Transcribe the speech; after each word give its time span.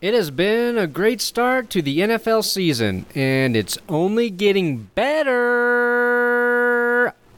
It 0.00 0.14
has 0.14 0.30
been 0.30 0.78
a 0.78 0.86
great 0.86 1.20
start 1.20 1.70
to 1.70 1.82
the 1.82 1.98
NFL 1.98 2.44
season, 2.44 3.04
and 3.16 3.56
it's 3.56 3.78
only 3.88 4.30
getting 4.30 4.84
better 4.94 6.07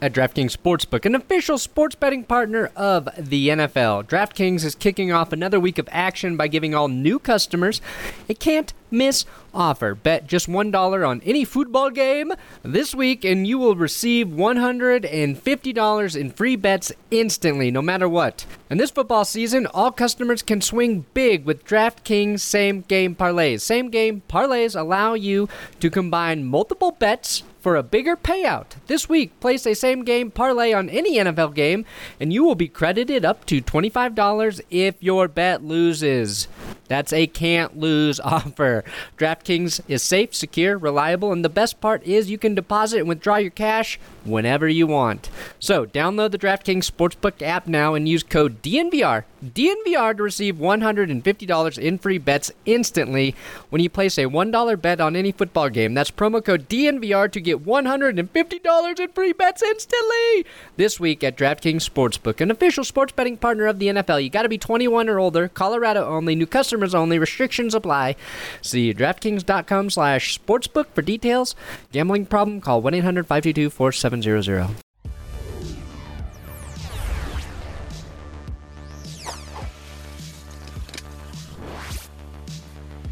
at 0.00 0.12
DraftKings 0.12 0.56
Sportsbook, 0.56 1.04
an 1.04 1.14
official 1.14 1.58
sports 1.58 1.94
betting 1.94 2.24
partner 2.24 2.70
of 2.74 3.08
the 3.18 3.48
NFL. 3.50 4.04
DraftKings 4.04 4.64
is 4.64 4.74
kicking 4.74 5.12
off 5.12 5.32
another 5.32 5.60
week 5.60 5.78
of 5.78 5.88
action 5.92 6.36
by 6.36 6.48
giving 6.48 6.74
all 6.74 6.88
new 6.88 7.18
customers 7.18 7.80
a 8.28 8.34
can't 8.34 8.72
miss 8.90 9.24
offer. 9.52 9.94
Bet 9.94 10.26
just 10.26 10.48
$1 10.48 11.08
on 11.08 11.20
any 11.24 11.44
football 11.44 11.90
game 11.90 12.32
this 12.62 12.94
week, 12.94 13.24
and 13.24 13.46
you 13.46 13.58
will 13.58 13.76
receive 13.76 14.28
$150 14.28 16.16
in 16.16 16.30
free 16.30 16.56
bets 16.56 16.92
instantly, 17.10 17.70
no 17.70 17.82
matter 17.82 18.08
what. 18.08 18.46
And 18.68 18.80
this 18.80 18.90
football 18.90 19.24
season, 19.24 19.66
all 19.68 19.92
customers 19.92 20.42
can 20.42 20.60
swing 20.60 21.04
big 21.14 21.44
with 21.44 21.64
DraftKings 21.64 22.40
same 22.40 22.82
game 22.82 23.14
parlays. 23.14 23.60
Same 23.60 23.90
game 23.90 24.22
parlays 24.28 24.78
allow 24.78 25.14
you 25.14 25.48
to 25.80 25.90
combine 25.90 26.44
multiple 26.44 26.92
bets 26.92 27.42
for 27.60 27.76
a 27.76 27.82
bigger 27.82 28.16
payout. 28.16 28.66
This 28.86 29.08
week, 29.08 29.38
place 29.40 29.66
a 29.66 29.74
same 29.74 30.04
game 30.04 30.30
parlay 30.30 30.72
on 30.72 30.88
any 30.88 31.16
NFL 31.18 31.54
game, 31.54 31.84
and 32.18 32.32
you 32.32 32.44
will 32.44 32.54
be 32.54 32.68
credited 32.68 33.24
up 33.24 33.44
to 33.46 33.60
$25 33.60 34.60
if 34.70 34.94
your 35.00 35.28
bet 35.28 35.62
loses. 35.62 36.48
That's 36.88 37.12
a 37.12 37.26
can't 37.26 37.78
lose 37.78 38.18
offer. 38.24 38.84
DraftKings 39.16 39.80
is 39.86 40.02
safe, 40.02 40.34
secure, 40.34 40.76
reliable, 40.76 41.32
and 41.32 41.44
the 41.44 41.48
best 41.48 41.80
part 41.80 42.02
is 42.04 42.30
you 42.30 42.38
can 42.38 42.54
deposit 42.54 42.98
and 42.98 43.08
withdraw 43.08 43.36
your 43.36 43.50
cash 43.50 44.00
whenever 44.24 44.68
you 44.68 44.86
want. 44.86 45.30
So, 45.58 45.86
download 45.86 46.30
the 46.30 46.38
DraftKings 46.38 46.90
Sportsbook 46.90 47.42
app 47.42 47.66
now 47.66 47.94
and 47.94 48.08
use 48.08 48.22
code 48.22 48.62
DNVR, 48.62 49.24
DNVR 49.44 50.16
to 50.16 50.22
receive 50.22 50.56
$150 50.56 51.78
in 51.78 51.98
free 51.98 52.18
bets 52.18 52.52
instantly 52.66 53.34
when 53.70 53.82
you 53.82 53.88
place 53.88 54.18
a 54.18 54.24
$1 54.24 54.82
bet 54.82 55.00
on 55.00 55.16
any 55.16 55.32
football 55.32 55.68
game. 55.68 55.94
That's 55.94 56.10
promo 56.10 56.44
code 56.44 56.68
DNVR 56.68 57.30
to 57.32 57.40
get 57.40 57.64
$150 57.64 59.00
in 59.00 59.08
free 59.12 59.32
bets 59.32 59.62
instantly 59.62 60.46
this 60.76 61.00
week 61.00 61.24
at 61.24 61.36
DraftKings 61.36 61.88
Sportsbook, 61.88 62.40
an 62.40 62.50
official 62.50 62.84
sports 62.84 63.12
betting 63.12 63.36
partner 63.36 63.66
of 63.66 63.78
the 63.78 63.86
NFL. 63.86 64.22
You 64.22 64.30
got 64.30 64.42
to 64.42 64.48
be 64.48 64.58
21 64.58 65.08
or 65.08 65.18
older, 65.18 65.48
Colorado 65.48 66.04
only, 66.06 66.34
new 66.34 66.46
customers 66.46 66.94
only, 66.94 67.18
restrictions 67.18 67.74
apply. 67.74 68.16
See 68.60 68.92
DraftKings.com 68.92 69.90
slash 69.90 70.38
sportsbook 70.38 70.86
for 70.94 71.02
details. 71.02 71.54
Gambling 71.92 72.26
problem? 72.26 72.60
Call 72.60 72.82
1-800-522-4700. 72.82 74.09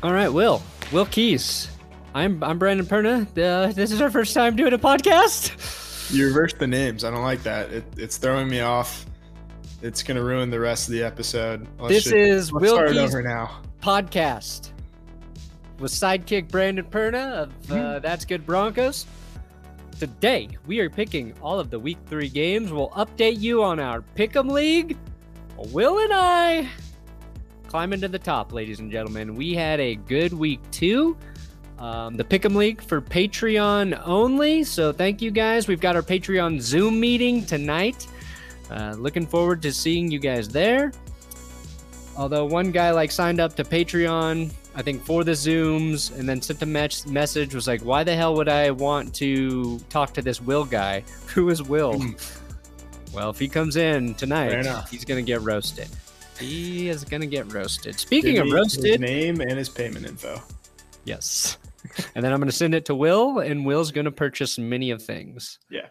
All 0.03 0.13
right, 0.13 0.29
Will. 0.29 0.63
Will 0.93 1.07
Keys. 1.07 1.69
I'm 2.15 2.43
I'm 2.43 2.59
Brandon 2.59 2.87
Perna. 2.87 3.23
Uh, 3.39 3.73
this 3.73 3.91
is 3.93 4.01
our 4.01 4.11
first 4.11 4.33
time 4.33 4.57
doing 4.57 4.73
a 4.73 4.79
podcast. 4.79 6.13
You 6.13 6.27
reversed 6.27 6.59
the 6.59 6.67
names. 6.67 7.05
I 7.05 7.11
don't 7.11 7.23
like 7.23 7.43
that. 7.43 7.71
It, 7.71 7.85
it's 7.97 8.17
throwing 8.17 8.49
me 8.49 8.61
off. 8.61 9.05
It's 9.83 10.03
gonna 10.03 10.23
ruin 10.23 10.51
the 10.51 10.61
rest 10.61 10.89
of 10.89 10.93
the 10.93 11.03
episode. 11.03 11.67
Let's 11.79 11.95
this 11.95 12.05
just, 12.05 12.15
is 12.15 12.53
Will 12.53 12.75
start 12.75 12.91
Keys 12.91 12.99
over 12.99 13.23
now. 13.23 13.61
podcast 13.83 14.71
with 15.79 15.93
sidekick 15.93 16.49
Brandon 16.49 16.85
Perna 16.85 17.43
of 17.43 17.73
uh. 17.73 17.99
That's 17.99 18.25
Good 18.25 18.47
Broncos. 18.47 19.07
Today 19.99 20.49
we 20.69 20.79
are 20.79 20.89
picking 20.89 21.35
all 21.43 21.59
of 21.59 21.71
the 21.71 21.79
Week 21.79 21.99
Three 22.07 22.29
games. 22.29 22.73
We'll 22.73 22.91
update 22.91 23.41
you 23.41 23.65
on 23.65 23.81
our 23.81 24.05
Pick'em 24.17 24.49
League. 24.49 24.97
Will 25.57 25.99
and 25.99 26.13
I 26.13 26.69
climbing 27.67 28.01
to 28.03 28.09
the 28.09 28.19
top, 28.19 28.53
ladies 28.53 28.79
and 28.79 28.93
gentlemen. 28.93 29.35
We 29.35 29.55
had 29.55 29.81
a 29.81 29.97
good 29.97 30.33
week 30.33 30.61
two. 30.71 31.17
Um, 31.81 32.17
the 32.17 32.23
Pick'em 32.23 32.55
League 32.55 32.81
for 32.81 33.01
Patreon 33.01 34.01
only. 34.07 34.63
So 34.63 34.93
thank 34.93 35.21
you 35.21 35.33
guys. 35.33 35.67
We've 35.67 35.81
got 35.81 35.97
our 35.97 36.03
Patreon 36.03 36.61
Zoom 36.61 37.01
meeting 37.01 37.45
tonight. 37.45 38.07
Uh, 38.71 38.95
looking 38.97 39.27
forward 39.27 39.61
to 39.63 39.73
seeing 39.73 40.13
you 40.13 40.21
guys 40.21 40.49
there. 40.49 40.93
Although 42.17 42.45
one 42.45 42.71
guy 42.71 42.93
like 42.93 43.11
signed 43.11 43.41
up 43.41 43.57
to 43.57 43.65
Patreon, 43.65 44.53
I 44.78 44.83
think 44.83 45.05
for 45.05 45.25
the 45.25 45.33
Zooms, 45.33 46.16
and 46.16 46.28
then 46.28 46.41
sent 46.41 46.62
a 46.62 46.66
me- 46.66 46.89
message 47.12 47.53
was 47.53 47.66
like, 47.66 47.81
"Why 47.83 48.05
the 48.05 48.15
hell 48.15 48.37
would 48.37 48.49
I 48.49 48.71
want 48.71 49.12
to 49.16 49.81
talk 49.91 50.15
to 50.15 50.22
this 50.22 50.41
Will 50.41 50.65
guy? 50.65 51.03
Who 51.34 51.50
is 51.50 51.61
Will?" 51.61 51.99
Hmm. 51.99 52.12
well, 53.12 53.28
if 53.31 53.41
he 53.41 53.49
comes 53.49 53.75
in 53.75 54.15
tonight, 54.15 54.65
he's 54.88 55.05
gonna 55.05 55.22
get 55.22 55.43
roasted. 55.43 55.88
He 56.38 56.88
is 56.88 57.03
gonna 57.03 57.27
get 57.27 57.53
roasted. 57.53 57.99
Speaking 57.99 58.34
Give 58.34 58.47
of 58.47 58.53
roasted, 58.53 58.84
his 58.84 59.00
name 59.00 59.41
and 59.41 59.59
his 59.59 59.69
payment 59.69 60.06
info. 60.06 60.41
Yes. 61.05 61.59
and 62.15 62.25
then 62.25 62.33
I'm 62.33 62.38
gonna 62.38 62.53
send 62.53 62.72
it 62.72 62.84
to 62.84 62.94
Will, 62.94 63.41
and 63.41 63.67
Will's 63.67 63.91
gonna 63.91 64.12
purchase 64.12 64.61
many 64.61 64.93
of 64.93 65.03
things. 65.03 65.59
Yeah. 65.69 65.88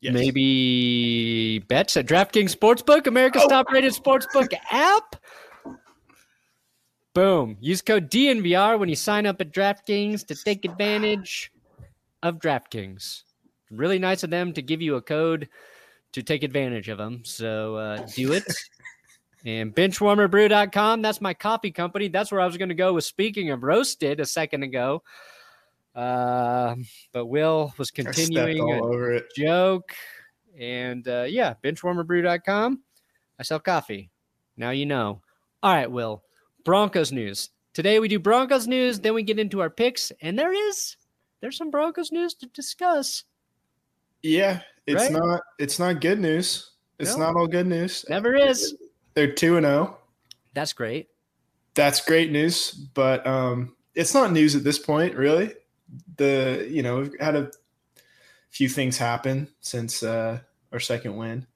Yes. 0.00 0.14
Maybe 0.14 1.58
bets 1.66 1.96
at 1.96 2.06
DraftKings 2.06 2.54
Sportsbook, 2.56 3.08
America's 3.08 3.42
oh. 3.44 3.48
top 3.48 3.72
rated 3.72 3.92
sportsbook 3.92 4.52
app. 4.70 5.16
Boom. 7.18 7.56
Use 7.60 7.82
code 7.82 8.12
DNVR 8.12 8.78
when 8.78 8.88
you 8.88 8.94
sign 8.94 9.26
up 9.26 9.40
at 9.40 9.52
DraftKings 9.52 10.24
to 10.28 10.36
take 10.36 10.64
advantage 10.64 11.50
of 12.22 12.38
DraftKings. 12.38 13.24
Really 13.72 13.98
nice 13.98 14.22
of 14.22 14.30
them 14.30 14.52
to 14.52 14.62
give 14.62 14.80
you 14.80 14.94
a 14.94 15.02
code 15.02 15.48
to 16.12 16.22
take 16.22 16.44
advantage 16.44 16.88
of 16.88 16.96
them. 16.96 17.24
So 17.24 17.74
uh, 17.74 18.06
do 18.14 18.34
it. 18.34 18.44
and 19.44 19.74
benchwarmerbrew.com, 19.74 21.02
that's 21.02 21.20
my 21.20 21.34
coffee 21.34 21.72
company. 21.72 22.06
That's 22.06 22.30
where 22.30 22.40
I 22.40 22.46
was 22.46 22.56
going 22.56 22.68
to 22.68 22.76
go 22.76 22.92
with 22.92 23.02
speaking 23.02 23.50
of 23.50 23.64
roasted 23.64 24.20
a 24.20 24.24
second 24.24 24.62
ago. 24.62 25.02
Uh, 25.96 26.76
but 27.12 27.26
Will 27.26 27.74
was 27.78 27.90
continuing 27.90 28.60
over 28.60 29.14
it. 29.14 29.24
joke. 29.34 29.92
And 30.56 31.08
uh, 31.08 31.24
yeah, 31.28 31.54
benchwarmerbrew.com. 31.64 32.80
I 33.40 33.42
sell 33.42 33.58
coffee. 33.58 34.12
Now 34.56 34.70
you 34.70 34.86
know. 34.86 35.20
All 35.64 35.74
right, 35.74 35.90
Will. 35.90 36.22
Broncos 36.64 37.12
news. 37.12 37.50
Today 37.74 38.00
we 38.00 38.08
do 38.08 38.18
Broncos 38.18 38.66
news, 38.66 39.00
then 39.00 39.14
we 39.14 39.22
get 39.22 39.38
into 39.38 39.60
our 39.60 39.70
picks, 39.70 40.12
and 40.20 40.38
there 40.38 40.52
is 40.52 40.96
there's 41.40 41.56
some 41.56 41.70
Broncos 41.70 42.10
news 42.10 42.34
to 42.34 42.46
discuss. 42.46 43.24
Yeah, 44.22 44.60
it's 44.86 45.02
right? 45.02 45.12
not 45.12 45.40
it's 45.58 45.78
not 45.78 46.00
good 46.00 46.18
news. 46.18 46.70
It's 46.98 47.16
no. 47.16 47.26
not 47.26 47.36
all 47.36 47.46
good 47.46 47.66
news. 47.66 48.04
Never 48.08 48.34
is. 48.34 48.74
They're 49.14 49.32
2 49.32 49.56
and 49.56 49.66
0. 49.66 49.96
That's 50.54 50.72
great. 50.72 51.08
That's 51.74 52.04
great 52.04 52.32
news, 52.32 52.72
but 52.72 53.26
um 53.26 53.76
it's 53.94 54.14
not 54.14 54.32
news 54.32 54.54
at 54.54 54.64
this 54.64 54.78
point, 54.78 55.14
really 55.14 55.52
the 56.16 56.68
you 56.70 56.82
know 56.82 56.98
we've 57.00 57.20
had 57.20 57.36
a 57.36 57.50
few 58.50 58.68
things 58.68 58.98
happen 58.98 59.48
since 59.60 60.02
uh, 60.02 60.40
our 60.72 60.80
second 60.80 61.16
win. 61.16 61.46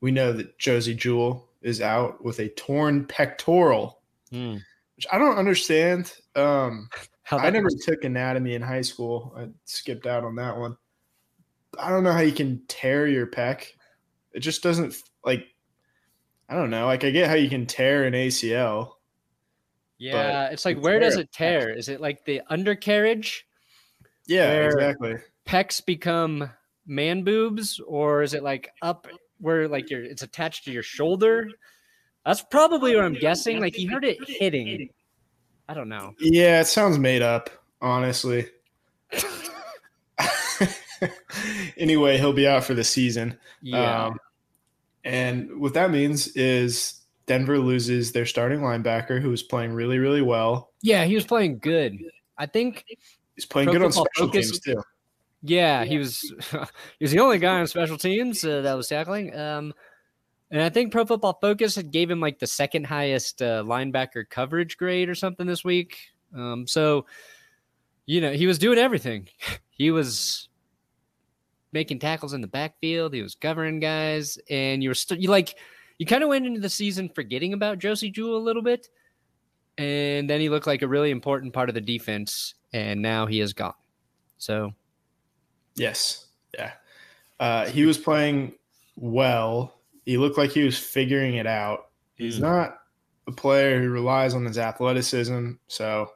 We 0.00 0.10
know 0.10 0.32
that 0.32 0.58
Josey 0.58 0.94
Jewell 0.94 1.48
is 1.60 1.80
out 1.80 2.24
with 2.24 2.40
a 2.40 2.48
torn 2.48 3.06
pectoral, 3.06 4.00
mm. 4.32 4.60
which 4.96 5.06
I 5.12 5.18
don't 5.18 5.36
understand. 5.36 6.12
Um, 6.34 6.88
I 7.30 7.50
never 7.50 7.64
was- 7.64 7.84
took 7.84 8.04
anatomy 8.04 8.54
in 8.54 8.62
high 8.62 8.82
school. 8.82 9.34
I 9.36 9.48
skipped 9.64 10.06
out 10.06 10.24
on 10.24 10.36
that 10.36 10.56
one. 10.56 10.76
I 11.78 11.88
don't 11.90 12.04
know 12.04 12.12
how 12.12 12.20
you 12.20 12.32
can 12.32 12.62
tear 12.68 13.06
your 13.06 13.26
pec. 13.26 13.66
It 14.32 14.40
just 14.40 14.62
doesn't 14.62 14.94
like. 15.24 15.46
I 16.48 16.54
don't 16.54 16.70
know. 16.70 16.86
Like 16.86 17.04
I 17.04 17.10
get 17.10 17.30
how 17.30 17.34
you 17.34 17.48
can 17.48 17.66
tear 17.66 18.04
an 18.04 18.12
ACL. 18.12 18.92
Yeah, 19.98 20.48
it's 20.48 20.64
like 20.64 20.78
where 20.80 20.98
does 20.98 21.16
it 21.16 21.32
tear? 21.32 21.70
Is 21.70 21.88
it 21.88 22.00
like 22.00 22.24
the 22.24 22.42
undercarriage? 22.50 23.46
Yeah, 24.26 24.64
exactly. 24.64 25.14
Pecs 25.46 25.84
become 25.84 26.50
man 26.86 27.22
boobs, 27.22 27.80
or 27.86 28.22
is 28.22 28.34
it 28.34 28.42
like 28.42 28.70
up 28.82 29.06
where 29.38 29.68
like 29.68 29.90
your 29.90 30.02
it's 30.02 30.22
attached 30.22 30.64
to 30.64 30.72
your 30.72 30.82
shoulder? 30.82 31.48
That's 32.24 32.42
probably 32.42 32.94
what 32.94 33.04
I'm 33.04 33.14
guessing. 33.14 33.60
Like 33.60 33.74
he 33.74 33.86
heard 33.86 34.04
it 34.04 34.18
hitting. 34.28 34.90
I 35.68 35.74
don't 35.74 35.88
know. 35.88 36.14
Yeah, 36.20 36.60
it 36.60 36.66
sounds 36.66 36.98
made 36.98 37.22
up, 37.22 37.50
honestly. 37.80 38.48
anyway, 41.76 42.18
he'll 42.18 42.32
be 42.32 42.46
out 42.46 42.64
for 42.64 42.74
the 42.74 42.84
season. 42.84 43.38
Yeah. 43.60 44.06
Um, 44.06 44.18
and 45.04 45.58
what 45.60 45.74
that 45.74 45.90
means 45.90 46.28
is 46.28 47.00
Denver 47.26 47.58
loses 47.58 48.12
their 48.12 48.26
starting 48.26 48.60
linebacker 48.60 49.20
who 49.20 49.30
was 49.30 49.42
playing 49.42 49.72
really, 49.72 49.98
really 49.98 50.22
well. 50.22 50.70
yeah, 50.82 51.04
he 51.04 51.14
was 51.14 51.24
playing 51.24 51.58
good. 51.58 51.98
I 52.38 52.46
think 52.46 52.84
He's 53.34 53.46
playing 53.46 53.70
good 53.70 53.82
on 53.82 53.92
special 53.92 54.26
Focus- 54.26 54.50
teams 54.50 54.60
too. 54.60 54.82
Yeah, 55.44 55.84
he 55.84 55.98
was 55.98 56.20
he 56.98 57.04
was 57.04 57.10
the 57.10 57.18
only 57.18 57.38
guy 57.38 57.58
on 57.60 57.66
special 57.66 57.98
teams 57.98 58.44
uh, 58.44 58.60
that 58.60 58.74
was 58.74 58.86
tackling. 58.88 59.36
Um, 59.36 59.74
and 60.52 60.62
I 60.62 60.68
think 60.68 60.92
Pro 60.92 61.04
Football 61.04 61.38
Focus 61.40 61.74
had 61.74 61.90
gave 61.90 62.08
him 62.08 62.20
like 62.20 62.38
the 62.38 62.46
second 62.46 62.86
highest 62.86 63.42
uh, 63.42 63.64
linebacker 63.64 64.28
coverage 64.28 64.76
grade 64.76 65.08
or 65.08 65.16
something 65.16 65.46
this 65.46 65.64
week. 65.64 65.98
Um, 66.36 66.66
so 66.68 67.06
you 68.06 68.20
know 68.20 68.32
he 68.32 68.46
was 68.46 68.58
doing 68.58 68.78
everything. 68.78 69.28
He 69.74 69.90
was 69.90 70.48
making 71.72 71.98
tackles 71.98 72.34
in 72.34 72.40
the 72.40 72.46
backfield. 72.46 73.14
He 73.14 73.22
was 73.22 73.34
covering 73.34 73.80
guys, 73.80 74.38
and 74.48 74.80
you 74.80 74.90
were 74.90 74.94
still 74.94 75.18
you 75.18 75.28
like 75.28 75.58
you 75.98 76.06
kind 76.06 76.22
of 76.22 76.28
went 76.28 76.46
into 76.46 76.60
the 76.60 76.68
season 76.68 77.08
forgetting 77.08 77.52
about 77.52 77.80
Josey 77.80 78.10
Jewell 78.10 78.36
a 78.36 78.38
little 78.38 78.62
bit, 78.62 78.90
and 79.78 80.30
then 80.30 80.40
he 80.40 80.50
looked 80.50 80.68
like 80.68 80.82
a 80.82 80.86
really 80.86 81.10
important 81.10 81.52
part 81.52 81.68
of 81.68 81.74
the 81.74 81.80
defense, 81.80 82.54
and 82.72 83.02
now 83.02 83.26
he 83.26 83.40
is 83.40 83.54
gone. 83.54 83.74
So 84.38 84.72
Yes. 85.74 86.26
Yeah. 86.56 86.72
Uh, 87.40 87.66
he 87.66 87.84
was 87.84 87.98
playing 87.98 88.54
well. 88.96 89.80
He 90.04 90.18
looked 90.18 90.38
like 90.38 90.50
he 90.50 90.64
was 90.64 90.78
figuring 90.78 91.34
it 91.36 91.46
out. 91.46 91.90
He's 92.14 92.38
Mm. 92.38 92.42
not 92.42 92.78
a 93.26 93.32
player 93.32 93.80
who 93.80 93.88
relies 93.90 94.34
on 94.34 94.44
his 94.44 94.58
athleticism. 94.58 95.52
So 95.68 96.10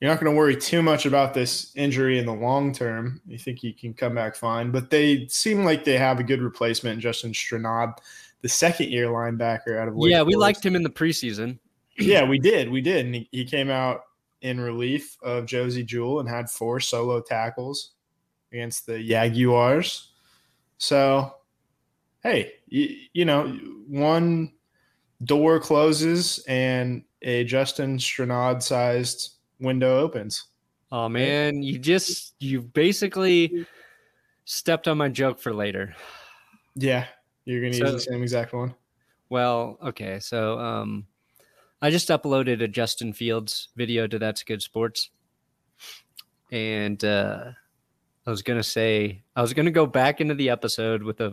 you're 0.00 0.10
not 0.10 0.20
going 0.20 0.32
to 0.32 0.36
worry 0.36 0.56
too 0.56 0.82
much 0.82 1.06
about 1.06 1.34
this 1.34 1.72
injury 1.76 2.18
in 2.18 2.26
the 2.26 2.34
long 2.34 2.72
term. 2.72 3.20
You 3.26 3.38
think 3.38 3.58
he 3.58 3.72
can 3.72 3.94
come 3.94 4.14
back 4.14 4.34
fine. 4.36 4.70
But 4.70 4.90
they 4.90 5.26
seem 5.28 5.64
like 5.64 5.84
they 5.84 5.98
have 5.98 6.20
a 6.20 6.24
good 6.24 6.40
replacement 6.42 7.00
Justin 7.00 7.32
Strnad, 7.32 7.94
the 8.40 8.48
second 8.48 8.90
year 8.90 9.06
linebacker 9.08 9.78
out 9.78 9.88
of 9.88 9.94
Wake 9.94 10.10
yeah, 10.10 10.22
we 10.22 10.34
Forest. 10.34 10.40
liked 10.40 10.66
him 10.66 10.76
in 10.76 10.82
the 10.82 10.90
preseason. 10.90 11.58
Yeah, 11.98 12.24
we 12.26 12.38
did. 12.38 12.70
We 12.70 12.80
did. 12.80 13.04
And 13.04 13.14
he, 13.14 13.28
he 13.32 13.44
came 13.44 13.68
out 13.68 14.04
in 14.40 14.58
relief 14.58 15.18
of 15.22 15.44
Josey 15.44 15.84
Jewell 15.84 16.20
and 16.20 16.28
had 16.28 16.48
four 16.48 16.80
solo 16.80 17.20
tackles 17.20 17.90
against 18.50 18.86
the 18.86 18.98
Jaguars. 19.02 20.12
So, 20.78 21.34
hey, 22.22 22.52
you, 22.66 22.96
you 23.12 23.24
know, 23.24 23.48
one 23.88 24.52
door 25.24 25.60
closes 25.60 26.42
and 26.48 27.04
a 27.22 27.44
Justin 27.44 27.98
Strnad 27.98 28.62
sized 28.62 29.34
window 29.60 29.98
opens. 30.00 30.44
Oh 30.90 31.08
man, 31.08 31.62
you 31.62 31.78
just 31.78 32.34
you 32.38 32.60
basically 32.60 33.66
stepped 34.44 34.88
on 34.88 34.98
my 34.98 35.08
joke 35.08 35.40
for 35.40 35.54
later. 35.54 35.94
Yeah, 36.74 37.06
you're 37.44 37.60
going 37.60 37.72
to 37.72 37.78
use 37.78 37.92
the 37.92 38.00
same 38.00 38.22
exact 38.22 38.52
one. 38.52 38.74
Well, 39.30 39.78
okay, 39.82 40.20
so 40.20 40.58
um 40.58 41.06
I 41.80 41.90
just 41.90 42.08
uploaded 42.08 42.62
a 42.62 42.68
Justin 42.68 43.12
Fields 43.12 43.68
video 43.76 44.06
to 44.06 44.18
That's 44.18 44.42
Good 44.42 44.62
Sports. 44.62 45.10
And 46.50 47.02
uh 47.02 47.52
I 48.26 48.30
was 48.30 48.42
gonna 48.42 48.62
say 48.62 49.22
I 49.34 49.40
was 49.40 49.54
gonna 49.54 49.70
go 49.70 49.86
back 49.86 50.20
into 50.20 50.34
the 50.34 50.50
episode 50.50 51.02
with 51.02 51.20
a, 51.20 51.30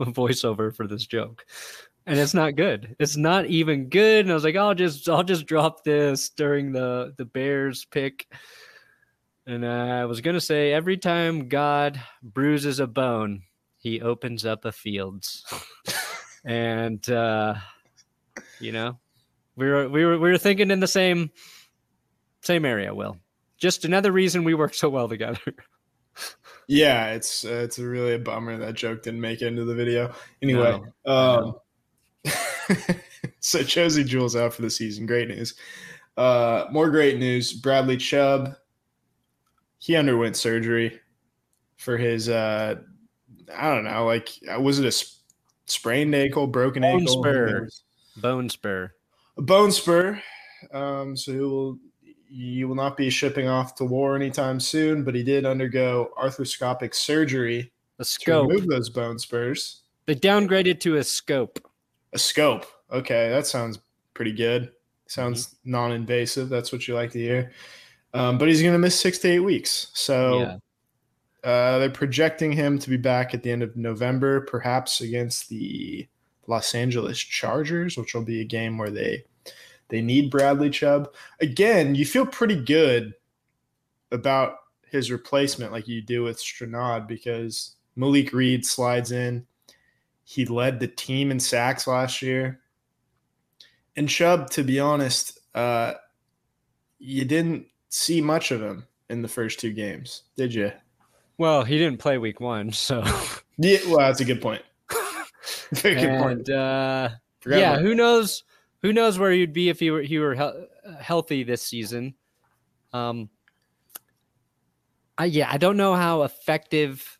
a 0.00 0.04
voiceover 0.12 0.74
for 0.74 0.86
this 0.86 1.06
joke. 1.06 1.44
And 2.06 2.18
it's 2.18 2.34
not 2.34 2.56
good. 2.56 2.96
It's 2.98 3.16
not 3.16 3.46
even 3.46 3.88
good. 3.88 4.24
And 4.24 4.30
I 4.30 4.34
was 4.34 4.44
like, 4.44 4.56
I'll 4.56 4.74
just 4.74 5.08
I'll 5.08 5.22
just 5.22 5.46
drop 5.46 5.84
this 5.84 6.30
during 6.30 6.72
the 6.72 7.14
the 7.16 7.24
Bears 7.24 7.84
pick. 7.84 8.26
And 9.46 9.66
I 9.66 10.04
was 10.06 10.20
gonna 10.20 10.40
say 10.40 10.72
every 10.72 10.96
time 10.96 11.48
God 11.48 12.00
bruises 12.22 12.80
a 12.80 12.86
bone, 12.86 13.42
he 13.78 14.00
opens 14.00 14.46
up 14.46 14.64
a 14.64 14.72
fields. 14.72 15.44
and 16.44 17.08
uh 17.10 17.54
you 18.60 18.72
know, 18.72 18.98
we 19.56 19.68
were 19.68 19.88
we 19.88 20.04
were 20.04 20.18
we 20.18 20.30
were 20.30 20.38
thinking 20.38 20.70
in 20.70 20.80
the 20.80 20.88
same 20.88 21.30
same 22.42 22.64
area, 22.64 22.94
Will. 22.94 23.18
Just 23.58 23.84
another 23.84 24.10
reason 24.10 24.42
we 24.42 24.54
work 24.54 24.74
so 24.74 24.88
well 24.88 25.08
together. 25.08 25.40
Yeah, 26.70 27.14
it's 27.14 27.44
uh, 27.44 27.62
it's 27.64 27.80
really 27.80 28.14
a 28.14 28.18
bummer 28.20 28.56
that 28.56 28.74
joke 28.74 29.02
didn't 29.02 29.20
make 29.20 29.42
it 29.42 29.48
into 29.48 29.64
the 29.64 29.74
video. 29.74 30.14
Anyway, 30.40 30.80
um, 31.04 31.56
so 33.40 33.64
Josey 33.64 34.04
Jewell's 34.04 34.36
out 34.36 34.54
for 34.54 34.62
the 34.62 34.70
season. 34.70 35.04
Great 35.04 35.26
news. 35.26 35.56
Uh, 36.16 36.66
more 36.70 36.88
great 36.88 37.18
news. 37.18 37.52
Bradley 37.52 37.96
Chubb, 37.96 38.54
he 39.80 39.96
underwent 39.96 40.36
surgery 40.36 41.00
for 41.76 41.96
his. 41.96 42.28
Uh, 42.28 42.76
I 43.52 43.74
don't 43.74 43.82
know, 43.82 44.04
like 44.04 44.28
was 44.60 44.78
it 44.78 44.86
a 44.86 44.92
sp- 44.94 45.26
sprained 45.66 46.14
ankle, 46.14 46.46
broken 46.46 46.82
Bone 46.82 47.00
ankle, 47.00 47.20
spur. 47.20 47.68
Bone 48.18 48.48
spur. 48.48 48.92
a 49.36 49.42
bone 49.42 49.72
spur. 49.72 50.22
Um, 50.72 51.16
so 51.16 51.32
he 51.32 51.40
will 51.40 51.80
you 52.30 52.68
will 52.68 52.76
not 52.76 52.96
be 52.96 53.10
shipping 53.10 53.48
off 53.48 53.74
to 53.76 53.84
war 53.84 54.14
anytime 54.14 54.60
soon, 54.60 55.02
but 55.04 55.14
he 55.14 55.22
did 55.24 55.44
undergo 55.44 56.10
arthroscopic 56.16 56.94
surgery 56.94 57.72
A 57.98 58.02
to 58.02 58.04
scope. 58.04 58.48
remove 58.48 58.68
those 58.68 58.88
bone 58.88 59.18
spurs. 59.18 59.82
They 60.06 60.14
downgraded 60.14 60.80
to 60.80 60.96
a 60.96 61.04
scope. 61.04 61.58
A 62.12 62.18
scope. 62.18 62.66
Okay, 62.92 63.28
that 63.30 63.46
sounds 63.46 63.80
pretty 64.14 64.32
good. 64.32 64.70
Sounds 65.08 65.48
Mm-hmm. 65.48 65.70
non-invasive. 65.72 66.48
That's 66.48 66.72
what 66.72 66.86
you 66.86 66.94
like 66.94 67.10
to 67.12 67.18
hear. 67.18 67.52
Um, 68.14 68.38
but 68.38 68.48
he's 68.48 68.60
going 68.62 68.74
to 68.74 68.78
miss 68.78 68.98
six 68.98 69.18
to 69.18 69.28
eight 69.28 69.40
weeks. 69.40 69.88
So 69.94 70.38
Yeah. 70.40 71.48
uh, 71.50 71.78
they're 71.78 71.90
projecting 71.90 72.52
him 72.52 72.78
to 72.78 72.90
be 72.90 72.96
back 72.96 73.34
at 73.34 73.42
the 73.42 73.50
end 73.50 73.62
of 73.62 73.76
November, 73.76 74.40
perhaps 74.42 75.00
against 75.00 75.48
the 75.48 76.06
Los 76.46 76.74
Angeles 76.74 77.18
Chargers, 77.18 77.96
which 77.96 78.14
will 78.14 78.24
be 78.24 78.40
a 78.40 78.44
game 78.44 78.78
where 78.78 78.90
they 78.90 79.24
they 79.90 80.00
need 80.00 80.30
Bradley 80.30 80.70
Chubb. 80.70 81.12
Again, 81.40 81.94
you 81.94 82.06
feel 82.06 82.26
pretty 82.26 82.56
good 82.56 83.14
about 84.12 84.56
his 84.88 85.10
replacement, 85.10 85.72
like 85.72 85.86
you 85.86 86.02
do 86.02 86.22
with 86.22 86.38
Strnad, 86.38 87.06
because 87.06 87.76
Malik 87.96 88.32
Reed 88.32 88.64
slides 88.64 89.12
in. 89.12 89.46
He 90.24 90.46
led 90.46 90.80
the 90.80 90.88
team 90.88 91.30
in 91.30 91.40
sacks 91.40 91.86
last 91.86 92.22
year. 92.22 92.60
And 93.96 94.08
Chubb, 94.08 94.50
to 94.50 94.62
be 94.62 94.78
honest, 94.80 95.40
uh, 95.54 95.94
you 96.98 97.24
didn't 97.24 97.66
see 97.88 98.20
much 98.20 98.50
of 98.50 98.62
him 98.62 98.86
in 99.08 99.22
the 99.22 99.28
first 99.28 99.58
two 99.58 99.72
games, 99.72 100.22
did 100.36 100.54
you? 100.54 100.72
Well, 101.38 101.64
he 101.64 101.78
didn't 101.78 101.98
play 101.98 102.18
week 102.18 102.40
one, 102.40 102.72
so 102.72 103.02
Yeah, 103.58 103.78
well, 103.86 103.98
that's 103.98 104.20
a 104.20 104.24
good 104.24 104.40
point. 104.40 104.62
Very 105.72 105.94
good 105.96 106.20
point. 106.20 106.50
uh, 106.50 107.10
yeah, 107.46 107.78
who 107.78 107.94
knows? 107.94 108.44
Who 108.82 108.92
knows 108.92 109.18
where 109.18 109.30
he'd 109.30 109.52
be 109.52 109.68
if 109.68 109.78
he 109.78 109.90
were 109.90 110.02
he 110.02 110.18
were 110.18 110.34
hel- 110.34 110.66
healthy 111.00 111.42
this 111.42 111.62
season? 111.62 112.14
Um, 112.92 113.28
I 115.18 115.26
yeah, 115.26 115.48
I 115.50 115.58
don't 115.58 115.76
know 115.76 115.94
how 115.94 116.22
effective 116.22 117.18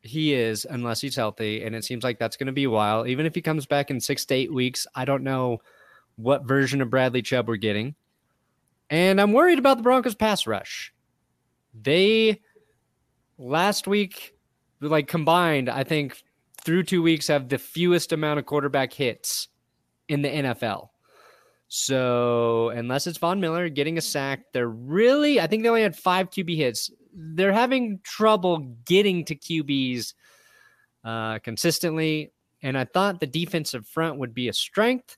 he 0.00 0.32
is 0.32 0.66
unless 0.68 1.00
he's 1.00 1.14
healthy, 1.14 1.62
and 1.62 1.74
it 1.74 1.84
seems 1.84 2.02
like 2.02 2.18
that's 2.18 2.36
going 2.36 2.46
to 2.46 2.52
be 2.52 2.64
a 2.64 2.70
while. 2.70 3.06
Even 3.06 3.26
if 3.26 3.34
he 3.34 3.42
comes 3.42 3.66
back 3.66 3.90
in 3.90 4.00
six 4.00 4.24
to 4.26 4.34
eight 4.34 4.52
weeks, 4.52 4.86
I 4.94 5.04
don't 5.04 5.22
know 5.22 5.60
what 6.16 6.46
version 6.46 6.80
of 6.80 6.90
Bradley 6.90 7.22
Chubb 7.22 7.48
we're 7.48 7.56
getting, 7.56 7.94
and 8.88 9.20
I'm 9.20 9.32
worried 9.32 9.58
about 9.58 9.76
the 9.76 9.82
Broncos 9.82 10.14
pass 10.14 10.46
rush. 10.46 10.92
They 11.74 12.40
last 13.36 13.86
week, 13.86 14.34
like 14.80 15.06
combined, 15.06 15.68
I 15.68 15.84
think 15.84 16.22
through 16.64 16.84
two 16.84 17.02
weeks 17.02 17.28
have 17.28 17.48
the 17.48 17.58
fewest 17.58 18.12
amount 18.12 18.38
of 18.38 18.46
quarterback 18.46 18.92
hits 18.92 19.48
in 20.12 20.20
the 20.20 20.28
NFL. 20.28 20.88
So 21.68 22.68
unless 22.68 23.06
it's 23.06 23.16
Von 23.16 23.40
Miller 23.40 23.70
getting 23.70 23.96
a 23.96 24.02
sack, 24.02 24.44
they're 24.52 24.68
really 24.68 25.40
I 25.40 25.46
think 25.46 25.62
they 25.62 25.70
only 25.70 25.82
had 25.82 25.96
five 25.96 26.28
QB 26.28 26.54
hits. 26.54 26.90
They're 27.14 27.52
having 27.52 28.00
trouble 28.02 28.76
getting 28.84 29.24
to 29.24 29.34
QBs 29.34 30.12
uh, 31.02 31.38
consistently, 31.38 32.32
and 32.62 32.76
I 32.76 32.84
thought 32.84 33.20
the 33.20 33.26
defensive 33.26 33.86
front 33.86 34.18
would 34.18 34.34
be 34.34 34.48
a 34.48 34.52
strength. 34.52 35.16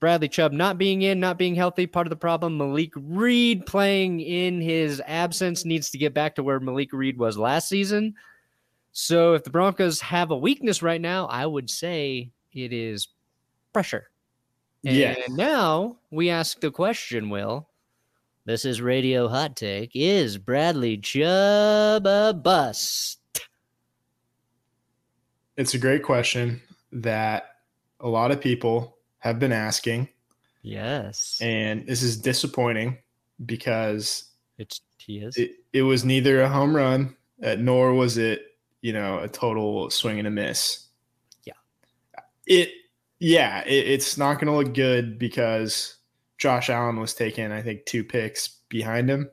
Bradley 0.00 0.28
Chubb 0.28 0.52
not 0.52 0.76
being 0.76 1.02
in, 1.02 1.20
not 1.20 1.38
being 1.38 1.54
healthy, 1.54 1.86
part 1.86 2.08
of 2.08 2.10
the 2.10 2.16
problem. 2.16 2.58
Malik 2.58 2.92
Reed 2.96 3.64
playing 3.64 4.20
in 4.20 4.60
his 4.60 5.00
absence 5.06 5.64
needs 5.64 5.90
to 5.90 5.98
get 5.98 6.12
back 6.12 6.34
to 6.34 6.42
where 6.42 6.58
Malik 6.58 6.92
Reed 6.92 7.16
was 7.16 7.38
last 7.38 7.68
season. 7.68 8.14
So 8.90 9.34
if 9.34 9.44
the 9.44 9.50
Broncos 9.50 10.00
have 10.00 10.32
a 10.32 10.36
weakness 10.36 10.82
right 10.82 11.00
now, 11.00 11.26
I 11.26 11.46
would 11.46 11.70
say 11.70 12.32
it 12.52 12.72
is 12.72 13.08
pressure. 13.74 14.08
And 14.86 14.96
Yeah. 14.96 15.16
now 15.28 15.98
we 16.10 16.30
ask 16.30 16.60
the 16.60 16.70
question, 16.70 17.28
Will. 17.28 17.68
This 18.46 18.64
is 18.64 18.80
Radio 18.80 19.28
Hot 19.28 19.56
Take. 19.56 19.90
Is 19.94 20.38
Bradley 20.38 20.96
Chubb 20.98 22.06
a 22.06 22.32
bust? 22.32 23.18
It's 25.56 25.74
a 25.74 25.78
great 25.78 26.02
question 26.02 26.60
that 26.92 27.56
a 28.00 28.08
lot 28.08 28.30
of 28.30 28.40
people 28.40 28.96
have 29.18 29.38
been 29.38 29.52
asking, 29.52 30.08
Yes. 30.62 31.38
and 31.40 31.86
this 31.86 32.02
is 32.02 32.16
disappointing 32.16 32.98
because 33.46 34.30
It's 34.58 34.80
he 34.98 35.18
is. 35.18 35.36
it, 35.36 35.52
it 35.72 35.82
was 35.82 36.04
neither 36.04 36.42
a 36.42 36.48
home 36.48 36.74
run 36.76 37.16
uh, 37.42 37.54
nor 37.56 37.94
was 37.94 38.18
it, 38.18 38.56
you 38.82 38.92
know, 38.92 39.18
a 39.20 39.28
total 39.28 39.90
swing 39.90 40.18
and 40.18 40.28
a 40.28 40.30
miss. 40.30 40.86
Yeah. 41.44 41.54
It, 42.46 42.70
yeah, 43.18 43.62
it, 43.64 43.86
it's 43.88 44.16
not 44.18 44.34
going 44.34 44.46
to 44.46 44.52
look 44.52 44.74
good 44.74 45.18
because 45.18 45.96
Josh 46.38 46.70
Allen 46.70 46.98
was 47.00 47.14
taking, 47.14 47.52
I 47.52 47.62
think, 47.62 47.86
two 47.86 48.04
picks 48.04 48.48
behind 48.68 49.08
him. 49.08 49.30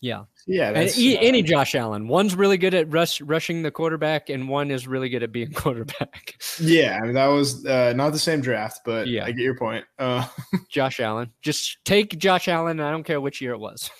yeah. 0.00 0.24
Yeah, 0.50 0.70
And 0.74 0.90
e- 0.96 1.14
uh, 1.14 1.20
any 1.20 1.42
Josh 1.42 1.74
Allen. 1.74 2.08
One's 2.08 2.34
really 2.34 2.56
good 2.56 2.72
at 2.72 2.90
rush, 2.90 3.20
rushing 3.20 3.60
the 3.60 3.70
quarterback, 3.70 4.30
and 4.30 4.48
one 4.48 4.70
is 4.70 4.88
really 4.88 5.10
good 5.10 5.22
at 5.22 5.30
being 5.30 5.52
quarterback. 5.54 6.36
yeah. 6.58 6.98
I 7.02 7.04
mean, 7.04 7.12
that 7.12 7.26
was 7.26 7.66
uh, 7.66 7.92
not 7.94 8.14
the 8.14 8.18
same 8.18 8.40
draft, 8.40 8.80
but 8.86 9.08
Yeah. 9.08 9.26
I 9.26 9.32
get 9.32 9.42
your 9.42 9.56
point. 9.58 9.84
Uh, 9.98 10.26
Josh 10.70 11.00
Allen. 11.00 11.30
Just 11.42 11.76
take 11.84 12.16
Josh 12.18 12.48
Allen, 12.48 12.80
I 12.80 12.90
don't 12.90 13.04
care 13.04 13.20
which 13.20 13.42
year 13.42 13.52
it 13.52 13.58
was. 13.58 13.90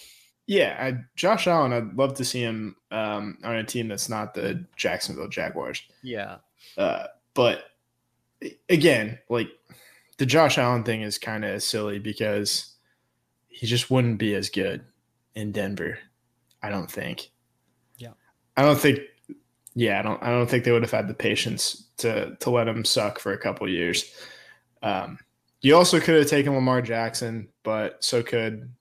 Yeah, 0.46 0.74
I, 0.80 1.00
Josh 1.16 1.46
Allen. 1.46 1.74
I'd 1.74 1.92
love 1.98 2.14
to 2.14 2.24
see 2.24 2.40
him 2.40 2.76
um, 2.90 3.36
on 3.44 3.56
a 3.56 3.64
team 3.64 3.88
that's 3.88 4.08
not 4.08 4.32
the 4.32 4.64
Jacksonville 4.74 5.28
Jaguars. 5.28 5.82
Yeah. 6.02 6.36
Uh, 6.78 7.08
but 7.34 7.64
again, 8.68 9.18
like 9.28 9.48
the 10.18 10.26
Josh 10.26 10.58
Allen 10.58 10.84
thing 10.84 11.02
is 11.02 11.18
kind 11.18 11.44
of 11.44 11.62
silly 11.62 11.98
because 11.98 12.74
he 13.48 13.66
just 13.66 13.90
wouldn't 13.90 14.18
be 14.18 14.34
as 14.34 14.50
good 14.50 14.84
in 15.34 15.52
Denver. 15.52 15.98
I 16.62 16.70
don't 16.70 16.90
think. 16.90 17.30
Yeah. 17.96 18.12
I 18.56 18.62
don't 18.62 18.78
think. 18.78 19.00
Yeah, 19.74 19.98
I 20.00 20.02
don't. 20.02 20.22
I 20.22 20.30
don't 20.30 20.48
think 20.50 20.64
they 20.64 20.72
would 20.72 20.82
have 20.82 20.90
had 20.90 21.08
the 21.08 21.14
patience 21.14 21.86
to 21.98 22.36
to 22.40 22.50
let 22.50 22.66
him 22.68 22.84
suck 22.84 23.18
for 23.20 23.32
a 23.32 23.38
couple 23.38 23.68
years. 23.68 24.12
Um, 24.82 25.18
you 25.60 25.76
also 25.76 26.00
could 26.00 26.16
have 26.16 26.26
taken 26.28 26.54
Lamar 26.54 26.82
Jackson, 26.82 27.48
but 27.62 28.02
so 28.02 28.22
could 28.22 28.72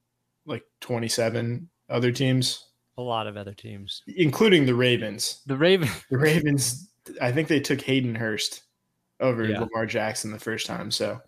like 0.45 0.63
twenty 0.81 1.07
seven 1.07 1.69
other 1.89 2.11
teams, 2.11 2.65
A 2.97 3.01
lot 3.01 3.27
of 3.27 3.37
other 3.37 3.53
teams. 3.53 4.01
including 4.07 4.65
the 4.65 4.73
Ravens. 4.75 5.41
The 5.45 5.55
Raven. 5.57 5.89
The 6.09 6.17
Ravens, 6.17 6.89
I 7.21 7.31
think 7.31 7.47
they 7.47 7.59
took 7.59 7.81
Hayden 7.81 8.15
Hurst 8.15 8.63
over 9.19 9.45
Yeah. 9.45 9.59
Lamar 9.61 9.85
Jackson 9.85 10.31
the 10.31 10.39
first 10.39 10.65
time. 10.67 10.91
So 10.91 11.19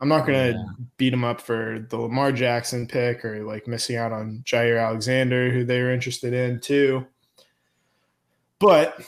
I'm 0.00 0.08
not 0.08 0.26
going 0.26 0.52
to 0.52 0.58
Yeah. 0.58 0.84
beat 0.96 1.12
him 1.12 1.24
up 1.24 1.40
for 1.40 1.86
the 1.88 1.96
Lamar 1.96 2.32
Jackson 2.32 2.86
pick 2.86 3.24
or 3.24 3.42
like 3.44 3.66
missing 3.66 3.96
out 3.96 4.12
on 4.12 4.42
Jaire 4.44 4.80
Alexander, 4.84 5.50
who 5.50 5.64
they 5.64 5.80
were 5.82 5.92
interested 5.92 6.32
in 6.32 6.60
too. 6.60 7.06
But 8.58 9.00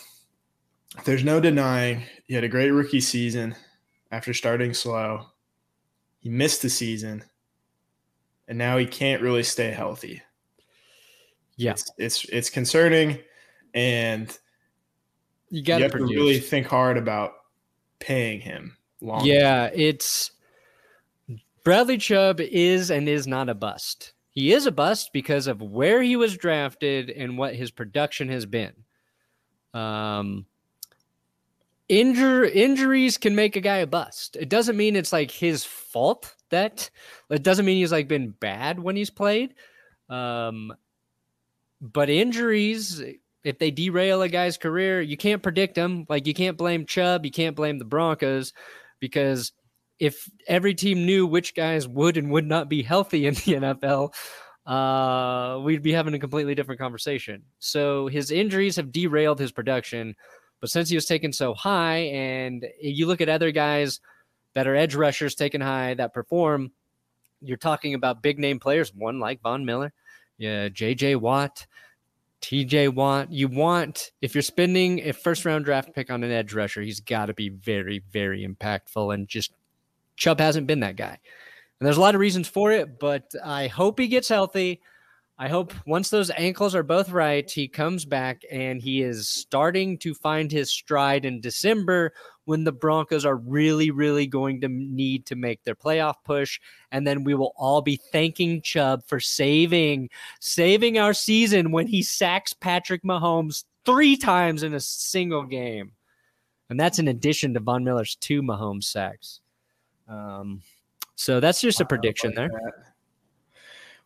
there's 1.04 1.24
no 1.24 1.40
denying 1.40 2.02
he 2.24 2.34
had 2.34 2.44
a 2.44 2.48
great 2.48 2.70
rookie 2.70 3.00
season 3.00 3.54
after 4.10 4.32
starting 4.34 4.74
slow. 4.74 5.26
He 6.20 6.28
missed 6.28 6.62
the 6.62 6.70
season, 6.70 7.22
and 8.48 8.58
now 8.58 8.76
he 8.78 8.86
can't 8.86 9.22
really 9.22 9.42
stay 9.44 9.70
healthy. 9.70 10.22
Yeah. 11.56 11.72
It's 11.72 11.90
it's, 11.98 12.24
it's 12.26 12.50
concerning, 12.50 13.18
and 13.74 14.36
You 15.50 15.62
got 15.62 15.78
to 15.78 15.82
have 15.84 15.92
to 15.92 15.98
produce. 15.98 16.16
really 16.16 16.38
think 16.40 16.66
hard 16.66 16.96
about 16.96 17.32
paying 17.98 18.40
him 18.40 18.76
long. 19.00 19.24
Yeah, 19.24 19.70
it's 19.74 20.30
Bradley 21.64 21.98
Chubb 21.98 22.40
is 22.40 22.90
and 22.90 23.08
is 23.08 23.26
not 23.26 23.48
a 23.48 23.54
bust. 23.54 24.12
He 24.30 24.52
is 24.52 24.66
a 24.66 24.72
bust 24.72 25.10
because 25.12 25.46
of 25.46 25.62
where 25.62 26.02
he 26.02 26.14
was 26.14 26.36
drafted 26.36 27.10
and 27.10 27.38
what 27.38 27.56
his 27.56 27.70
production 27.70 28.28
has 28.28 28.44
been. 28.46 28.72
Um, 29.72 30.46
injur 31.88 32.50
injuries 32.54 33.18
can 33.18 33.34
make 33.34 33.56
a 33.56 33.60
guy 33.60 33.78
a 33.78 33.86
bust. 33.86 34.36
It 34.36 34.48
doesn't 34.48 34.76
mean 34.76 34.94
it's 34.94 35.12
like 35.12 35.30
his 35.30 35.64
fault 35.64 36.34
that 36.50 36.90
it 37.30 37.42
doesn't 37.42 37.64
mean 37.66 37.78
he's 37.78 37.92
like 37.92 38.08
been 38.08 38.30
bad 38.30 38.78
when 38.78 38.96
he's 38.96 39.10
played. 39.10 39.54
Um, 40.08 40.72
but 41.80 42.10
injuries, 42.10 43.02
if 43.46 43.60
they 43.60 43.70
derail 43.70 44.22
a 44.22 44.28
guy's 44.28 44.58
career, 44.58 45.00
you 45.00 45.16
can't 45.16 45.40
predict 45.40 45.76
them. 45.76 46.04
Like 46.08 46.26
you 46.26 46.34
can't 46.34 46.56
blame 46.56 46.84
Chubb, 46.84 47.24
you 47.24 47.30
can't 47.30 47.54
blame 47.54 47.78
the 47.78 47.84
Broncos 47.84 48.52
because 48.98 49.52
if 50.00 50.28
every 50.48 50.74
team 50.74 51.06
knew 51.06 51.28
which 51.28 51.54
guys 51.54 51.86
would 51.86 52.16
and 52.16 52.32
would 52.32 52.44
not 52.44 52.68
be 52.68 52.82
healthy 52.82 53.24
in 53.24 53.34
the 53.34 53.40
NFL, 53.54 54.12
uh, 54.66 55.60
we'd 55.60 55.84
be 55.84 55.92
having 55.92 56.12
a 56.14 56.18
completely 56.18 56.56
different 56.56 56.80
conversation. 56.80 57.44
So 57.60 58.08
his 58.08 58.32
injuries 58.32 58.74
have 58.76 58.90
derailed 58.90 59.38
his 59.38 59.52
production, 59.52 60.16
but 60.60 60.68
since 60.68 60.88
he 60.88 60.96
was 60.96 61.06
taken 61.06 61.32
so 61.32 61.54
high, 61.54 61.98
and 61.98 62.66
you 62.82 63.06
look 63.06 63.20
at 63.20 63.28
other 63.28 63.52
guys 63.52 64.00
that 64.54 64.66
are 64.66 64.74
edge 64.74 64.96
rushers 64.96 65.36
taken 65.36 65.60
high 65.60 65.94
that 65.94 66.12
perform, 66.12 66.72
you're 67.40 67.56
talking 67.56 67.94
about 67.94 68.22
big 68.22 68.40
name 68.40 68.58
players, 68.58 68.92
one 68.92 69.20
like 69.20 69.40
Von 69.40 69.64
Miller, 69.64 69.92
yeah, 70.36 70.68
JJ 70.68 71.20
Watt, 71.20 71.64
TJ 72.42 72.94
Watt. 72.94 73.32
You 73.32 73.48
want, 73.48 74.10
if 74.20 74.34
you're 74.34 74.42
spending 74.42 75.00
a 75.08 75.12
first 75.12 75.44
round 75.44 75.64
draft 75.64 75.94
pick 75.94 76.10
on 76.10 76.22
an 76.22 76.30
edge 76.30 76.54
rusher, 76.54 76.82
he's 76.82 77.00
got 77.00 77.26
to 77.26 77.34
be 77.34 77.48
very, 77.48 78.02
very 78.10 78.46
impactful. 78.46 79.14
And 79.14 79.28
just 79.28 79.52
Chubb 80.16 80.40
hasn't 80.40 80.66
been 80.66 80.80
that 80.80 80.96
guy. 80.96 81.18
And 81.80 81.86
there's 81.86 81.98
a 81.98 82.00
lot 82.00 82.14
of 82.14 82.20
reasons 82.20 82.48
for 82.48 82.72
it, 82.72 82.98
but 82.98 83.30
I 83.44 83.66
hope 83.66 83.98
he 83.98 84.08
gets 84.08 84.28
healthy. 84.28 84.80
I 85.38 85.48
hope 85.48 85.74
once 85.86 86.08
those 86.08 86.30
ankles 86.38 86.74
are 86.74 86.82
both 86.82 87.10
right, 87.10 87.50
he 87.50 87.68
comes 87.68 88.06
back 88.06 88.42
and 88.50 88.80
he 88.80 89.02
is 89.02 89.28
starting 89.28 89.98
to 89.98 90.14
find 90.14 90.50
his 90.50 90.70
stride 90.70 91.26
in 91.26 91.42
December 91.42 92.14
when 92.46 92.64
the 92.64 92.72
Broncos 92.72 93.26
are 93.26 93.36
really, 93.36 93.90
really 93.90 94.26
going 94.26 94.62
to 94.62 94.68
need 94.68 95.26
to 95.26 95.36
make 95.36 95.62
their 95.62 95.74
playoff 95.74 96.14
push. 96.24 96.58
And 96.90 97.06
then 97.06 97.22
we 97.22 97.34
will 97.34 97.52
all 97.56 97.82
be 97.82 97.96
thanking 97.96 98.62
Chubb 98.62 99.04
for 99.06 99.20
saving, 99.20 100.08
saving 100.40 100.98
our 100.98 101.12
season 101.12 101.70
when 101.70 101.86
he 101.86 102.02
sacks 102.02 102.54
Patrick 102.54 103.02
Mahomes 103.02 103.64
three 103.84 104.16
times 104.16 104.62
in 104.62 104.72
a 104.72 104.80
single 104.80 105.42
game. 105.42 105.92
And 106.70 106.80
that's 106.80 106.98
in 106.98 107.08
addition 107.08 107.52
to 107.54 107.60
Von 107.60 107.84
Miller's 107.84 108.16
two 108.16 108.40
Mahomes 108.40 108.84
sacks. 108.84 109.40
Um, 110.08 110.62
so 111.14 111.40
that's 111.40 111.60
just 111.60 111.80
a 111.80 111.84
prediction 111.84 112.32
there. 112.34 112.48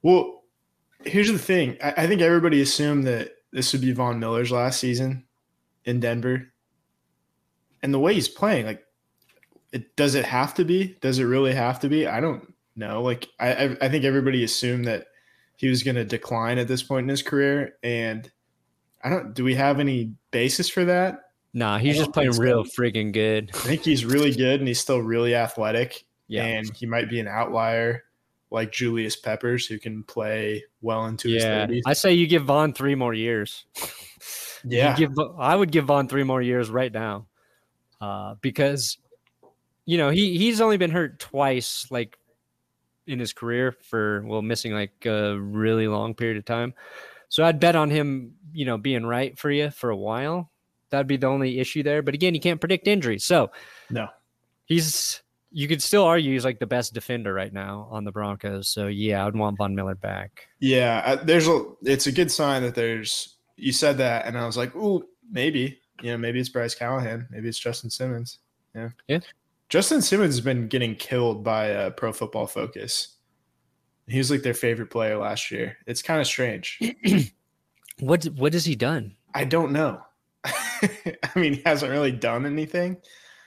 Well, 0.03 0.40
here's 1.05 1.31
the 1.31 1.39
thing. 1.39 1.77
I, 1.83 1.95
I 1.99 2.07
think 2.07 2.21
everybody 2.21 2.61
assumed 2.61 3.07
that 3.07 3.33
this 3.53 3.73
would 3.73 3.83
be 3.83 3.93
Von 3.93 4.19
Miller's 4.19 4.53
last 4.53 4.81
season 4.81 5.25
in 5.85 6.01
Denver. 6.01 6.53
And 7.83 7.95
the 7.95 7.99
way 7.99 8.15
he's 8.15 8.29
playing, 8.29 8.67
like, 8.67 8.85
it 9.73 9.97
does 9.97 10.15
it 10.15 10.25
have 10.25 10.55
to 10.55 10.65
be? 10.65 10.97
Does 11.01 11.19
it 11.19 11.25
really 11.25 11.55
have 11.55 11.81
to 11.81 11.89
be? 11.89 12.07
I 12.07 12.21
don't 12.21 12.53
know. 12.77 13.03
Like, 13.03 13.29
I 13.39 13.77
I, 13.81 13.89
think 13.89 14.05
everybody 14.05 14.43
assumed 14.43 14.87
that 14.87 15.07
he 15.57 15.69
was 15.69 15.83
going 15.83 15.95
to 15.95 16.05
decline 16.05 16.59
at 16.59 16.69
this 16.69 16.83
point 16.83 17.05
in 17.05 17.09
his 17.09 17.23
career, 17.23 17.75
and 17.83 18.31
I 19.03 19.11
don't. 19.11 19.33
Do 19.33 19.45
we 19.45 19.55
have 19.55 19.79
any 19.79 20.15
basis 20.33 20.69
for 20.69 20.85
that? 20.87 21.21
Nah, 21.55 21.79
he's 21.79 21.97
just 21.97 22.13
playing 22.13 22.33
real 22.33 22.65
freaking 22.65 23.13
good. 23.13 23.51
I 23.55 23.59
think 23.59 23.85
he's 23.85 24.05
really 24.05 24.33
good, 24.33 24.61
and 24.61 24.69
he's 24.69 24.81
still 24.81 25.01
really 25.01 25.35
athletic. 25.35 26.05
Yeah. 26.27 26.45
and 26.45 26.77
he 26.77 26.87
might 26.87 27.11
be 27.11 27.19
an 27.19 27.27
outlier 27.27 28.05
like 28.51 28.73
Julius 28.73 29.17
Peppers, 29.17 29.67
who 29.67 29.79
can 29.79 30.03
play 30.03 30.65
well 30.81 31.07
into 31.07 31.29
his 31.29 31.45
Yeah. 31.45 31.67
30s. 31.67 31.83
I 31.87 31.93
say 31.93 32.13
you 32.15 32.27
give 32.27 32.45
Von 32.45 32.73
three 32.73 32.95
more 32.95 33.15
years. 33.15 33.65
You 34.63 34.77
Yeah. 34.77 34.95
give, 34.97 35.13
I 35.39 35.57
would 35.57 35.73
give 35.73 35.87
Von 35.87 36.07
three 36.07 36.23
more 36.25 36.43
years 36.43 36.69
right 36.69 36.93
now. 36.93 37.27
Uh, 38.03 38.35
because 38.43 38.99
you 39.87 39.97
know, 39.97 40.11
he 40.11 40.37
he's 40.37 40.61
only 40.61 40.77
been 40.77 40.91
hurt 40.91 41.19
twice 41.19 41.87
like 41.91 42.19
in 43.07 43.19
his 43.19 43.33
career 43.33 43.73
for 43.73 44.23
well 44.27 44.43
missing 44.43 44.73
like 44.75 45.07
a 45.07 45.39
really 45.41 45.89
long 45.89 46.15
period 46.15 46.37
of 46.37 46.45
time. 46.45 46.75
So 47.31 47.43
I'd 47.45 47.59
bet 47.61 47.75
on 47.77 47.89
him, 47.91 48.35
you 48.53 48.67
know, 48.67 48.77
being 48.77 49.07
right 49.07 49.39
for 49.39 49.51
you 49.51 49.71
for 49.71 49.89
a 49.89 49.97
while. 49.97 50.51
That'd 50.91 51.07
be 51.07 51.17
the 51.17 51.27
only 51.29 51.59
issue 51.59 51.83
there. 51.83 52.03
But 52.03 52.13
again, 52.15 52.35
you 52.35 52.41
can't 52.41 52.61
predict 52.61 52.87
injuries. 52.87 53.25
So 53.25 53.51
No. 53.89 54.09
he's 54.67 55.23
you 55.51 55.67
could 55.69 55.83
still 55.83 56.05
argue 56.05 56.33
he's 56.33 56.45
like 56.45 56.59
the 56.59 56.67
best 56.67 56.95
defender 56.95 57.33
right 57.35 57.53
now 57.53 57.89
on 57.91 58.05
the 58.05 58.13
Broncos. 58.13 58.69
So 58.69 58.87
yeah, 58.87 59.27
I'd 59.27 59.35
want 59.37 59.59
Von 59.59 59.75
Miller 59.75 59.95
back. 59.95 60.47
Yeah, 60.61 61.17
there's 61.17 61.49
a. 61.49 61.65
It's 61.83 62.07
a 62.07 62.13
good 62.13 62.31
sign 62.31 62.63
that 62.63 62.75
there's. 62.75 63.37
You 63.57 63.73
said 63.73 63.99
that, 63.99 64.27
and 64.27 64.39
I 64.39 64.47
was 64.47 64.57
like, 64.57 64.75
"Ooh, 64.77 65.05
maybe." 65.31 65.79
You 66.03 66.13
know, 66.13 66.19
maybe 66.19 66.41
it's 66.41 66.49
Bryce 66.49 66.75
Callahan. 66.75 67.29
Maybe 67.31 67.49
it's 67.49 67.59
Justin 67.59 67.91
Simmons. 67.91 68.39
Yeah. 68.75 68.89
Yeah. 69.07 69.19
Justin 69.69 70.01
Simmons 70.01 70.35
has 70.35 70.41
been 70.41 70.67
getting 70.67 70.95
killed 70.97 71.45
by 71.45 71.73
uh, 71.75 71.91
Pro 71.91 72.13
Football 72.13 72.47
Focus. 72.47 73.17
He 74.09 74.19
was 74.19 74.31
like 74.31 74.43
their 74.43 74.55
favorite 74.55 74.91
player 74.91 75.19
last 75.19 75.51
year. 75.51 75.77
It's 75.87 76.03
kind 76.03 76.21
of 76.21 76.27
strange. 76.27 76.81
What 78.01 78.25
what 78.37 78.55
has 78.55 78.65
he 78.65 78.75
done? 78.77 79.15
I 79.35 79.45
don't 79.45 79.73
know. 79.73 80.01
I 80.45 80.91
mean, 81.37 81.55
he 81.55 81.63
hasn't 81.67 81.91
really 81.93 82.13
done 82.13 82.47
anything, 82.47 82.97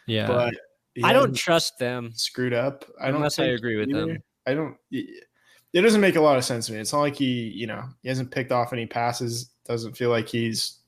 Yeah. 0.06 0.28
but 0.28 0.54
he 0.96 1.04
I 1.04 1.14
don't 1.14 1.34
trust 1.36 1.78
them 1.80 2.12
screwed 2.16 2.54
up. 2.54 2.86
I 3.02 3.08
don't 3.08 3.16
unless 3.18 3.40
I 3.40 3.46
agree 3.46 3.78
with 3.78 3.90
either. 3.90 4.06
them. 4.08 4.18
I 4.46 4.54
don't. 4.54 4.78
It 4.92 5.82
doesn't 5.82 6.02
make 6.02 6.16
a 6.18 6.22
lot 6.22 6.38
of 6.38 6.46
sense 6.46 6.68
to 6.68 6.74
me. 6.74 6.80
It's 6.80 6.94
not 6.94 7.00
like 7.00 7.16
he, 7.16 7.50
you 7.50 7.66
know, 7.66 7.84
he 8.04 8.10
hasn't 8.10 8.30
picked 8.32 8.52
off 8.52 8.74
any 8.74 8.86
passes. 8.86 9.50
Doesn't 9.66 9.98
feel 9.98 10.10
like 10.12 10.28
he's 10.28 10.80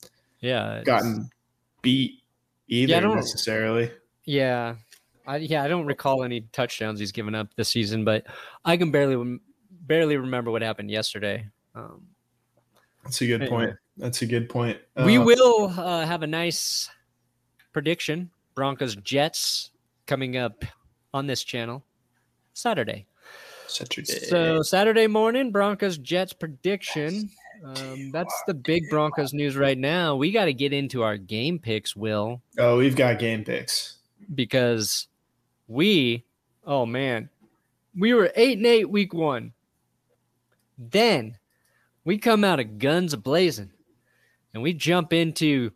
Yeah, 0.41 0.83
gotten 0.85 1.29
beat 1.81 2.21
either 2.67 2.91
Yeah, 2.91 2.97
I 2.97 2.99
don't- 3.01 3.15
necessarily. 3.15 3.91
Yeah, 4.25 4.75
I 5.25 5.37
yeah 5.37 5.63
I 5.63 5.67
don't 5.67 5.85
recall 5.85 6.23
any 6.23 6.41
touchdowns 6.51 6.99
he's 6.99 7.11
given 7.11 7.33
up 7.35 7.47
this 7.55 7.69
season, 7.69 8.03
but 8.05 8.25
I 8.63 8.75
can 8.77 8.91
barely 8.91 9.39
barely 9.71 10.17
remember 10.17 10.51
what 10.51 10.61
happened 10.61 10.91
yesterday. 10.91 11.47
Um, 11.73 12.07
That's 13.03 13.21
a 13.21 13.27
good 13.27 13.47
point. 13.49 13.75
That's 13.97 14.21
a 14.23 14.25
good 14.25 14.49
point. 14.49 14.79
we 15.05 15.17
Uh, 15.17 15.23
will 15.23 15.73
uh, 15.77 16.05
have 16.05 16.21
a 16.23 16.27
nice 16.27 16.89
prediction: 17.71 18.29
Broncos 18.55 18.95
Jets 18.97 19.71
coming 20.05 20.37
up 20.37 20.63
on 21.13 21.27
this 21.27 21.43
channel 21.43 21.83
Saturday. 22.53 23.05
Saturday. 23.67 24.05
So 24.05 24.61
Saturday 24.61 25.07
morning, 25.07 25.51
Broncos 25.51 25.97
Jets 25.97 26.33
prediction. 26.33 27.29
Um, 27.63 28.11
that's 28.11 28.43
the 28.47 28.53
big 28.53 28.89
Broncos 28.89 29.33
news 29.33 29.55
right 29.55 29.77
now. 29.77 30.15
We 30.15 30.31
got 30.31 30.45
to 30.45 30.53
get 30.53 30.73
into 30.73 31.03
our 31.03 31.17
game 31.17 31.57
picks, 31.57 31.95
Will, 31.95 32.41
oh, 32.59 32.77
we've 32.77 32.95
got 32.95 33.17
game 33.17 33.43
picks. 33.43 33.97
because 34.33 35.07
we, 35.67 36.25
oh 36.65 36.85
man, 36.85 37.29
we 37.97 38.13
were 38.13 38.31
eight 38.35 38.57
and 38.57 38.67
eight 38.67 38.89
week 38.89 39.13
one. 39.13 39.53
Then 40.77 41.37
we 42.03 42.17
come 42.17 42.43
out 42.43 42.59
of 42.59 42.77
guns 42.77 43.15
blazing, 43.15 43.71
and 44.53 44.61
we 44.61 44.73
jump 44.73 45.13
into 45.13 45.71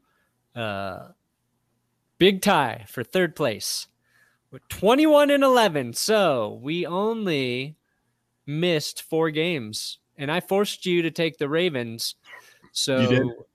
uh, 0.56 1.08
big 2.18 2.42
tie 2.42 2.86
for 2.88 3.04
third 3.04 3.36
place. 3.36 3.88
We're 4.52 4.60
21 4.70 5.30
and 5.30 5.44
11, 5.44 5.94
so 5.94 6.60
we 6.64 6.86
only 6.86 7.76
missed 8.48 9.04
four 9.04 9.30
games, 9.30 10.00
and 10.18 10.32
I 10.32 10.40
forced 10.40 10.88
you 10.88 11.04
to 11.04 11.12
take 11.12 11.38
the 11.38 11.48
Ravens. 11.48 12.16
So 12.72 13.00
you 13.00 13.46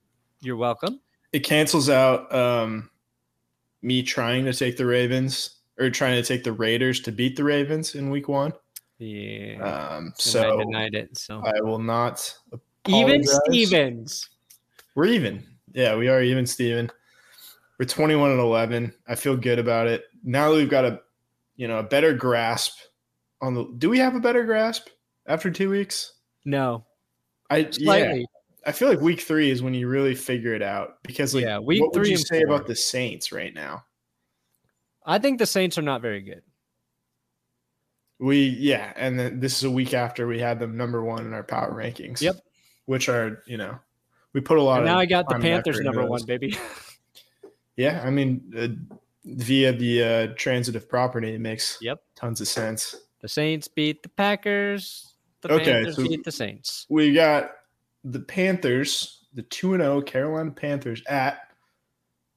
you're 0.41 0.57
welcome. 0.57 1.01
It 1.33 1.41
cancels 1.41 1.91
out 1.91 2.33
um, 2.33 2.91
me 3.83 4.05
trying 4.05 4.45
to 4.45 4.53
take 4.53 4.77
the 4.77 4.87
Ravens 4.87 5.57
or 5.81 5.91
trying 5.91 6.23
to 6.23 6.27
take 6.27 6.45
the 6.45 6.53
Raiders 6.53 7.01
to 7.01 7.13
beat 7.13 7.35
the 7.35 7.43
Ravens 7.43 7.97
in 7.97 8.09
Week 8.11 8.29
One. 8.29 8.53
Yeah. 8.99 9.55
Um, 9.55 10.05
and 10.05 10.09
I 10.11 10.13
so 10.17 10.59
denied 10.59 10.95
it. 10.95 11.19
So 11.19 11.43
I 11.45 11.61
will 11.61 11.81
not. 11.81 12.39
even. 12.87 13.25
Stevens. 13.25 14.31
We're 14.95 15.07
even. 15.07 15.45
Yeah, 15.73 15.97
we 15.97 16.07
are 16.07 16.23
even, 16.23 16.47
Steven. 16.47 16.89
We're 17.78 17.87
21 17.87 18.31
and 18.33 18.40
11. 18.40 18.95
I 19.09 19.14
feel 19.16 19.37
good 19.37 19.59
about 19.59 19.87
it. 19.88 20.04
Now 20.23 20.50
that 20.50 20.57
we've 20.57 20.71
got 20.71 20.85
a, 20.85 21.00
you 21.57 21.66
know, 21.69 21.78
a 21.78 21.83
better 21.83 22.12
grasp 22.14 22.78
on 23.40 23.54
the. 23.54 23.64
Do 23.78 23.90
we 23.90 23.99
have 23.99 24.14
a 24.14 24.21
better 24.21 24.45
grasp 24.45 24.88
after 25.26 25.50
two 25.50 25.71
weeks? 25.71 26.12
No, 26.45 26.85
I 27.50 27.69
yeah. 27.78 28.23
I 28.66 28.73
feel 28.73 28.88
like 28.88 29.00
week 29.00 29.21
three 29.21 29.50
is 29.50 29.62
when 29.62 29.75
you 29.75 29.88
really 29.88 30.14
figure 30.14 30.54
it 30.54 30.62
out 30.62 31.02
because 31.02 31.35
like 31.35 31.45
Yeah, 31.45 31.59
week 31.59 31.83
what 31.83 31.95
would 31.95 32.07
you 32.07 32.16
say 32.16 32.43
four. 32.45 32.54
about 32.54 32.66
the 32.66 32.76
Saints 32.76 33.33
right 33.33 33.52
now? 33.52 33.85
I 35.04 35.19
think 35.19 35.38
the 35.38 35.47
Saints 35.47 35.76
are 35.76 35.83
not 35.83 36.00
very 36.00 36.23
good. 36.23 36.43
We 38.21 38.47
yeah, 38.47 38.93
and 38.97 39.19
then 39.19 39.40
this 39.40 39.57
is 39.59 39.64
a 39.64 39.71
week 39.71 39.93
after 39.93 40.26
we 40.26 40.38
had 40.38 40.59
them 40.61 40.76
number 40.76 41.02
one 41.02 41.26
in 41.26 41.33
our 41.35 41.43
power 41.43 41.73
rankings. 41.73 42.21
Yep. 42.21 42.37
which 42.87 43.09
are 43.09 43.43
you 43.47 43.57
know 43.57 43.78
we 44.33 44.40
put 44.40 44.59
a 44.59 44.62
lot 44.62 44.81
And 44.81 44.88
of 44.88 44.95
now 44.95 44.99
I 44.99 45.07
got 45.07 45.28
the 45.28 45.38
Panthers 45.38 45.81
number 45.81 46.07
one, 46.07 46.25
baby. 46.25 46.57
Yeah, 47.76 48.02
I 48.04 48.11
mean 48.11 48.52
uh, 48.57 48.69
via 49.25 49.73
the 49.73 50.02
uh, 50.02 50.26
transitive 50.37 50.88
property, 50.88 51.35
it 51.35 51.40
makes 51.40 51.78
Yep. 51.81 52.02
tons 52.14 52.40
of 52.40 52.49
sense. 52.49 52.95
The 53.21 53.28
Saints 53.28 53.69
beat 53.69 54.02
the 54.02 54.09
Packers. 54.11 55.14
The 55.40 55.52
Okay, 55.54 55.64
Panthers 55.73 55.97
so- 55.97 56.02
beat 56.02 56.25
the 56.25 56.33
Saints. 56.33 56.87
We 56.88 57.12
got 57.12 57.50
the 58.04 58.21
Panthers, 58.21 59.25
the 59.34 59.43
two 59.43 59.75
and 59.75 59.82
zero 59.82 60.00
Carolina 60.02 60.50
Panthers 60.50 61.02
at 61.08 61.39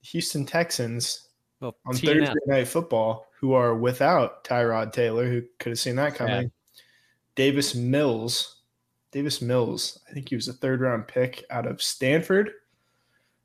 Houston 0.02 0.46
Texans 0.46 1.28
Well, 1.60 1.76
on 1.86 1.94
Thursday 1.94 2.26
up. 2.26 2.36
Night 2.48 2.68
Football, 2.68 3.28
who 3.40 3.54
are 3.54 3.76
without 3.76 4.44
Tyrod 4.44 4.94
Taylor, 4.94 5.28
who 5.30 5.44
could 5.60 5.72
have 5.72 5.80
seen 5.80 5.98
that 5.98 6.16
coming. 6.16 6.52
Davis 7.36 7.76
Mills, 7.76 8.62
Davis 9.12 9.42
Mills, 9.42 10.00
I 10.10 10.14
think 10.14 10.30
he 10.30 10.36
was 10.36 10.48
a 10.48 10.54
third 10.54 10.82
round 10.82 11.08
pick 11.08 11.44
out 11.50 11.68
of 11.68 11.82
Stanford. 11.82 12.52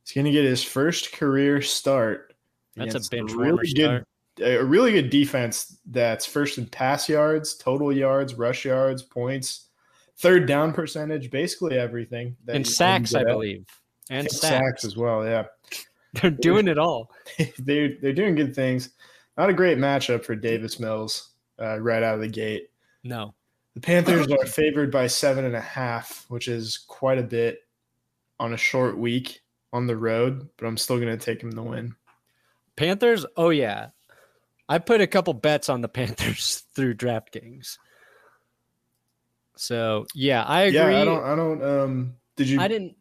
He's 0.04 0.14
going 0.14 0.24
to 0.24 0.30
get 0.32 0.44
his 0.44 0.62
first 0.62 1.12
career 1.12 1.62
start. 1.62 2.34
That's 2.76 2.94
a 2.94 3.10
bench 3.10 3.32
really 3.32 3.72
good, 3.74 4.04
start. 4.04 4.06
a 4.40 4.64
really 4.64 4.92
good 4.92 5.10
defense. 5.10 5.78
That's 5.86 6.26
first 6.26 6.58
in 6.58 6.66
pass 6.66 7.08
yards, 7.08 7.54
total 7.54 7.92
yards, 7.92 8.34
rush 8.34 8.64
yards, 8.64 9.02
points, 9.02 9.68
third 10.16 10.46
down 10.46 10.72
percentage, 10.72 11.30
basically 11.30 11.78
everything. 11.78 12.36
And 12.48 12.66
sacks, 12.66 13.14
I 13.14 13.24
believe. 13.24 13.66
And 14.10 14.20
And 14.20 14.30
sacks. 14.30 14.40
sacks 14.40 14.84
as 14.84 14.96
well. 14.96 15.24
Yeah, 15.24 15.44
They're 16.14 16.30
doing 16.30 16.68
it 16.68 16.78
all. 16.78 17.10
they're 17.58 17.94
they're 18.00 18.12
doing 18.12 18.34
good 18.34 18.54
things. 18.54 18.90
Not 19.38 19.50
a 19.50 19.54
great 19.54 19.78
matchup 19.78 20.24
for 20.24 20.34
Davis 20.34 20.78
Mills 20.80 21.30
uh, 21.60 21.78
right 21.80 22.02
out 22.02 22.14
of 22.14 22.20
the 22.20 22.28
gate. 22.28 22.68
No. 23.04 23.34
The 23.74 23.80
Panthers 23.80 24.26
are 24.30 24.46
favored 24.46 24.90
by 24.90 25.06
seven 25.06 25.46
and 25.46 25.56
a 25.56 25.60
half, 25.60 26.26
which 26.28 26.48
is 26.48 26.76
quite 26.88 27.18
a 27.18 27.22
bit 27.22 27.60
on 28.38 28.52
a 28.52 28.56
short 28.58 28.98
week 28.98 29.41
on 29.72 29.86
the 29.86 29.96
road, 29.96 30.48
but 30.56 30.66
I'm 30.66 30.76
still 30.76 30.98
going 30.98 31.16
to 31.16 31.22
take 31.24 31.42
him 31.42 31.52
to 31.52 31.62
win. 31.62 31.94
Panthers, 32.76 33.24
oh 33.36 33.50
yeah. 33.50 33.88
I 34.68 34.78
put 34.78 35.00
a 35.00 35.06
couple 35.06 35.34
bets 35.34 35.68
on 35.68 35.80
the 35.80 35.88
Panthers 35.88 36.64
through 36.74 36.94
DraftKings. 36.94 37.76
So 39.56 40.06
yeah, 40.14 40.42
I 40.44 40.62
agree. 40.62 40.78
Yeah, 40.78 41.02
I 41.02 41.04
don't, 41.04 41.24
I 41.24 41.36
don't, 41.36 41.62
um, 41.62 42.14
did 42.36 42.48
you 42.48 42.60
I 42.60 42.68
didn't 42.68 42.96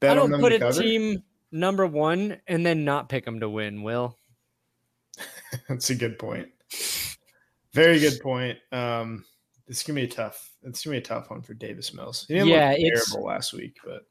bet 0.00 0.12
I 0.12 0.14
don't 0.14 0.40
put 0.40 0.52
a 0.52 0.58
cover? 0.58 0.82
team 0.82 1.22
number 1.50 1.86
one 1.86 2.38
and 2.46 2.64
then 2.64 2.84
not 2.84 3.08
pick 3.08 3.24
them 3.24 3.40
to 3.40 3.48
win, 3.48 3.82
Will. 3.82 4.16
That's 5.68 5.90
a 5.90 5.94
good 5.94 6.18
point. 6.18 6.48
Very 7.72 7.98
good 7.98 8.20
point. 8.20 8.58
Um, 8.72 9.24
it's 9.68 9.82
gonna 9.82 10.00
be 10.00 10.04
a 10.04 10.08
tough. 10.08 10.52
It's 10.62 10.84
gonna 10.84 10.94
be 10.96 10.98
a 10.98 11.02
tough 11.02 11.30
one 11.30 11.42
for 11.42 11.54
Davis 11.54 11.92
Mills. 11.94 12.26
He 12.28 12.34
didn't 12.34 12.48
Yeah, 12.48 12.70
look 12.70 12.78
it's- 12.78 13.10
terrible 13.10 13.26
last 13.28 13.52
week, 13.54 13.76
but 13.84 14.02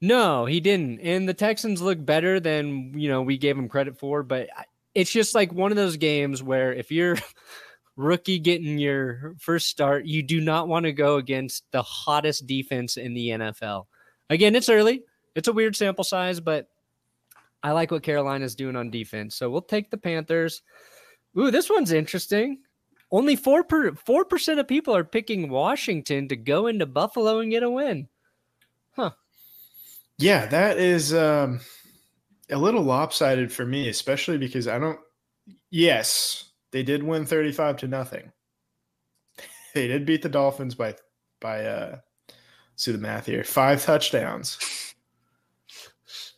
No, 0.00 0.44
he 0.44 0.60
didn't. 0.60 1.00
And 1.00 1.28
the 1.28 1.34
Texans 1.34 1.80
look 1.80 2.04
better 2.04 2.38
than, 2.38 2.98
you 2.98 3.08
know, 3.08 3.22
we 3.22 3.38
gave 3.38 3.56
him 3.56 3.68
credit 3.68 3.98
for, 3.98 4.22
but 4.22 4.48
it's 4.94 5.10
just 5.10 5.34
like 5.34 5.52
one 5.52 5.72
of 5.72 5.76
those 5.76 5.96
games 5.96 6.42
where 6.42 6.72
if 6.72 6.90
you're 6.90 7.16
rookie 7.96 8.38
getting 8.38 8.78
your 8.78 9.34
first 9.38 9.68
start, 9.68 10.04
you 10.04 10.22
do 10.22 10.40
not 10.40 10.68
want 10.68 10.84
to 10.84 10.92
go 10.92 11.16
against 11.16 11.64
the 11.70 11.82
hottest 11.82 12.46
defense 12.46 12.96
in 12.96 13.14
the 13.14 13.30
NFL. 13.30 13.86
Again, 14.28 14.54
it's 14.54 14.68
early. 14.68 15.02
It's 15.34 15.48
a 15.48 15.52
weird 15.52 15.76
sample 15.76 16.04
size, 16.04 16.40
but 16.40 16.68
I 17.62 17.72
like 17.72 17.90
what 17.90 18.02
Carolina's 18.02 18.54
doing 18.54 18.76
on 18.76 18.90
defense. 18.90 19.34
So 19.34 19.50
we'll 19.50 19.62
take 19.62 19.90
the 19.90 19.96
Panthers. 19.96 20.62
Ooh, 21.38 21.50
this 21.50 21.70
one's 21.70 21.92
interesting. 21.92 22.58
Only 23.10 23.36
4 23.36 23.64
per 23.64 23.92
4% 23.92 24.58
of 24.58 24.68
people 24.68 24.94
are 24.94 25.04
picking 25.04 25.48
Washington 25.48 26.28
to 26.28 26.36
go 26.36 26.66
into 26.66 26.86
Buffalo 26.86 27.40
and 27.40 27.50
get 27.50 27.62
a 27.62 27.70
win. 27.70 28.08
Yeah, 30.18 30.46
that 30.46 30.78
is 30.78 31.12
um, 31.14 31.60
a 32.50 32.56
little 32.56 32.82
lopsided 32.82 33.52
for 33.52 33.66
me, 33.66 33.88
especially 33.88 34.38
because 34.38 34.68
I 34.68 34.78
don't. 34.78 34.98
Yes, 35.70 36.50
they 36.70 36.82
did 36.82 37.02
win 37.02 37.26
thirty-five 37.26 37.76
to 37.78 37.88
nothing. 37.88 38.32
They 39.74 39.88
did 39.88 40.06
beat 40.06 40.22
the 40.22 40.28
Dolphins 40.28 40.74
by 40.74 40.94
by 41.40 41.64
uh, 41.66 41.98
let's 42.28 42.84
do 42.84 42.92
the 42.92 42.98
math 42.98 43.26
here. 43.26 43.44
Five 43.44 43.84
touchdowns. 43.84 44.58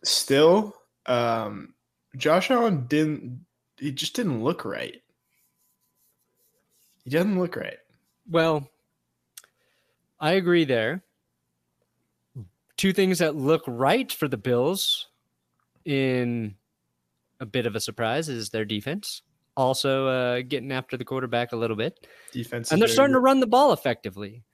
Still, 0.05 0.75
um, 1.07 1.75
Josh 2.17 2.51
Allen 2.51 2.87
didn't. 2.89 3.45
He 3.77 3.93
just 3.93 4.17
didn't 4.17 4.43
look 4.43 4.65
right. 4.65 5.01
He 7.05 7.11
doesn't 7.11 7.39
look 7.39 7.57
right. 7.57 7.79
Well, 8.29 8.69
I 10.21 10.33
agree 10.33 10.65
there. 10.65 11.05
Two 12.79 12.95
things 12.95 13.19
that 13.19 13.37
look 13.37 13.63
right 13.67 14.11
for 14.11 14.29
the 14.29 14.39
Bills 14.39 15.09
in 15.85 16.55
a 17.41 17.47
bit 17.47 17.67
of 17.67 17.77
a 17.77 17.81
surprise 17.81 18.29
is 18.29 18.49
their 18.49 18.65
defense. 18.65 19.23
Also, 19.57 20.07
uh, 20.07 20.43
getting 20.47 20.71
after 20.71 20.97
the 20.97 21.05
quarterback 21.05 21.53
a 21.53 21.57
little 21.57 21.77
bit. 21.77 22.07
Defense, 22.33 22.71
And 22.71 22.81
they're 22.81 22.89
starting 22.89 23.15
to 23.15 23.21
run 23.21 23.41
the 23.41 23.47
ball 23.47 23.73
effectively. 23.73 24.45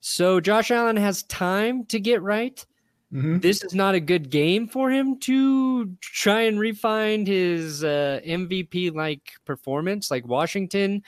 So 0.00 0.40
Josh 0.40 0.70
Allen 0.70 0.96
has 0.96 1.22
time 1.24 1.86
to 1.86 1.98
get 1.98 2.20
right. 2.22 2.64
hmm 3.10 3.38
This 3.38 3.62
is 3.64 3.74
not 3.74 3.94
a 3.94 4.00
good 4.00 4.28
game 4.28 4.68
for 4.68 4.90
him 4.90 5.18
to 5.20 5.96
try 6.00 6.42
and 6.42 6.60
refine 6.60 7.24
his 7.24 7.82
uh, 7.82 8.20
MVP 8.26 8.94
like 8.94 9.32
performance. 9.46 10.10
Like 10.10 10.26
Washington, 10.26 11.02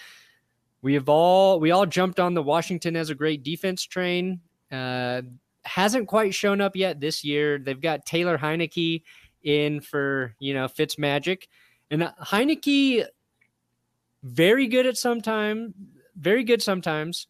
we 0.81 0.95
have 0.95 1.09
all 1.11 1.61
we 1.61 1.71
all 1.71 1.87
jumped 1.87 2.21
on 2.21 2.33
the 2.33 2.43
Washington 2.43 2.97
as 2.97 3.11
a 3.11 3.15
great 3.15 3.43
defense 3.43 3.85
train. 3.85 4.41
Uh, 4.73 5.23
hasn't 5.65 6.09
quite 6.09 6.35
shown 6.35 6.61
up 6.61 6.77
yet 6.77 7.01
this 7.01 7.25
year. 7.25 7.59
They've 7.59 7.81
got 7.81 8.07
Taylor 8.07 8.39
Heinicke 8.39 9.03
in 9.43 9.81
for 9.81 10.35
you 10.39 10.55
know 10.55 10.69
Fitz 10.69 10.99
Magic, 10.99 11.49
and 11.91 12.03
uh, 12.03 12.13
Heinicke 12.21 13.07
very 14.23 14.67
good 14.67 14.87
at 14.87 14.97
some 14.97 15.21
time, 15.21 15.75
very 16.17 16.45
good 16.45 16.63
sometimes, 16.63 17.29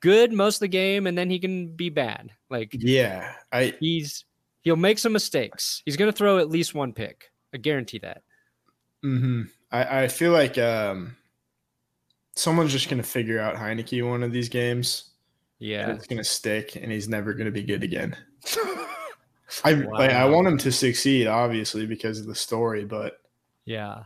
good 0.00 0.32
most 0.32 0.56
of 0.56 0.60
the 0.60 0.68
game, 0.68 1.06
and 1.06 1.16
then 1.16 1.30
he 1.30 1.38
can 1.38 1.74
be 1.74 1.88
bad. 1.88 2.32
Like 2.50 2.70
Yeah, 2.72 3.32
I 3.52 3.74
he's 3.80 4.24
he'll 4.62 4.76
make 4.76 4.98
some 4.98 5.12
mistakes. 5.12 5.82
He's 5.84 5.96
gonna 5.96 6.12
throw 6.12 6.38
at 6.38 6.50
least 6.50 6.74
one 6.74 6.92
pick. 6.92 7.30
I 7.54 7.58
guarantee 7.58 7.98
that. 8.00 8.22
hmm 9.02 9.42
I, 9.70 10.02
I 10.02 10.08
feel 10.08 10.32
like 10.32 10.58
um, 10.58 11.16
someone's 12.34 12.72
just 12.72 12.88
gonna 12.88 13.02
figure 13.02 13.38
out 13.38 13.56
Heinicke 13.56 14.08
one 14.08 14.22
of 14.22 14.32
these 14.32 14.48
games. 14.48 15.10
Yeah. 15.58 15.92
it's 15.92 16.06
gonna 16.06 16.24
stick, 16.24 16.76
and 16.76 16.90
he's 16.92 17.08
never 17.08 17.32
gonna 17.34 17.50
be 17.50 17.62
good 17.62 17.82
again. 17.82 18.16
I 19.64 19.72
like, 19.72 20.10
I 20.10 20.24
want 20.26 20.48
him 20.48 20.58
to 20.58 20.72
succeed, 20.72 21.26
obviously, 21.26 21.86
because 21.86 22.18
of 22.20 22.26
the 22.26 22.34
story, 22.34 22.84
but 22.84 23.20
Yeah. 23.64 24.04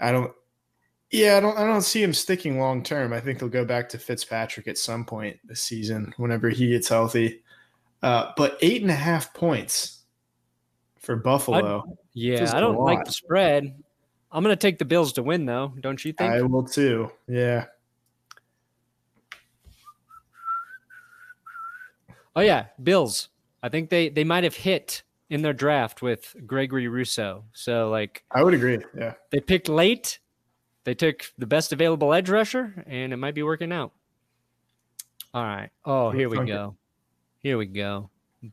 I 0.00 0.12
don't. 0.12 0.32
Yeah, 1.10 1.36
I 1.36 1.40
don't. 1.40 1.58
I 1.58 1.66
don't 1.66 1.82
see 1.82 2.02
him 2.02 2.14
sticking 2.14 2.58
long 2.58 2.82
term. 2.82 3.12
I 3.12 3.20
think 3.20 3.40
he'll 3.40 3.48
go 3.48 3.64
back 3.64 3.88
to 3.90 3.98
Fitzpatrick 3.98 4.68
at 4.68 4.78
some 4.78 5.04
point 5.04 5.38
this 5.44 5.60
season, 5.62 6.14
whenever 6.16 6.48
he 6.48 6.68
gets 6.68 6.88
healthy. 6.88 7.42
Uh, 8.02 8.32
but 8.36 8.56
eight 8.62 8.80
and 8.82 8.90
a 8.90 8.94
half 8.94 9.34
points 9.34 10.04
for 11.00 11.16
Buffalo. 11.16 11.96
Yeah. 12.14 12.50
I 12.54 12.60
don't 12.60 12.78
like 12.78 13.04
the 13.04 13.12
spread. 13.12 13.74
I'm 14.32 14.42
gonna 14.44 14.56
take 14.56 14.78
the 14.78 14.84
Bills 14.84 15.12
to 15.14 15.22
win 15.22 15.44
though, 15.44 15.74
don't 15.80 16.02
you 16.04 16.12
think? 16.12 16.32
I 16.32 16.42
will 16.42 16.64
too. 16.64 17.10
Yeah. 17.26 17.66
Oh 22.36 22.40
yeah, 22.40 22.66
Bills. 22.82 23.28
I 23.62 23.68
think 23.68 23.90
they 23.90 24.08
they 24.08 24.24
might 24.24 24.44
have 24.44 24.56
hit 24.56 25.02
in 25.28 25.42
their 25.42 25.52
draft 25.52 26.02
with 26.02 26.34
Gregory 26.46 26.88
Rousseau. 26.88 27.44
So 27.52 27.88
like 27.90 28.24
I 28.30 28.42
would 28.42 28.54
agree. 28.54 28.78
Yeah. 28.96 29.14
they 29.30 29.40
picked 29.40 29.68
late. 29.68 30.18
They 30.84 30.94
took 30.94 31.24
the 31.38 31.46
best 31.46 31.72
available 31.72 32.12
edge 32.14 32.30
rusher, 32.30 32.84
and 32.86 33.12
it 33.12 33.16
might 33.16 33.34
be 33.34 33.42
working 33.42 33.72
out. 33.72 33.92
All 35.32 35.44
right. 35.44 35.70
Oh, 35.84 36.10
here 36.10 36.28
we 36.28 36.44
go. 36.44 36.76
Here 37.38 37.56
we 37.58 37.66
go. 37.66 38.10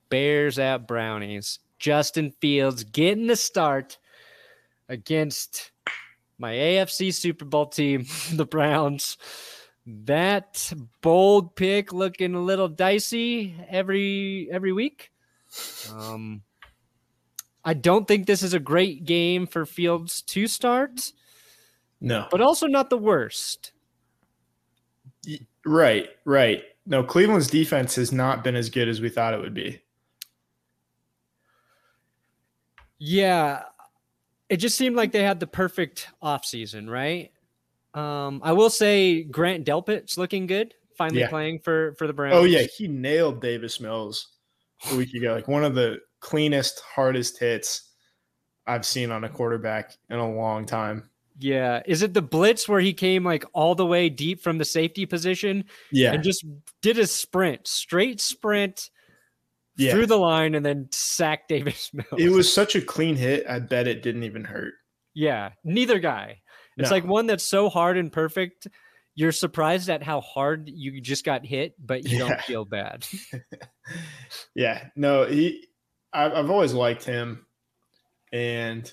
Bears 0.10 0.60
at 0.60 0.88
Brownies. 0.88 1.60
Justin 1.80 2.32
Fields 2.32 2.84
getting 2.84 3.28
the 3.28 3.36
start 3.36 3.98
against 4.90 5.72
my 6.38 6.54
AFC 6.54 7.14
Super 7.14 7.46
Bowl 7.46 7.68
team, 7.68 8.06
the 8.34 8.46
Browns. 8.46 9.18
That 9.90 10.74
bold 11.02 11.56
pick 11.56 11.94
looking 11.94 12.36
a 12.36 12.42
little 12.42 12.68
dicey 12.68 13.56
every 13.70 14.50
every 14.52 14.74
week. 14.74 15.12
Um, 15.94 16.42
I 17.64 17.74
don't 17.74 18.06
think 18.06 18.28
this 18.28 18.44
is 18.44 18.54
a 18.54 18.60
great 18.60 19.06
game 19.06 19.48
for 19.48 19.66
Fields 19.66 20.22
to 20.24 20.46
start, 20.48 21.14
No. 22.02 22.28
but 22.32 22.42
also 22.42 22.68
not 22.68 22.90
the 22.90 22.98
worst. 22.98 23.72
Right. 25.66 26.10
Right. 26.26 26.64
No, 26.86 27.02
Cleveland's 27.04 27.50
defense 27.50 27.96
has 27.96 28.12
not 28.12 28.44
been 28.44 28.56
as 28.56 28.70
good 28.70 28.90
as 28.90 29.00
we 29.00 29.10
thought 29.10 29.34
it 29.34 29.40
would 29.40 29.54
be. 29.54 29.82
Yeah, 33.00 33.64
it 34.50 34.58
just 34.58 34.78
seemed 34.78 34.96
like 34.96 35.12
they 35.12 35.24
had 35.24 35.40
the 35.40 35.48
perfect 35.48 36.08
offseason, 36.22 36.90
right? 36.90 37.32
Um, 37.98 38.42
I 38.44 38.52
will 38.54 38.70
say 38.70 39.24
Grant 39.24 39.66
Delpit's 39.66 40.18
looking 40.18 40.46
good, 40.48 40.74
finally 40.98 41.22
Yeah. 41.22 41.30
playing 41.30 41.60
for 41.60 41.96
for 41.98 42.08
the 42.08 42.14
Browns. 42.14 42.36
Oh 42.36 42.44
yeah, 42.44 42.62
he 42.78 42.88
nailed 42.88 43.42
Davis 43.42 43.80
Mills 43.80 44.28
a 44.92 44.96
week 44.96 45.14
ago. 45.14 45.34
Like 45.34 45.48
one 45.48 45.64
of 45.64 45.74
the 45.76 46.00
cleanest, 46.20 46.80
hardest 46.82 47.40
hits 47.40 47.90
I've 48.68 48.86
seen 48.86 49.12
on 49.12 49.24
a 49.24 49.30
quarterback 49.30 49.94
in 50.10 50.18
a 50.20 50.30
long 50.32 50.66
time. 50.66 51.10
yeah. 51.40 51.82
Is 51.86 52.02
it 52.02 52.14
the 52.14 52.22
blitz 52.22 52.68
where 52.68 52.80
he 52.80 52.94
came 52.94 53.24
like 53.24 53.46
all 53.54 53.76
the 53.76 53.86
way 53.86 54.10
deep 54.10 54.42
from 54.42 54.58
the 54.58 54.66
safety 54.66 55.06
position 55.06 55.66
Yeah. 55.92 56.14
and 56.14 56.24
just 56.24 56.44
did 56.82 56.98
a 57.00 57.06
sprint, 57.08 57.68
straight 57.68 58.20
sprint 58.20 58.90
Yeah. 59.78 59.92
through 59.92 60.08
the 60.08 60.18
line, 60.18 60.56
and 60.56 60.66
then 60.66 60.88
sacked 60.92 61.48
Davis 61.50 61.92
Mills? 61.94 62.08
It 62.18 62.30
was 62.30 62.52
such 62.52 62.76
a 62.76 62.82
clean 62.82 63.16
hit. 63.16 63.46
I 63.48 63.60
bet 63.60 63.88
it 63.88 64.02
didn't 64.04 64.24
even 64.24 64.44
hurt. 64.46 64.74
Yeah, 65.14 65.52
neither 65.64 66.00
guy. 66.00 66.42
It's 66.78 66.90
No. 66.90 66.96
like 66.96 67.06
one 67.06 67.28
that's 67.28 67.44
so 67.44 67.70
hard 67.70 67.98
and 67.98 68.12
perfect. 68.12 68.68
You're 69.16 69.32
surprised 69.32 69.90
at 69.90 70.04
how 70.04 70.22
hard 70.22 70.70
you 70.70 71.02
just 71.02 71.26
got 71.26 71.44
hit, 71.46 71.74
but 71.84 72.08
you 72.08 72.20
don't 72.20 72.40
feel 72.42 72.66
bad. 72.66 73.06
yeah. 74.56 74.90
No, 74.96 75.26
he. 75.26 75.66
I've, 76.14 76.50
always 76.50 76.74
liked 76.74 77.04
him, 77.04 77.46
and 78.32 78.92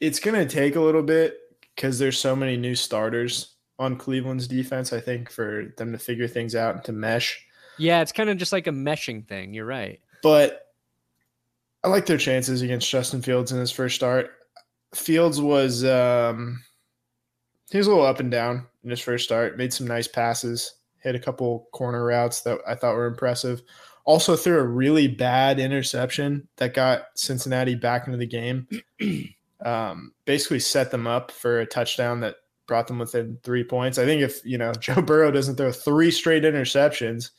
it's 0.00 0.20
gonna 0.20 0.46
take 0.46 0.76
a 0.76 0.80
little 0.80 1.02
bit 1.02 1.36
because 1.74 1.98
there's 1.98 2.18
so 2.18 2.34
many 2.34 2.56
new 2.56 2.74
starters 2.74 3.56
on 3.78 3.96
Cleveland's 3.96 4.48
defense. 4.48 4.92
I 4.92 5.00
think 5.00 5.30
for 5.30 5.72
them 5.76 5.92
to 5.92 5.98
figure 5.98 6.26
things 6.28 6.54
out 6.54 6.74
and 6.76 6.84
to 6.84 6.92
mesh. 6.92 7.44
yeah, 7.78 8.00
it's 8.02 8.12
kind 8.12 8.30
of 8.30 8.36
just 8.38 8.52
like 8.52 8.66
a 8.66 8.70
meshing 8.72 9.26
thing. 9.28 9.52
You're 9.54 9.66
right. 9.66 10.00
but 10.22 10.62
I 11.84 11.88
like 11.88 12.06
their 12.06 12.18
chances 12.18 12.62
against 12.62 12.90
Justin 12.90 13.22
Fields 13.22 13.52
in 13.52 13.60
his 13.60 13.70
first 13.70 13.94
start. 13.94 14.30
Fields 14.94 15.40
was 15.40 15.84
um, 15.84 16.62
he 17.70 17.78
was 17.78 17.86
a 17.86 17.90
little 17.90 18.06
up 18.06 18.20
and 18.20 18.30
down 18.30 18.66
in 18.84 18.90
his 18.90 19.00
first 19.00 19.24
start. 19.24 19.58
Made 19.58 19.72
some 19.72 19.86
nice 19.86 20.08
passes, 20.08 20.74
hit 20.98 21.14
a 21.14 21.20
couple 21.20 21.68
corner 21.72 22.04
routes 22.04 22.42
that 22.42 22.58
I 22.66 22.74
thought 22.74 22.94
were 22.94 23.06
impressive. 23.06 23.62
Also 24.04 24.36
threw 24.36 24.58
a 24.58 24.66
really 24.66 25.08
bad 25.08 25.58
interception 25.58 26.46
that 26.56 26.74
got 26.74 27.06
Cincinnati 27.16 27.74
back 27.74 28.06
into 28.06 28.18
the 28.18 28.26
game. 28.26 28.68
Um, 29.64 30.12
basically 30.26 30.60
set 30.60 30.90
them 30.90 31.06
up 31.06 31.30
for 31.30 31.60
a 31.60 31.66
touchdown 31.66 32.20
that 32.20 32.36
brought 32.66 32.86
them 32.86 32.98
within 32.98 33.38
three 33.42 33.64
points. 33.64 33.96
I 33.96 34.04
think 34.04 34.20
if 34.20 34.44
you 34.44 34.58
know 34.58 34.72
Joe 34.80 35.00
Burrow 35.00 35.30
doesn't 35.30 35.56
throw 35.56 35.72
three 35.72 36.10
straight 36.10 36.42
interceptions, 36.42 37.30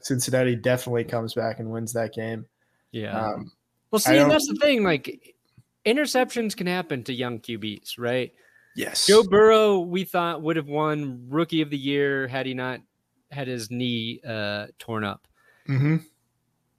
Cincinnati 0.00 0.56
definitely 0.56 1.04
comes 1.04 1.34
back 1.34 1.58
and 1.58 1.70
wins 1.70 1.92
that 1.92 2.14
game. 2.14 2.46
Yeah. 2.90 3.20
Um, 3.20 3.52
well, 3.90 4.00
I 4.06 4.10
see, 4.10 4.16
and 4.16 4.30
that's 4.30 4.48
the 4.48 4.56
thing. 4.56 4.82
Like, 4.82 5.35
interceptions 5.86 6.56
can 6.56 6.66
happen 6.66 7.02
to 7.04 7.12
young 7.12 7.38
QBs, 7.38 7.98
right? 7.98 8.32
yes. 8.76 9.06
Joe 9.06 9.22
Burrow, 9.24 9.80
we 9.80 10.04
thought 10.04 10.42
would 10.42 10.56
have 10.56 10.68
won 10.68 11.26
Rookie 11.28 11.62
of 11.62 11.70
the 11.70 11.78
Year 11.78 12.28
had 12.28 12.46
he 12.46 12.54
not 12.54 12.80
had 13.30 13.48
his 13.48 13.70
knee 13.70 14.20
uh, 14.26 14.66
torn 14.78 15.02
up. 15.02 15.26
hmm 15.66 15.96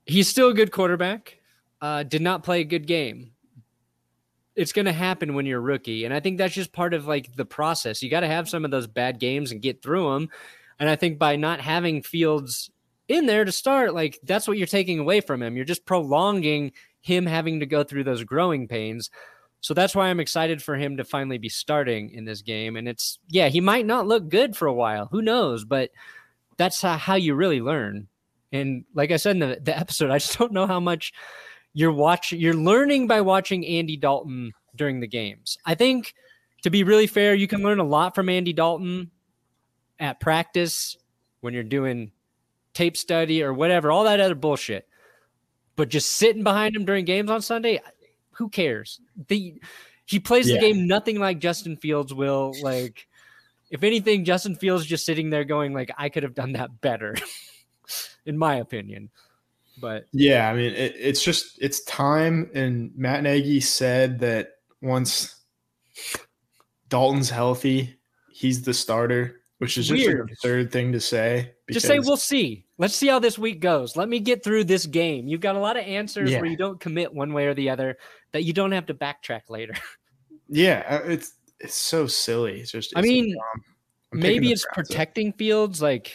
He's 0.05 0.29
still 0.29 0.47
a 0.47 0.53
good 0.53 0.71
quarterback. 0.71 1.37
Uh, 1.81 2.03
did 2.03 2.21
not 2.21 2.41
play 2.41 2.61
a 2.61 2.63
good 2.63 2.87
game. 2.87 3.31
It's 4.55 4.71
going 4.71 4.85
to 4.85 4.93
happen 4.93 5.33
when 5.33 5.45
you're 5.45 5.59
a 5.59 5.61
rookie, 5.61 6.05
and 6.05 6.13
I 6.13 6.21
think 6.21 6.37
that's 6.37 6.53
just 6.53 6.71
part 6.71 6.93
of 6.93 7.05
like 7.07 7.35
the 7.35 7.45
process. 7.45 8.01
You 8.01 8.09
got 8.09 8.21
to 8.21 8.27
have 8.27 8.47
some 8.47 8.63
of 8.63 8.71
those 8.71 8.87
bad 8.87 9.19
games 9.19 9.51
and 9.51 9.61
get 9.61 9.83
through 9.83 10.13
them. 10.13 10.29
And 10.79 10.89
I 10.89 10.95
think 10.95 11.19
by 11.19 11.35
not 11.35 11.59
having 11.59 12.01
Fields 12.01 12.71
in 13.09 13.25
there 13.25 13.43
to 13.43 13.51
start, 13.51 13.93
like 13.93 14.17
that's 14.23 14.47
what 14.47 14.57
you're 14.57 14.65
taking 14.65 14.99
away 14.99 15.19
from 15.21 15.43
him. 15.43 15.55
You're 15.55 15.65
just 15.65 15.85
prolonging 15.85 16.71
him 17.07 17.25
having 17.25 17.61
to 17.61 17.65
go 17.65 17.83
through 17.83 18.03
those 18.03 18.23
growing 18.23 18.67
pains. 18.67 19.09
So 19.61 19.73
that's 19.73 19.95
why 19.95 20.09
I'm 20.09 20.19
excited 20.19 20.61
for 20.61 20.75
him 20.75 20.97
to 20.97 21.03
finally 21.03 21.37
be 21.37 21.49
starting 21.49 22.11
in 22.11 22.25
this 22.25 22.41
game. 22.41 22.75
And 22.75 22.87
it's 22.87 23.17
yeah, 23.29 23.47
he 23.47 23.61
might 23.61 23.85
not 23.85 24.05
look 24.05 24.29
good 24.29 24.55
for 24.55 24.67
a 24.67 24.73
while. 24.73 25.07
Who 25.11 25.21
knows? 25.21 25.65
But 25.65 25.89
that's 26.57 26.81
how, 26.81 27.15
you 27.15 27.33
really 27.33 27.61
learn. 27.61 28.07
And 28.51 28.85
like 28.93 29.11
I 29.11 29.17
said 29.17 29.37
in 29.37 29.39
the, 29.39 29.59
the 29.61 29.77
episode, 29.77 30.11
I 30.11 30.19
just 30.19 30.37
don't 30.37 30.51
know 30.51 30.67
how 30.67 30.79
much 30.79 31.13
you're 31.73 31.93
watching 31.93 32.39
you're 32.39 32.53
learning 32.53 33.07
by 33.07 33.21
watching 33.21 33.65
Andy 33.65 33.97
Dalton 33.97 34.51
during 34.75 34.99
the 34.99 35.07
games. 35.07 35.57
I 35.65 35.75
think 35.75 36.13
to 36.63 36.69
be 36.69 36.83
really 36.83 37.07
fair, 37.07 37.33
you 37.33 37.47
can 37.47 37.63
learn 37.63 37.79
a 37.79 37.83
lot 37.83 38.15
from 38.15 38.29
Andy 38.29 38.53
Dalton 38.53 39.11
at 39.99 40.19
practice 40.19 40.97
when 41.41 41.53
you're 41.53 41.63
doing 41.63 42.11
tape 42.73 42.97
study 42.97 43.43
or 43.43 43.53
whatever, 43.53 43.91
all 43.91 44.03
that 44.03 44.19
other 44.19 44.35
bullshit. 44.35 44.87
But 45.77 45.87
just 45.89 46.09
sitting 46.13 46.43
behind 46.43 46.75
him 46.75 46.83
during 46.83 47.05
games 47.05 47.29
on 47.31 47.41
Sunday, 47.41 47.79
who 48.31 48.49
cares? 48.49 48.99
The 49.29 49.53
he 50.05 50.19
plays 50.19 50.49
Yeah. 50.49 50.55
the 50.55 50.59
game 50.61 50.87
nothing 50.87 51.19
like 51.19 51.39
Justin 51.39 51.77
Fields 51.77 52.13
will. 52.13 52.53
Like, 52.61 53.07
if 53.71 53.83
anything, 53.83 54.25
Justin 54.25 54.55
Fields 54.55 54.85
just 54.85 55.05
sitting 55.05 55.29
there 55.29 55.43
going 55.45 55.73
like, 55.73 55.91
I 55.97 56.09
could 56.09 56.23
have 56.23 56.33
done 56.33 56.53
that 56.53 56.81
better, 56.81 57.15
in 58.25 58.37
my 58.37 58.55
opinion. 58.55 59.09
But 59.79 60.05
Yeah, 60.11 60.49
I 60.49 60.55
mean, 60.55 60.73
it, 60.73 60.95
it's 60.97 61.23
just 61.23 61.59
it's 61.61 61.83
time, 61.83 62.49
and 62.55 62.91
Matt 62.97 63.21
Nagy 63.23 63.59
said 63.59 64.19
that 64.19 64.53
once 64.81 65.35
Dalton's 66.89 67.29
healthy, 67.29 67.99
he's 68.31 68.63
the 68.63 68.73
starter, 68.73 69.41
which 69.59 69.77
is 69.77 69.87
just 69.87 70.01
an 70.05 70.07
Weird. 70.13 70.31
absurd 70.31 70.71
thing 70.71 70.91
to 70.93 70.99
say. 70.99 71.51
just 71.69 71.85
say 71.85 71.99
we'll 71.99 72.17
see. 72.17 72.65
Let's 72.79 72.95
see 72.95 73.07
how 73.07 73.19
this 73.19 73.39
week 73.39 73.59
goes. 73.59 73.95
Let 73.95 74.07
me 74.07 74.19
get 74.19 74.43
through 74.43 74.65
this 74.65 74.85
game. 74.85 75.27
You've 75.27 75.41
got 75.41 75.55
a 75.55 75.59
lot 75.59 75.77
of 75.77 75.83
answers 75.85 76.29
Yeah. 76.31 76.41
where 76.41 76.49
you 76.49 76.57
don't 76.57 76.79
commit 76.79 77.13
one 77.13 77.33
way 77.33 77.47
or 77.47 77.53
the 77.55 77.69
other 77.71 77.97
that 78.33 78.43
you 78.43 78.53
don't 78.53 78.71
have 78.71 78.85
to 78.87 78.93
backtrack 78.93 79.49
later. 79.49 79.73
yeah, 80.49 80.83
uh, 80.87 81.07
it's 81.09 81.33
it's 81.59 81.73
so 81.75 82.05
silly. 82.05 82.59
It's 82.61 82.71
just 82.71 82.93
I 82.95 82.99
it's 82.99 83.07
so 83.07 83.11
mean, 83.11 83.31
dumb. 83.33 83.63
I'm 84.13 84.19
picking 84.19 84.33
Maybe 84.35 84.51
it's 84.51 84.65
protecting 84.73 85.33
Fields. 85.33 85.81
Like, 85.81 86.13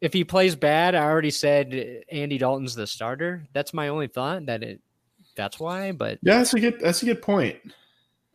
if 0.00 0.12
he 0.12 0.22
plays 0.24 0.54
bad, 0.54 0.94
I 0.94 1.02
already 1.02 1.32
said 1.32 2.04
Andy 2.12 2.38
Dalton's 2.38 2.74
the 2.76 2.86
starter. 2.86 3.44
That's 3.52 3.74
my 3.74 3.88
only 3.88 4.06
thought. 4.06 4.46
That 4.46 4.62
it. 4.62 4.80
That's 5.34 5.58
why. 5.58 5.92
But 5.92 6.18
Yeah, 6.22 6.38
that's 6.38 6.54
a 6.54 6.60
good 6.60 6.78
that's 6.80 7.02
a 7.02 7.06
good 7.06 7.22
point. 7.22 7.56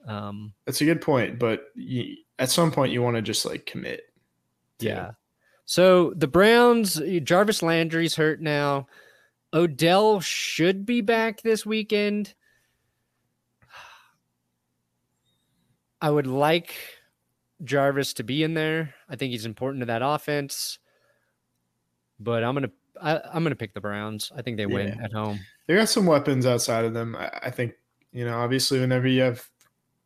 Um, 0.06 0.52
That's 0.65 0.82
a 0.82 0.86
good 0.86 0.99
point, 0.99 1.39
but 1.39 1.67
you, 1.76 2.17
at 2.38 2.49
some 2.49 2.71
point 2.73 2.91
you 2.91 3.02
want 3.02 3.15
to 3.15 3.21
just 3.21 3.45
like 3.45 3.65
commit. 3.65 4.02
yeah. 4.80 5.12
So 5.65 6.13
the 6.15 6.28
Browns, 6.28 7.02
Jarvis 7.23 7.62
Landry's 7.63 8.15
hurt 8.15 8.41
now. 8.41 8.88
Odell 9.54 10.19
should 10.19 10.86
be 10.86 11.02
back 11.02 11.41
this 11.41 11.65
weekend. 11.65 12.34
I 16.02 16.10
would 16.10 16.28
like 16.28 16.73
Jarvis 17.63 18.13
to 18.15 18.23
be 18.23 18.43
in 18.43 18.54
there. 18.56 18.93
I 19.08 19.15
think 19.15 19.32
he's 19.32 19.45
important 19.45 19.82
to 19.82 19.86
that 19.86 20.02
offense. 20.04 20.80
But 22.19 22.43
I'm 22.43 22.54
gonna 22.56 22.71
I, 23.02 23.21
I'm 23.34 23.43
gonna 23.43 23.56
pick 23.56 23.73
the 23.73 23.82
Browns. 23.82 24.32
I 24.36 24.41
think 24.41 24.58
they 24.58 24.65
win 24.65 24.88
Yeah. 24.97 25.04
at 25.06 25.13
home. 25.13 25.39
They 25.67 25.76
got 25.76 25.88
some 25.89 26.06
weapons 26.06 26.45
outside 26.45 26.84
of 26.84 26.93
them. 26.93 27.15
I, 27.15 27.30
I 27.43 27.49
think 27.52 27.73
you 28.12 28.26
know, 28.26 28.38
obviously, 28.38 28.80
whenever 28.80 29.08
you 29.08 29.21
have 29.21 29.47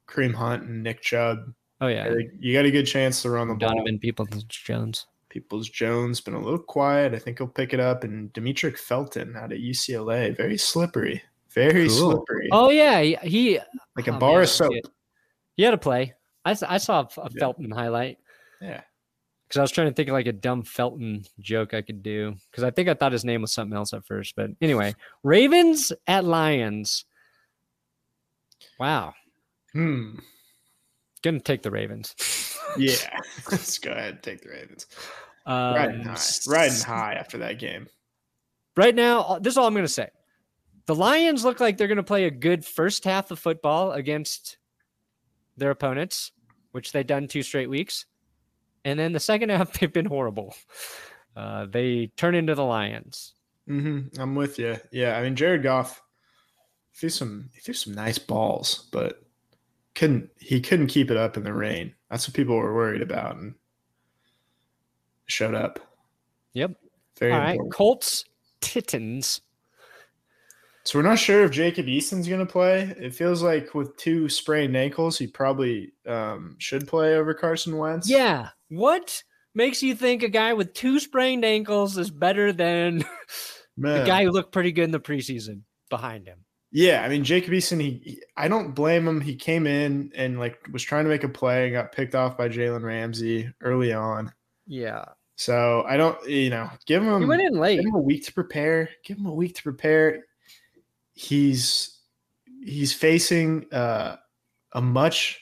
Kareem 0.08 0.34
Hunt 0.34 0.64
and 0.64 0.84
Nick 0.84 1.02
Chubb, 1.02 1.54
Oh 1.82 1.88
yeah, 1.88 2.14
you 2.40 2.54
got 2.54 2.66
a 2.66 2.72
good 2.72 2.86
chance 2.86 3.22
to 3.24 3.30
run 3.30 3.48
the 3.48 3.56
ball. 3.56 3.70
Donovan 3.70 4.00
Peoples 4.00 4.44
Jones. 4.46 5.08
Peoples 5.38 5.70
Jones 5.70 6.20
been 6.20 6.34
a 6.34 6.42
little 6.42 6.58
quiet. 6.58 7.14
I 7.14 7.20
think 7.20 7.38
he'll 7.38 7.48
pick 7.48 7.72
it 7.72 7.80
up. 7.80 8.04
And 8.04 8.34
Demetric 8.34 8.76
Felton 8.76 9.36
out 9.38 9.52
of 9.52 9.60
UCLA, 9.60 10.36
very 10.36 10.58
slippery, 10.58 11.22
very 11.54 11.88
Cool. 11.88 12.12
slippery, 12.26 12.50
Oh 12.52 12.72
yeah, 12.72 13.02
he, 13.02 13.16
he 13.22 13.60
like 13.96 14.08
a 14.08 14.16
oh, 14.16 14.20
bar 14.20 14.34
man, 14.34 14.42
of 14.44 14.50
soap. 14.50 14.72
he- 14.74 14.82
He 15.58 15.64
had 15.64 15.76
a 15.76 15.78
play. 15.78 16.16
I, 16.44 16.56
I 16.68 16.78
saw 16.80 17.02
a, 17.02 17.22
a 17.22 17.30
Yeah. 17.32 17.40
Felton 17.40 17.70
highlight 17.70 18.18
Yeah, 18.62 18.82
because 19.48 19.60
I 19.60 19.62
was 19.62 19.70
trying 19.72 19.90
to 19.90 19.94
think 19.94 20.10
of 20.10 20.14
like 20.14 20.26
a 20.26 20.34
dumb 20.34 20.64
Felton 20.64 21.24
joke 21.40 21.76
I 21.76 21.84
could 21.84 22.02
do 22.02 22.34
because 22.50 22.64
I 22.64 22.72
think 22.72 22.90
I 22.90 22.96
thought 22.96 23.12
his 23.12 23.24
name 23.26 23.42
was 23.42 23.54
something 23.54 23.78
else 23.78 23.94
at 23.94 24.08
first. 24.08 24.36
But 24.36 24.50
anyway, 24.60 24.96
Ravens 25.22 25.94
at 26.08 26.26
Lions. 26.26 27.06
Wow, 28.80 29.14
hmm. 29.74 30.16
gonna 31.24 31.40
take 31.42 31.62
the 31.62 31.70
Ravens. 31.72 32.16
yeah. 32.78 33.20
Let's 33.52 33.78
go 33.80 33.92
ahead 33.92 34.14
and 34.16 34.24
take 34.24 34.42
the 34.42 34.50
Ravens. 34.50 34.88
Riding 35.48 36.02
Um, 36.02 36.16
high, 36.16 36.22
riding 36.48 36.82
high 36.82 37.14
after 37.14 37.38
that 37.40 37.60
game. 37.60 37.88
right 38.76 38.94
now, 38.96 39.22
uh, 39.22 39.40
this 39.40 39.54
is 39.54 39.58
all 39.58 39.68
I'm 39.68 39.74
going 39.74 39.86
to 39.86 39.92
say. 39.92 40.10
The 40.86 40.96
Lions 40.96 41.44
look 41.44 41.60
like 41.60 41.78
they're 41.78 41.88
going 41.88 41.98
to 41.98 42.04
play 42.04 42.26
a 42.26 42.32
good 42.32 42.64
first 42.66 43.04
half 43.04 43.32
of 43.32 43.40
football 43.40 43.92
against 43.92 44.58
their 45.58 45.72
opponents, 45.72 46.32
which 46.72 46.92
they've 46.92 47.06
done 47.08 47.28
two 47.28 47.44
straight 47.44 47.70
weeks. 47.70 48.06
And 48.86 48.98
then 49.00 49.12
the 49.12 49.20
second 49.20 49.50
half, 49.52 49.74
they've 49.74 49.92
been 49.92 50.06
horrible. 50.06 50.56
Uh, 51.36 51.66
they 51.66 52.08
turn 52.18 52.36
into 52.36 52.56
the 52.56 52.64
Lions. 52.64 53.34
hmm 53.68 54.02
I'm 54.18 54.36
with 54.36 54.58
you. 54.60 54.78
Yeah, 54.92 55.18
I 55.18 55.24
mean 55.24 55.36
Jared 55.36 55.64
Goff 55.64 56.02
threw 56.96 57.10
some 57.10 57.50
he 57.54 57.60
threw 57.60 57.74
some 57.74 57.94
nice 57.94 58.18
balls, 58.18 58.88
but 58.92 59.22
couldn't 59.94 60.30
he 60.40 60.62
couldn't 60.62 60.88
keep 60.88 61.12
it 61.12 61.18
up 61.18 61.36
in 61.38 61.44
the 61.44 61.54
rain. 61.54 61.94
That's 62.10 62.28
what 62.28 62.36
people 62.36 62.56
were 62.56 62.74
worried 62.74 63.02
about, 63.02 63.36
and 63.36 63.56
showed 65.28 65.56
up. 65.56 65.80
Yep. 66.54 66.72
Very 67.20 67.32
All 67.34 67.40
right. 67.40 67.52
important. 67.52 67.74
Colts, 67.74 68.26
Titans. 68.62 69.42
So 70.84 70.98
we're 70.98 71.04
not 71.04 71.20
sure 71.20 71.44
if 71.44 71.52
Jacob 71.52 71.88
Eason's 71.88 72.28
going 72.30 72.40
to 72.40 72.52
play. 72.52 72.96
It 72.98 73.14
feels 73.14 73.44
like 73.44 73.76
with 73.76 73.98
two 73.98 74.30
sprained 74.30 74.78
ankles, 74.78 75.18
he 75.18 75.28
probably 75.28 75.92
um, 76.08 76.56
should 76.60 76.88
play 76.88 77.16
over 77.16 77.34
Carson 77.34 77.78
Wentz. 77.78 78.10
Yeah. 78.10 78.50
What 78.70 79.22
makes 79.54 79.84
you 79.84 79.96
think 79.96 80.24
a 80.24 80.30
guy 80.30 80.54
with 80.54 80.74
two 80.74 81.00
sprained 81.02 81.44
ankles 81.44 81.98
is 81.98 82.10
better 82.10 82.54
than 82.54 83.04
Man. 83.78 84.00
the 84.00 84.06
guy 84.06 84.24
who 84.24 84.32
looked 84.32 84.54
pretty 84.54 84.72
good 84.72 84.86
in 84.86 84.92
the 84.92 85.00
preseason 85.00 85.64
behind 85.90 86.26
him? 86.26 86.46
Yeah, 86.72 87.02
I 87.02 87.10
mean 87.10 87.24
Jacob 87.24 87.54
Eason. 87.54 87.82
He, 87.82 88.02
he- 88.04 88.22
I 88.38 88.48
don't 88.48 88.74
blame 88.76 89.08
him. 89.08 89.20
He 89.22 89.36
came 89.36 89.66
in 89.68 90.12
and 90.16 90.38
like 90.40 90.58
was 90.72 90.84
trying 90.84 91.06
to 91.06 91.10
make 91.10 91.24
a 91.24 91.30
play 91.30 91.66
and 91.66 91.74
got 91.74 91.92
picked 91.94 92.14
off 92.16 92.38
by 92.38 92.50
Jalen 92.50 92.84
Ramsey 92.84 93.50
early 93.62 93.94
on. 93.94 94.32
Yeah. 94.68 95.06
So 95.38 95.86
I 95.88 95.98
don't, 95.98 96.28
you 96.28 96.50
know, 96.50 96.68
give 96.88 97.04
him 97.04 97.22
He 97.22 97.28
went 97.28 97.44
in 97.44 97.54
late. 97.54 97.78
give 97.78 97.86
him 97.86 97.96
a 97.96 98.00
week 98.02 98.26
to 98.26 98.34
prepare. 98.34 98.90
Give 99.06 99.18
him 99.18 99.28
a 99.28 99.34
week 99.34 99.56
to 99.56 99.64
prepare. 99.64 100.26
He's 101.14 102.00
he's 102.64 102.92
facing 102.92 103.72
uh, 103.72 104.18
a 104.74 104.82
much 104.82 105.40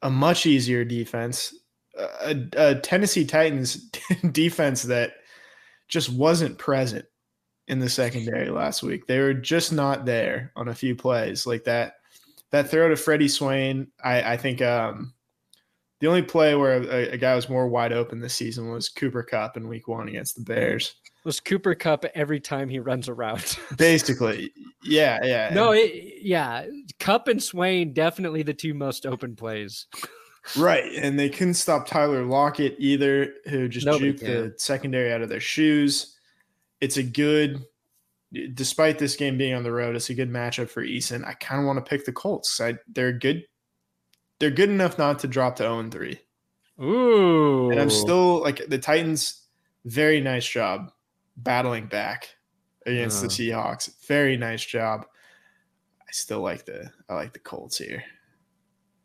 a 0.00 0.08
much 0.10 0.46
easier 0.46 0.82
defense, 0.82 1.54
a, 1.98 2.34
a 2.56 2.74
Tennessee 2.76 3.26
Titans 3.26 3.74
defense 4.32 4.82
that 4.84 5.12
just 5.88 6.08
wasn't 6.10 6.56
present 6.56 7.04
in 7.68 7.80
the 7.80 7.88
secondary 7.90 8.48
last 8.48 8.82
week. 8.82 9.06
They 9.06 9.18
were 9.18 9.34
just 9.34 9.74
not 9.74 10.06
there 10.06 10.52
on 10.56 10.68
a 10.68 10.74
few 10.74 10.96
plays 10.96 11.46
like 11.46 11.64
that. 11.64 11.96
That 12.50 12.70
throw 12.70 12.88
to 12.88 12.96
Freddie 12.96 13.28
Swain, 13.28 13.88
I, 14.02 14.32
I 14.32 14.36
think 14.38 14.62
um, 14.62 15.12
the 16.00 16.06
only 16.06 16.22
play 16.22 16.54
where 16.54 16.82
a, 16.82 17.10
a 17.12 17.16
guy 17.16 17.34
was 17.34 17.48
more 17.48 17.68
wide 17.68 17.92
open 17.92 18.20
this 18.20 18.34
season 18.34 18.70
was 18.70 18.88
Cooper 18.88 19.22
Kupp 19.22 19.56
in 19.56 19.68
Week 19.68 19.86
One 19.86 20.08
against 20.08 20.34
the 20.34 20.42
Bears. 20.42 20.94
Was 21.24 21.40
Cooper 21.40 21.74
Kupp 21.74 22.04
every 22.14 22.40
time 22.40 22.68
he 22.68 22.78
runs 22.78 23.08
a 23.08 23.14
route? 23.14 23.58
Basically, 23.76 24.52
yeah, 24.82 25.18
yeah. 25.22 25.50
no, 25.52 25.72
it, 25.72 26.22
yeah. 26.22 26.66
Kupp 26.98 27.28
and 27.28 27.42
Swain 27.42 27.92
definitely 27.92 28.42
the 28.42 28.54
two 28.54 28.72
most 28.72 29.04
open 29.04 29.36
plays. 29.36 29.86
Right. 30.56 30.90
And 30.96 31.18
they 31.18 31.28
couldn't 31.28 31.54
stop 31.54 31.86
Tyler 31.86 32.24
Lockett 32.24 32.76
either, 32.78 33.34
who 33.48 33.68
just 33.68 33.86
Nobody 33.86 34.12
juked 34.12 34.20
the 34.20 34.54
secondary 34.56 35.12
out 35.12 35.22
of 35.22 35.28
their 35.28 35.40
shoes. 35.40 36.16
It's 36.80 36.96
a 36.96 37.02
good, 37.02 37.62
despite 38.54 38.98
this 38.98 39.16
game 39.16 39.36
being 39.36 39.54
on 39.54 39.62
the 39.62 39.72
road, 39.72 39.96
it's 39.96 40.10
a 40.10 40.14
good 40.14 40.30
matchup 40.30 40.70
for 40.70 40.82
Eason. 40.82 41.26
I 41.26 41.34
kind 41.34 41.60
of 41.60 41.66
want 41.66 41.84
to 41.84 41.88
pick 41.88 42.06
the 42.06 42.12
Colts. 42.12 42.60
I, 42.60 42.76
they're 42.88 43.12
good. 43.12 43.44
They're 44.40 44.50
good 44.50 44.70
enough 44.70 44.98
not 44.98 45.20
to 45.20 45.28
drop 45.28 45.56
to 45.56 45.62
0 45.64 45.78
and 45.78 45.92
3. 45.92 46.18
Ooh. 46.82 47.70
And 47.70 47.78
I'm 47.78 47.90
still 47.90 48.40
like 48.40 48.66
the 48.68 48.78
Titans, 48.78 49.42
very 49.84 50.20
nice 50.20 50.48
job 50.48 50.90
battling 51.36 51.86
back 51.86 52.34
against 52.86 53.20
the 53.20 53.26
Oh. 53.26 53.30
Seahawks. 53.30 53.90
Very 54.06 54.36
nice 54.36 54.64
job. 54.64 55.06
I 56.00 56.10
still 56.12 56.40
like 56.40 56.64
the 56.64 56.90
I 57.08 57.14
like 57.14 57.32
the 57.34 57.38
Colts 57.38 57.78
here. 57.78 58.02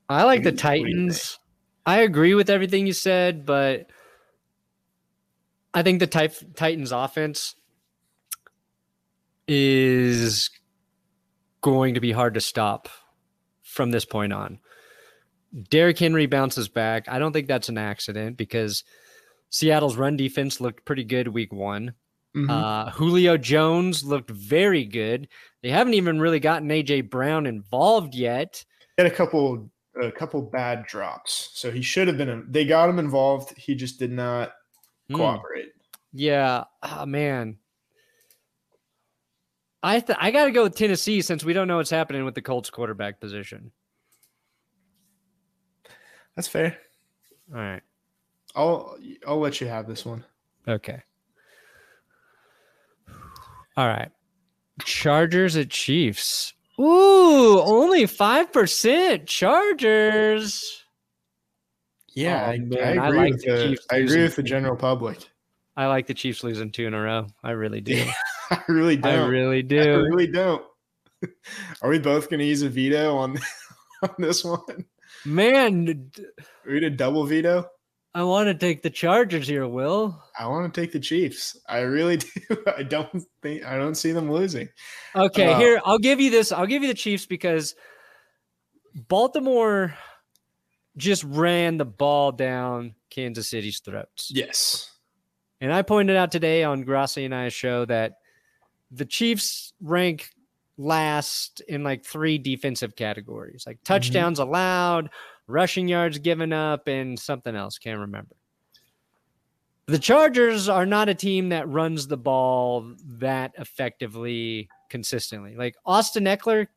I 0.09 0.23
like 0.23 0.43
the 0.43 0.51
What 0.51 0.57
do 0.57 0.67
you- 0.67 0.81
what 0.81 0.87
do 0.87 0.89
you 0.89 0.95
think? 0.95 1.11
Titans. 1.11 1.39
I 1.85 1.99
agree 1.99 2.33
with 2.33 2.49
everything 2.49 2.87
you 2.87 2.93
said, 2.93 3.45
but 3.45 3.91
I 5.73 5.83
think 5.83 5.99
the 5.99 6.07
Tit- 6.07 6.55
Titans 6.55 6.91
offense 6.91 7.55
is 9.47 10.49
going 11.61 11.93
to 11.93 11.99
be 11.99 12.11
hard 12.11 12.33
to 12.35 12.41
stop 12.41 12.89
from 13.61 13.91
this 13.91 14.05
point 14.05 14.33
on. 14.33 14.59
Derrick 15.69 15.97
Henry 15.99 16.25
bounces 16.25 16.67
back. 16.67 17.07
I 17.07 17.19
don't 17.19 17.31
think 17.31 17.47
that's 17.47 17.69
an 17.69 17.77
accident 17.77 18.37
because 18.37 18.83
Seattle's 19.49 19.95
run 19.95 20.17
defense 20.17 20.59
looked 20.59 20.85
pretty 20.85 21.03
good 21.03 21.27
week 21.29 21.53
one. 21.53 21.93
Mhm. 22.35 22.49
Uh, 22.49 22.89
Julio 22.91 23.37
Jones 23.37 24.03
looked 24.03 24.29
very 24.29 24.83
good. 24.83 25.29
They 25.63 25.69
haven't 25.69 25.93
even 25.93 26.19
really 26.19 26.39
gotten 26.41 26.69
AJ 26.69 27.01
Brown 27.09 27.45
involved 27.45 28.13
yet. 28.15 28.65
had 28.97 29.07
a 29.07 29.11
couple 29.11 29.69
a 30.01 30.11
couple 30.11 30.41
bad 30.41 30.85
drops. 30.87 31.51
So 31.53 31.71
he 31.71 31.81
should 31.81 32.09
have 32.09 32.17
been 32.17 32.45
they 32.49 32.65
got 32.65 32.89
him 32.89 32.99
involved. 32.99 33.57
He 33.57 33.75
just 33.75 33.97
did 33.99 34.11
not 34.11 34.53
Hmm. 35.09 35.15
cooperate. 35.15 35.71
Yeah, 36.11 36.65
oh, 36.83 37.05
man. 37.05 37.57
I 39.83 39.99
th- 39.99 40.17
I 40.19 40.31
got 40.31 40.45
to 40.45 40.51
go 40.51 40.63
with 40.63 40.75
Tennessee 40.75 41.21
since 41.21 41.43
we 41.43 41.53
don't 41.53 41.67
know 41.67 41.77
what's 41.77 41.89
happening 41.89 42.25
with 42.25 42.33
the 42.35 42.41
Colts 42.41 42.69
quarterback 42.69 43.19
position. 43.21 43.71
That's 46.35 46.47
fair. 46.47 46.77
All 47.53 47.61
right. 47.61 47.81
I'll 48.55 48.97
I'll 49.27 49.39
let 49.39 49.59
you 49.61 49.67
have 49.67 49.87
this 49.87 50.05
one. 50.05 50.23
Okay. 50.67 51.01
All 53.77 53.87
right. 53.87 54.09
Chargers 54.83 55.57
at 55.57 55.69
Chiefs. 55.69 56.53
Ooh, 56.79 57.59
only 57.61 58.05
5% 58.05 59.25
Chargers. 59.25 60.83
Yeah, 62.13 62.43
Oh, 62.45 62.49
I, 62.49 62.53
I 62.53 62.57
man, 62.59 62.99
I 62.99 63.07
agree 63.07 63.17
like 63.17 63.31
with 63.33 63.41
the 63.43 63.51
the, 63.51 63.77
I 63.91 63.97
agree 63.97 64.23
with 64.23 64.35
the 64.35 64.43
general 64.43 64.75
public. 64.75 65.29
I 65.75 65.87
like 65.87 66.07
the 66.07 66.13
Chiefs 66.13 66.43
losing 66.43 66.71
two 66.71 66.87
in 66.87 66.93
a 66.93 67.01
row. 67.01 67.27
I 67.43 67.51
really 67.51 67.81
do. 67.81 68.05
I 68.49 68.61
really 68.69 68.95
don't. 68.95 69.29
really 69.29 69.63
do. 69.63 69.81
I 69.81 69.95
really 69.97 70.27
don't. 70.27 70.63
Are 71.81 71.89
we 71.89 71.99
both 71.99 72.29
going 72.29 72.39
to 72.39 72.45
use 72.45 72.61
a 72.61 72.69
veto 72.69 73.17
on 73.17 73.37
on 74.01 74.15
this 74.17 74.45
one? 74.45 74.85
Man, 75.25 76.11
Are 76.65 76.71
we 76.71 76.79
to 76.81 76.89
double 76.89 77.25
veto? 77.25 77.69
I 78.13 78.23
want 78.23 78.47
to 78.47 78.53
take 78.53 78.81
the 78.81 78.89
Chargers 78.89 79.47
here, 79.47 79.67
Will. 79.67 80.23
I 80.39 80.47
want 80.47 80.73
to 80.73 80.81
take 80.81 80.93
the 80.93 80.99
Chiefs. 80.99 81.59
I 81.67 81.79
really 81.79 82.17
do. 82.17 82.31
I 82.77 82.83
don't 82.83 83.23
think 83.41 83.65
I 83.65 83.77
don't 83.77 83.95
see 83.95 84.11
them 84.13 84.31
losing. 84.31 84.69
Okay, 85.15 85.51
Uh, 85.51 85.57
here 85.59 85.81
I'll 85.83 85.99
give 85.99 86.21
you 86.21 86.31
this. 86.31 86.51
I'll 86.51 86.65
give 86.67 86.81
you 86.81 86.87
the 86.87 86.93
Chiefs 86.93 87.25
because 87.25 87.75
Baltimore 88.93 89.95
just 90.95 91.23
ran 91.25 91.77
the 91.77 91.85
ball 91.85 92.31
down 92.31 92.95
Kansas 93.09 93.49
City's 93.49 93.79
throats. 93.79 94.31
Yes. 94.33 94.89
And 95.59 95.73
I 95.73 95.81
pointed 95.81 96.15
out 96.15 96.31
today 96.31 96.63
on 96.63 96.83
Grassi 96.83 97.25
and 97.25 97.35
I's 97.35 97.53
show 97.53 97.83
that 97.85 98.13
the 98.91 99.05
Chiefs 99.05 99.73
rank 99.81 100.29
last 100.77 101.61
in 101.67 101.83
like 101.83 102.03
three 102.03 102.37
defensive 102.37 102.95
categories, 102.95 103.63
like 103.65 103.79
touchdowns 103.83 104.39
mm-hmm. 104.39 104.49
allowed, 104.49 105.09
rushing 105.47 105.87
yards 105.87 106.19
given 106.19 106.53
up, 106.53 106.87
and 106.87 107.19
something 107.19 107.55
else. 107.55 107.77
Can't 107.77 107.99
remember. 107.99 108.35
The 109.87 109.99
Chargers 109.99 110.67
are 110.67 110.85
not 110.85 111.09
a 111.09 111.13
team 111.13 111.49
that 111.49 111.69
runs 111.69 112.07
the 112.07 112.17
ball 112.17 112.93
that 113.19 113.53
effectively 113.57 114.67
consistently. 114.89 115.55
Like 115.55 115.75
Austin 115.85 116.25
Ekeler 116.25 116.67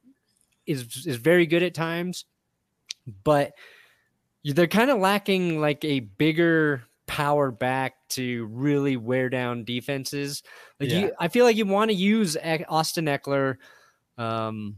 is 0.67 1.07
is 1.07 1.17
very 1.17 1.47
good 1.47 1.63
at 1.63 1.75
times, 1.75 2.27
but 3.25 3.53
they're 4.45 4.67
kind 4.67 4.91
of 4.91 4.99
lacking 4.99 5.61
like 5.61 5.85
a 5.85 6.01
bigger 6.01 6.85
power 7.07 7.51
back 7.51 7.95
to 8.11 8.47
really 8.53 8.97
wear 8.97 9.29
down 9.29 9.65
defenses. 9.65 10.43
Like 10.79 10.91
yeah. 10.91 10.99
you, 10.99 11.13
I 11.19 11.29
feel 11.29 11.45
like 11.45 11.57
you 11.57 11.67
want 11.67 11.91
to 11.91 11.97
use 11.97 12.37
Austin 12.69 13.07
Ekeler 13.07 13.57
um, 14.19 14.77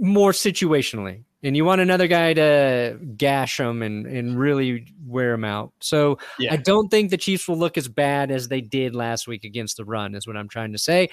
more 0.00 0.32
situationally, 0.32 1.24
and 1.42 1.56
you 1.56 1.64
want 1.64 1.80
another 1.80 2.06
guy 2.06 2.34
to 2.34 2.98
gash 3.16 3.56
them 3.56 3.82
and 3.82 4.06
and 4.06 4.38
really 4.38 4.86
wear 5.06 5.32
them 5.32 5.44
out. 5.44 5.72
So 5.80 6.18
yeah. 6.38 6.52
I 6.52 6.56
don't 6.56 6.88
think 6.88 7.10
the 7.10 7.16
Chiefs 7.16 7.48
will 7.48 7.58
look 7.58 7.78
as 7.78 7.88
bad 7.88 8.30
as 8.30 8.48
they 8.48 8.60
did 8.60 8.94
last 8.94 9.26
week 9.26 9.44
against 9.44 9.76
the 9.76 9.84
run. 9.84 10.14
Is 10.14 10.26
what 10.26 10.36
I'm 10.36 10.48
trying 10.48 10.72
to 10.72 10.78
say. 10.78 11.08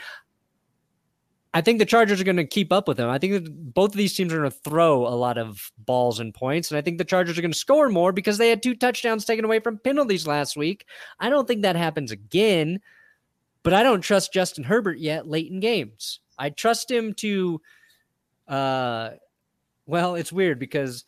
I 1.55 1.61
think 1.61 1.77
the 1.77 1.85
Chargers 1.85 2.19
are 2.19 2.23
going 2.23 2.37
to 2.37 2.45
keep 2.45 2.73
up 2.73 2.87
with 2.87 2.97
them. 2.97 3.09
I 3.09 3.19
think 3.19 3.33
that 3.33 3.73
both 3.75 3.91
of 3.91 3.97
these 3.97 4.15
teams 4.15 4.33
are 4.33 4.39
going 4.39 4.49
to 4.49 4.57
throw 4.57 5.05
a 5.05 5.13
lot 5.13 5.37
of 5.37 5.71
balls 5.77 6.19
and 6.19 6.33
points, 6.33 6.71
and 6.71 6.79
I 6.79 6.81
think 6.81 6.97
the 6.97 7.05
Chargers 7.05 7.37
are 7.37 7.41
going 7.41 7.51
to 7.51 7.57
score 7.57 7.89
more 7.89 8.11
because 8.11 8.39
they 8.39 8.49
had 8.49 8.63
two 8.63 8.73
touchdowns 8.73 9.23
taken 9.23 9.45
away 9.45 9.59
from 9.59 9.77
penalties 9.77 10.25
last 10.25 10.57
week. 10.57 10.87
I 11.19 11.29
don't 11.29 11.47
think 11.47 11.61
that 11.61 11.75
happens 11.75 12.11
again, 12.11 12.79
but 13.61 13.73
I 13.73 13.83
don't 13.83 14.01
trust 14.01 14.33
Justin 14.33 14.63
Herbert 14.63 14.97
yet 14.97 15.27
late 15.27 15.51
in 15.51 15.59
games. 15.59 16.19
I 16.37 16.49
trust 16.49 16.89
him 16.89 17.13
to, 17.15 17.61
uh, 18.47 19.09
well, 19.85 20.15
it's 20.15 20.31
weird 20.31 20.59
because 20.59 21.05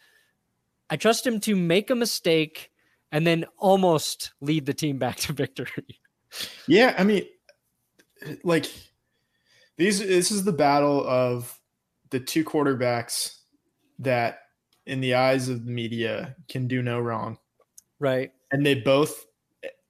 I 0.90 0.98
trust 0.98 1.26
him 1.26 1.40
to 1.42 1.56
make 1.56 1.90
a 1.90 1.96
mistake 1.96 2.72
and 3.12 3.26
then 3.26 3.46
almost 3.58 4.34
lead 4.42 4.66
the 4.66 4.74
team 4.74 4.98
back 4.98 5.18
to 5.18 5.34
victory. 5.34 6.00
Yeah, 6.68 6.96
I 6.98 7.04
mean, 7.04 7.26
like 8.44 8.66
these 9.78 10.00
this 10.00 10.32
is 10.32 10.44
the 10.44 10.52
battle 10.52 11.06
of 11.08 11.60
the 12.10 12.20
two 12.20 12.44
quarterbacks 12.44 13.40
that 14.00 14.40
in 14.86 15.02
the 15.02 15.16
eyes 15.16 15.50
of 15.50 15.66
the 15.66 15.72
media 15.72 16.36
can 16.48 16.68
do 16.68 16.82
no 16.82 17.00
wrong. 17.00 17.38
Right. 18.00 18.32
And 18.52 18.66
they 18.66 18.76
both 18.76 19.26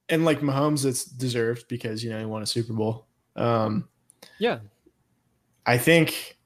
and 0.09 0.25
like 0.25 0.39
Mahomes 0.39 0.85
it's 0.85 1.05
deserved 1.05 1.67
because 1.67 2.03
you 2.03 2.09
know 2.09 2.19
he 2.19 2.25
won 2.25 2.41
a 2.41 2.45
Super 2.45 2.73
Bowl. 2.73 3.07
Um 3.35 3.89
yeah. 4.39 4.59
I 5.65 5.78
think 5.78 6.38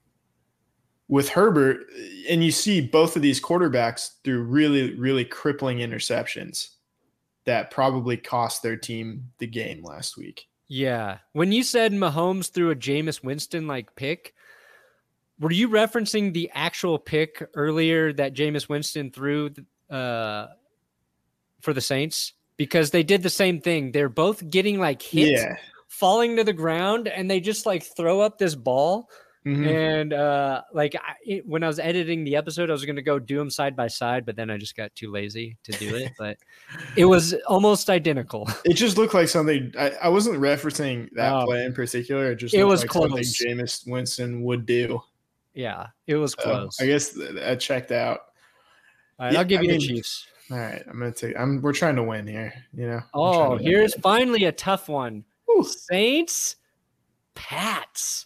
with 1.08 1.30
Herbert 1.30 1.88
and 2.30 2.44
you 2.44 2.52
see 2.52 2.82
both 2.82 3.16
of 3.16 3.22
these 3.22 3.42
quarterbacks 3.42 4.12
through 4.24 4.44
really 4.44 4.96
really 4.96 5.26
crippling 5.26 5.80
interceptions 5.80 6.70
that 7.46 7.72
probably 7.72 8.16
cost 8.16 8.62
their 8.62 8.78
team 8.78 9.32
the 9.40 9.48
game 9.48 9.84
last 9.84 10.18
week. 10.18 10.48
Yeah. 10.68 11.18
When 11.34 11.52
you 11.52 11.64
said 11.64 11.92
Mahomes 11.92 12.52
threw 12.52 12.70
a 12.70 12.76
Jameis 12.76 13.24
Winston 13.24 13.68
like 13.68 13.96
pick, 13.96 14.36
were 15.40 15.52
you 15.52 15.68
referencing 15.68 16.32
the 16.32 16.52
actual 16.54 17.00
pick 17.00 17.44
earlier 17.56 18.14
that 18.14 18.36
Jameis 18.36 18.70
Winston 18.70 19.10
threw 19.10 19.50
uh, 19.90 20.48
for 21.62 21.74
the 21.74 21.82
Saints? 21.82 22.34
Because 22.56 22.92
they 22.92 23.04
did 23.04 23.24
the 23.24 23.30
same 23.30 23.62
thing. 23.62 23.92
They're 23.92 24.10
both 24.10 24.48
getting 24.50 24.80
like 24.80 25.02
hit, 25.02 25.32
yeah. 25.32 25.56
Falling 25.90 26.38
to 26.38 26.46
the 26.46 26.54
ground, 26.54 27.10
and 27.10 27.30
they 27.30 27.42
just 27.42 27.66
like 27.66 27.84
throw 27.84 28.22
up 28.22 28.38
this 28.38 28.56
ball 28.56 29.10
Mm-hmm. 29.46 29.68
And 29.68 30.14
uh, 30.14 30.62
like 30.74 30.96
I, 30.96 31.14
it, 31.24 31.48
when 31.48 31.64
I 31.64 31.68
was 31.68 31.80
editing 31.80 32.26
the 32.26 32.36
episode, 32.36 32.70
I 32.70 32.74
was 32.74 32.86
to 32.86 33.02
go 33.02 33.20
do 33.20 33.38
them 33.38 33.50
side 33.50 33.76
by 33.76 33.88
side, 33.88 34.26
but 34.26 34.36
then 34.36 34.50
I 34.50 34.58
just 34.58 34.76
got 34.76 34.94
too 34.96 35.12
lazy 35.12 35.58
to 35.64 35.72
do 35.74 35.96
it. 35.96 36.12
but 36.20 36.38
it 36.98 37.06
was 37.06 37.34
almost 37.48 37.90
identical. 37.90 38.48
It 38.66 38.74
just 38.74 38.98
looked 38.98 39.14
like 39.14 39.30
something. 39.30 39.74
I, 39.80 39.92
I 40.04 40.10
wasn't 40.10 40.40
referencing 40.40 41.10
that 41.14 41.34
oh. 41.34 41.46
play 41.46 41.64
in 41.64 41.74
particular. 41.74 42.34
It 42.34 42.36
just 42.36 42.54
it 42.54 42.64
was 42.64 42.82
like 42.82 42.90
close. 42.90 43.38
something 43.38 43.58
Jameis 43.58 43.88
Winston 43.88 44.44
would 44.44 44.66
do. 44.66 45.02
Yeah, 45.54 45.88
it 46.06 46.16
was 46.16 46.36
close. 46.36 46.78
I 46.80 46.86
guess 46.86 47.18
I 47.44 47.56
checked 47.56 47.92
out. 47.92 48.20
All 49.18 49.26
right, 49.26 49.34
yeah, 49.34 49.40
I'll 49.40 49.46
give 49.46 49.64
you 49.64 49.70
I 49.70 49.72
mean, 49.72 49.80
the 49.80 49.88
Chiefs. 49.88 50.28
All 50.52 50.58
right, 50.58 50.84
I'm 50.88 51.00
gonna 51.00 51.12
take. 51.12 51.40
I'm. 51.40 51.62
We're 51.62 51.74
trying 51.74 51.96
to 51.96 52.04
win 52.04 52.28
here. 52.28 52.54
You 52.74 52.88
know. 52.88 53.02
Oh, 53.14 53.58
here's 53.58 53.96
finally 53.96 54.46
a 54.46 54.52
tough 54.52 54.90
one. 54.90 55.24
Saints, 55.64 56.56
Pats. 57.36 58.26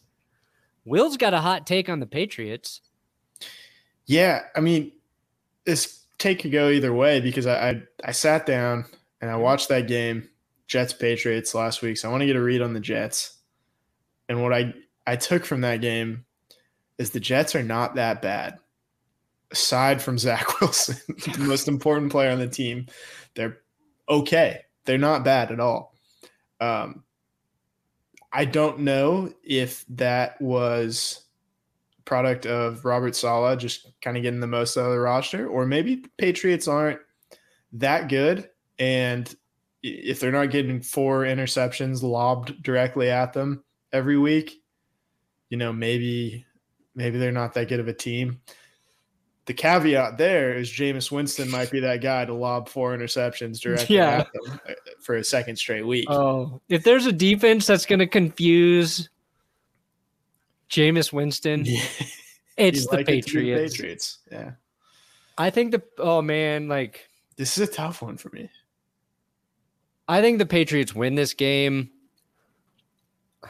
Will's 0.86 1.18
got 1.18 1.34
a 1.34 1.40
hot 1.40 1.66
take 1.66 1.90
on 1.90 2.00
the 2.00 2.06
Patriots. 2.06 2.82
Yeah, 4.06 4.42
I 4.56 4.60
mean, 4.60 4.92
this 5.66 6.04
take 6.18 6.40
could 6.40 6.52
go 6.52 6.70
either 6.70 6.94
way 6.94 7.22
because 7.22 7.48
I, 7.48 7.70
I, 7.70 7.82
I 8.06 8.12
sat 8.12 8.46
down 8.46 8.86
and 9.22 9.32
I 9.32 9.36
watched 9.36 9.70
that 9.70 9.88
game, 9.88 10.30
Jets 10.68 10.94
Patriots 10.94 11.56
last 11.56 11.82
week. 11.82 11.98
So 11.98 12.08
I 12.08 12.12
want 12.12 12.22
to 12.22 12.28
get 12.28 12.36
a 12.36 12.42
read 12.42 12.62
on 12.62 12.74
the 12.74 12.80
Jets. 12.80 13.38
And 14.28 14.42
what 14.42 14.54
I 14.54 14.74
I 15.06 15.16
took 15.16 15.46
from 15.46 15.62
that 15.62 15.82
game 15.82 16.26
is 16.98 17.10
the 17.10 17.20
Jets 17.20 17.56
are 17.56 17.64
not 17.64 17.96
that 17.96 18.22
bad. 18.22 18.58
Aside 19.52 20.02
from 20.02 20.18
Zach 20.18 20.62
Wilson, 20.62 20.98
the 21.08 21.40
most 21.40 21.68
important 21.68 22.12
player 22.12 22.32
on 22.32 22.40
the 22.40 22.48
team, 22.48 22.88
they're 23.36 23.60
okay. 24.10 24.62
They're 24.86 24.98
not 24.98 25.24
bad 25.24 25.52
at 25.52 25.60
all. 25.60 25.94
Um, 26.60 27.04
I 28.34 28.46
don't 28.46 28.80
know 28.80 29.32
if 29.44 29.86
that 29.90 30.42
was 30.42 31.26
product 32.06 32.46
of 32.46 32.84
Robert 32.84 33.16
Saleh 33.16 33.60
just 33.60 33.88
kind 34.02 34.18
of 34.18 34.24
getting 34.24 34.40
the 34.40 34.48
most 34.48 34.76
out 34.78 34.86
of 34.86 34.92
the 34.92 35.00
roster, 35.00 35.48
or 35.48 35.66
maybe 35.66 35.96
the 35.96 36.10
Patriots 36.18 36.68
aren't 36.68 37.00
that 37.74 38.10
good. 38.10 38.50
And 38.80 39.34
if 39.82 40.20
they're 40.20 40.32
not 40.32 40.50
getting 40.50 40.82
four 40.82 41.24
interceptions 41.24 42.02
lobbed 42.02 42.62
directly 42.64 43.10
at 43.10 43.34
them 43.34 43.64
every 43.92 44.18
week, 44.18 44.62
you 45.50 45.58
know, 45.58 45.72
maybe 45.72 46.46
maybe 46.96 47.18
they're 47.18 47.32
not 47.32 47.54
that 47.54 47.70
good 47.70 47.80
of 47.80 47.88
a 47.88 47.94
team 47.94 48.40
the 49.46 49.54
caveat 49.54 50.18
there 50.18 50.54
is 50.54 50.70
Jameis 50.70 51.12
Winston 51.12 51.50
might 51.50 51.70
be 51.70 51.80
that 51.82 52.02
guy 52.02 52.26
to 52.26 52.34
lob 52.34 52.70
four 52.70 52.96
interceptions 52.96 53.60
directly 53.60 53.98
yeah. 53.98 54.20
at 54.20 54.28
them 54.34 54.60
for 55.04 55.16
a 55.16 55.24
second 55.24 55.58
straight 55.58 55.86
week. 55.86 56.10
Oh, 56.10 56.62
if 56.70 56.84
there's 56.84 57.06
a 57.06 57.12
defense 57.12 57.68
that's 57.68 57.86
going 57.86 58.00
to 58.00 58.08
confuse 58.08 59.10
Jameis 60.70 61.12
Winston, 61.14 61.66
yeah. 61.66 61.84
it's 62.58 62.88
the 62.88 62.98
like 62.98 63.06
Patriots. 63.08 63.74
It 63.74 63.78
Patriots. 63.78 64.18
Yeah. 64.32 64.52
I 65.38 65.50
think 65.50 65.72
the 65.72 65.82
oh 65.98 66.22
man, 66.22 66.68
like 66.68 67.10
this 67.38 67.58
is 67.58 67.68
a 67.68 67.72
tough 67.72 68.02
one 68.02 68.18
for 68.18 68.30
me. 68.30 68.50
I 70.08 70.22
think 70.22 70.38
the 70.38 70.46
Patriots 70.46 70.94
win 70.94 71.16
this 71.16 71.34
game. 71.34 71.90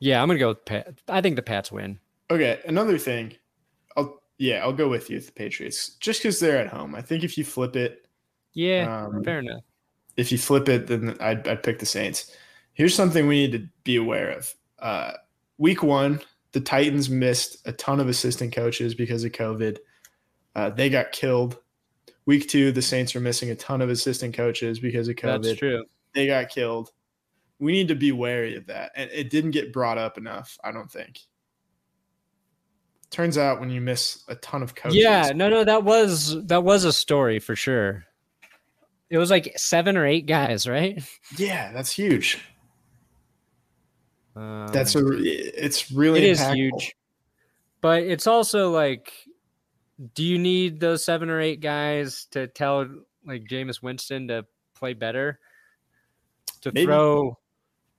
Yeah, 0.00 0.22
I'm 0.22 0.28
gonna 0.28 0.38
go 0.38 0.50
with 0.50 0.64
Pat. 0.64 1.00
I 1.08 1.20
think 1.20 1.34
the 1.34 1.42
Pats 1.42 1.72
win. 1.72 1.98
Okay, 2.30 2.60
another 2.66 2.98
thing. 2.98 3.34
I'll 3.96 4.22
yeah, 4.38 4.62
I'll 4.62 4.72
go 4.72 4.88
with 4.88 5.10
you, 5.10 5.18
the 5.18 5.32
Patriots, 5.32 5.96
just 5.98 6.22
because 6.22 6.38
they're 6.38 6.56
at 6.58 6.68
home. 6.68 6.94
I 6.94 7.02
think 7.02 7.24
if 7.24 7.36
you 7.36 7.42
flip 7.42 7.74
it, 7.74 8.06
yeah, 8.54 9.06
um, 9.06 9.22
fair 9.24 9.40
enough. 9.40 9.62
If 10.16 10.32
you 10.32 10.38
flip 10.38 10.68
it, 10.68 10.86
then 10.86 11.16
I'd, 11.20 11.46
I'd 11.46 11.62
pick 11.62 11.78
the 11.78 11.86
Saints. 11.86 12.34
Here's 12.72 12.94
something 12.94 13.26
we 13.26 13.46
need 13.46 13.52
to 13.52 13.68
be 13.84 13.96
aware 13.96 14.30
of. 14.30 14.54
Uh, 14.78 15.12
week 15.58 15.82
one, 15.82 16.20
the 16.52 16.60
Titans 16.60 17.08
missed 17.08 17.58
a 17.66 17.72
ton 17.72 18.00
of 18.00 18.08
assistant 18.08 18.54
coaches 18.54 18.94
because 18.94 19.24
of 19.24 19.32
COVID. 19.32 19.78
Uh, 20.54 20.70
they 20.70 20.90
got 20.90 21.12
killed. 21.12 21.58
Week 22.26 22.48
two, 22.48 22.72
the 22.72 22.82
Saints 22.82 23.14
are 23.14 23.20
missing 23.20 23.50
a 23.50 23.54
ton 23.54 23.80
of 23.80 23.90
assistant 23.90 24.34
coaches 24.34 24.80
because 24.80 25.08
of 25.08 25.16
COVID. 25.16 25.42
That's 25.42 25.58
true. 25.58 25.84
They 26.14 26.26
got 26.26 26.48
killed. 26.48 26.90
We 27.58 27.72
need 27.72 27.88
to 27.88 27.94
be 27.94 28.12
wary 28.12 28.56
of 28.56 28.66
that. 28.66 28.92
And 28.96 29.10
it 29.12 29.30
didn't 29.30 29.52
get 29.52 29.72
brought 29.72 29.98
up 29.98 30.18
enough, 30.18 30.58
I 30.62 30.72
don't 30.72 30.90
think 30.90 31.20
turns 33.10 33.38
out 33.38 33.60
when 33.60 33.70
you 33.70 33.80
miss 33.80 34.24
a 34.28 34.34
ton 34.36 34.62
of 34.62 34.74
coaches. 34.74 34.96
Yeah, 34.96 35.32
no, 35.34 35.48
no, 35.48 35.64
that 35.64 35.84
was 35.84 36.44
that 36.46 36.62
was 36.62 36.84
a 36.84 36.92
story 36.92 37.38
for 37.38 37.56
sure. 37.56 38.04
It 39.10 39.18
was 39.18 39.30
like 39.30 39.54
seven 39.56 39.96
or 39.96 40.06
eight 40.06 40.26
guys, 40.26 40.68
right? 40.68 41.02
Yeah, 41.36 41.72
that's 41.72 41.90
huge. 41.90 42.38
Um, 44.36 44.68
that's 44.68 44.94
a. 44.94 45.04
It's 45.08 45.90
really 45.90 46.22
it 46.22 46.30
is 46.30 46.40
huge, 46.40 46.94
but 47.80 48.02
it's 48.02 48.26
also 48.26 48.70
like, 48.70 49.12
do 50.14 50.22
you 50.22 50.38
need 50.38 50.78
those 50.78 51.04
seven 51.04 51.30
or 51.30 51.40
eight 51.40 51.60
guys 51.60 52.26
to 52.32 52.46
tell 52.46 52.86
like 53.26 53.44
Jameis 53.44 53.82
Winston 53.82 54.28
to 54.28 54.46
play 54.74 54.94
better, 54.94 55.40
to 56.60 56.72
Maybe. 56.72 56.86
throw 56.86 57.38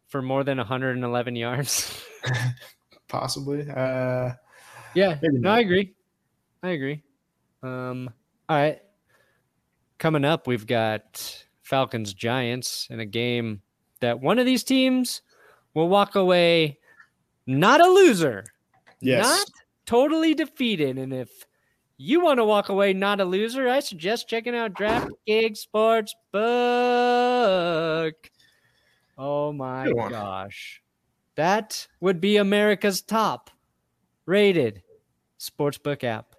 for 0.08 0.22
more 0.22 0.44
than 0.44 0.58
111 0.58 1.36
yards? 1.36 2.04
Possibly. 3.08 3.70
Uh, 3.70 4.34
yeah, 4.94 5.18
no, 5.22 5.52
I 5.52 5.60
agree. 5.60 5.94
I 6.64 6.70
agree. 6.70 7.04
Um, 7.64 8.10
all 8.48 8.58
right. 8.58 8.82
Coming 10.00 10.24
up, 10.26 10.48
we've 10.48 10.66
got 10.66 11.46
Falcons 11.62 12.14
Giants 12.14 12.88
in 12.90 13.00
a 13.02 13.06
game 13.06 13.62
that 14.00 14.20
one 14.20 14.40
of 14.40 14.46
these 14.46 14.64
teams 14.64 15.22
will 15.74 15.90
walk 15.90 16.16
away 16.16 16.80
not 17.46 17.82
a 17.82 17.88
loser, 17.88 18.46
Yes. 19.02 19.26
not 19.28 19.46
totally 19.86 20.34
defeated. 20.34 20.98
And 20.98 21.12
if 21.14 21.30
you 21.98 22.22
want 22.22 22.38
to 22.40 22.46
walk 22.46 22.70
away 22.70 22.94
not 22.94 23.20
a 23.20 23.26
loser, 23.26 23.68
I 23.68 23.82
suggest 23.82 24.30
checking 24.30 24.56
out 24.56 24.74
DraftKings 24.74 25.58
Sports 25.58 26.16
Book. 26.32 28.16
Oh 29.18 29.52
my 29.52 29.92
gosh. 29.92 30.82
That 31.36 31.86
would 32.00 32.22
be 32.22 32.38
America's 32.38 33.02
top 33.02 33.50
rated 34.26 34.82
sportsbook 35.40 36.06
app. 36.06 36.36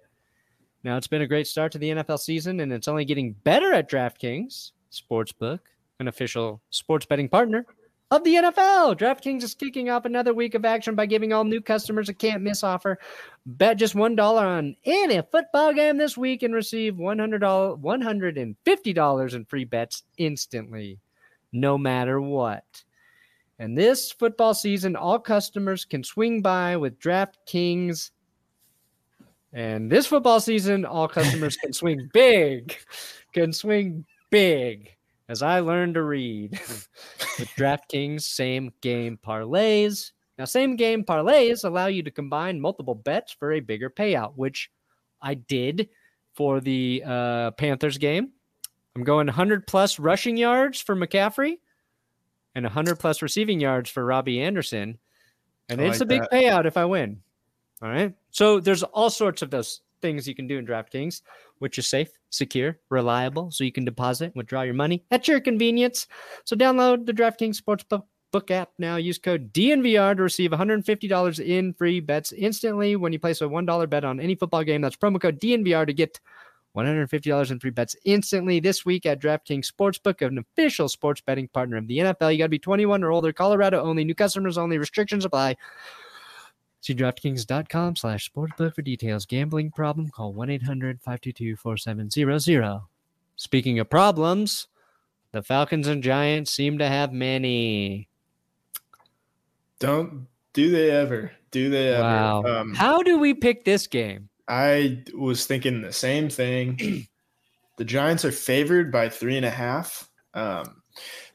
Now, 0.83 0.97
it's 0.97 1.07
been 1.07 1.21
a 1.21 1.27
great 1.27 1.47
start 1.47 1.71
to 1.73 1.77
the 1.77 1.91
NFL 1.91 2.19
season, 2.19 2.59
and 2.59 2.73
it's 2.73 2.87
only 2.87 3.05
getting 3.05 3.33
better 3.33 3.71
at 3.73 3.89
DraftKings 3.89 4.71
Sportsbook, 4.91 5.59
an 5.99 6.07
official 6.07 6.61
sports 6.71 7.05
betting 7.05 7.29
partner 7.29 7.65
of 8.09 8.23
the 8.23 8.35
NFL. 8.35 8.97
DraftKings 8.97 9.43
is 9.43 9.55
kicking 9.55 9.89
off 9.89 10.05
another 10.05 10.33
week 10.33 10.53
of 10.53 10.65
action 10.65 10.95
by 10.95 11.05
giving 11.05 11.31
all 11.31 11.43
new 11.43 11.61
customers 11.61 12.09
a 12.09 12.13
can't 12.13 12.43
miss 12.43 12.63
offer. 12.63 12.97
Bet 13.45 13.77
just 13.77 13.95
$1 13.95 14.19
on 14.19 14.75
any 14.83 15.21
football 15.31 15.73
game 15.73 15.97
this 15.97 16.17
week 16.17 16.43
and 16.43 16.53
receive 16.53 16.95
$100, 16.95 17.79
$150 17.79 19.33
in 19.33 19.45
free 19.45 19.65
bets 19.65 20.03
instantly, 20.17 20.99
no 21.53 21.77
matter 21.77 22.19
what. 22.19 22.83
And 23.59 23.77
this 23.77 24.11
football 24.11 24.55
season, 24.55 24.95
all 24.95 25.19
customers 25.19 25.85
can 25.85 26.03
swing 26.03 26.41
by 26.41 26.75
with 26.75 26.99
DraftKings. 26.99 28.09
And 29.53 29.91
this 29.91 30.07
football 30.07 30.39
season, 30.39 30.85
all 30.85 31.07
customers 31.07 31.57
can 31.57 31.73
swing 31.73 32.09
big, 32.13 32.77
can 33.33 33.51
swing 33.51 34.05
big, 34.29 34.95
as 35.27 35.41
I 35.41 35.59
learned 35.59 35.95
to 35.95 36.03
read 36.03 36.51
with 37.39 37.49
DraftKings 37.57 38.21
same 38.21 38.71
game 38.81 39.19
parlays. 39.25 40.11
Now, 40.37 40.45
same 40.45 40.75
game 40.75 41.03
parlays 41.03 41.65
allow 41.65 41.87
you 41.87 42.01
to 42.03 42.11
combine 42.11 42.59
multiple 42.59 42.95
bets 42.95 43.33
for 43.33 43.51
a 43.51 43.59
bigger 43.59 43.89
payout, 43.89 44.33
which 44.35 44.71
I 45.21 45.35
did 45.35 45.89
for 46.33 46.61
the 46.61 47.03
uh, 47.05 47.51
Panthers 47.51 47.97
game. 47.97 48.31
I'm 48.95 49.03
going 49.03 49.27
100 49.27 49.67
plus 49.67 49.99
rushing 49.99 50.37
yards 50.37 50.81
for 50.81 50.95
McCaffrey 50.95 51.59
and 52.55 52.65
100 52.65 52.97
plus 52.97 53.21
receiving 53.21 53.59
yards 53.59 53.89
for 53.89 54.05
Robbie 54.05 54.41
Anderson. 54.41 54.97
And 55.69 55.81
I 55.81 55.85
it's 55.85 55.99
like 55.99 56.01
a 56.01 56.05
big 56.05 56.21
that. 56.21 56.31
payout 56.31 56.65
if 56.65 56.77
I 56.77 56.85
win. 56.85 57.21
All 57.81 57.89
right. 57.89 58.13
So 58.29 58.59
there's 58.59 58.83
all 58.83 59.09
sorts 59.09 59.41
of 59.41 59.49
those 59.49 59.81
things 60.01 60.27
you 60.27 60.35
can 60.35 60.47
do 60.47 60.57
in 60.57 60.65
DraftKings, 60.65 61.21
which 61.59 61.77
is 61.77 61.87
safe, 61.87 62.09
secure, 62.29 62.77
reliable, 62.89 63.51
so 63.51 63.63
you 63.63 63.71
can 63.71 63.85
deposit 63.85 64.25
and 64.25 64.35
withdraw 64.35 64.61
your 64.61 64.73
money 64.73 65.03
at 65.11 65.27
your 65.27 65.39
convenience. 65.39 66.07
So 66.43 66.55
download 66.55 67.05
the 67.05 67.13
DraftKings 67.13 67.61
Sportsbook 67.61 68.03
book 68.31 68.49
app 68.49 68.69
now. 68.77 68.95
Use 68.95 69.17
code 69.17 69.53
DNVR 69.53 70.15
to 70.15 70.23
receive 70.23 70.51
$150 70.51 71.45
in 71.45 71.73
free 71.73 71.99
bets 71.99 72.31
instantly 72.31 72.95
when 72.95 73.13
you 73.13 73.19
place 73.19 73.41
a 73.41 73.45
$1 73.45 73.89
bet 73.89 74.05
on 74.05 74.19
any 74.19 74.35
football 74.35 74.63
game. 74.63 74.81
That's 74.81 74.95
promo 74.95 75.19
code 75.21 75.39
DNVR 75.39 75.85
to 75.85 75.93
get 75.93 76.19
$150 76.75 77.51
in 77.51 77.59
free 77.59 77.69
bets 77.69 77.95
instantly 78.05 78.59
this 78.59 78.85
week 78.85 79.05
at 79.05 79.21
DraftKings 79.21 79.69
Sportsbook, 79.69 80.25
an 80.25 80.37
official 80.37 80.87
sports 80.87 81.21
betting 81.21 81.49
partner 81.49 81.77
of 81.77 81.87
the 81.87 81.97
NFL. 81.97 82.31
You 82.31 82.37
got 82.37 82.45
to 82.45 82.49
be 82.49 82.59
21 82.59 83.03
or 83.03 83.11
older, 83.11 83.33
Colorado 83.33 83.81
only, 83.81 84.05
new 84.05 84.15
customers 84.15 84.57
only, 84.57 84.77
restrictions 84.77 85.25
apply. 85.25 85.57
See 86.81 86.95
DraftKings.com 86.95 87.95
slash 87.95 88.29
sportsbook 88.31 88.73
for 88.75 88.81
details. 88.81 89.25
Gambling 89.27 89.69
problem? 89.71 90.09
Call 90.09 90.33
1-800-522-4700. 90.33 92.83
Speaking 93.35 93.77
of 93.79 93.89
problems, 93.89 94.67
the 95.31 95.41
Falcons 95.43 95.87
and 95.87 96.03
Giants 96.03 96.51
seem 96.51 96.77
to 96.79 96.87
have 96.87 97.13
many. 97.13 98.07
Don't 99.79 100.27
do 100.53 100.69
they 100.71 100.91
ever? 100.91 101.31
Do 101.51 101.69
they 101.69 101.89
ever? 101.89 102.01
Wow. 102.01 102.43
Um, 102.43 102.73
How 102.73 103.01
do 103.03 103.17
we 103.19 103.33
pick 103.33 103.63
this 103.63 103.87
game? 103.87 104.27
I 104.47 105.03
was 105.15 105.45
thinking 105.45 105.81
the 105.81 105.93
same 105.93 106.29
thing. 106.29 107.07
the 107.77 107.85
Giants 107.85 108.25
are 108.25 108.31
favored 108.31 108.91
by 108.91 109.07
three 109.09 109.37
and 109.37 109.45
a 109.45 109.49
half. 109.51 110.09
Um, 110.33 110.81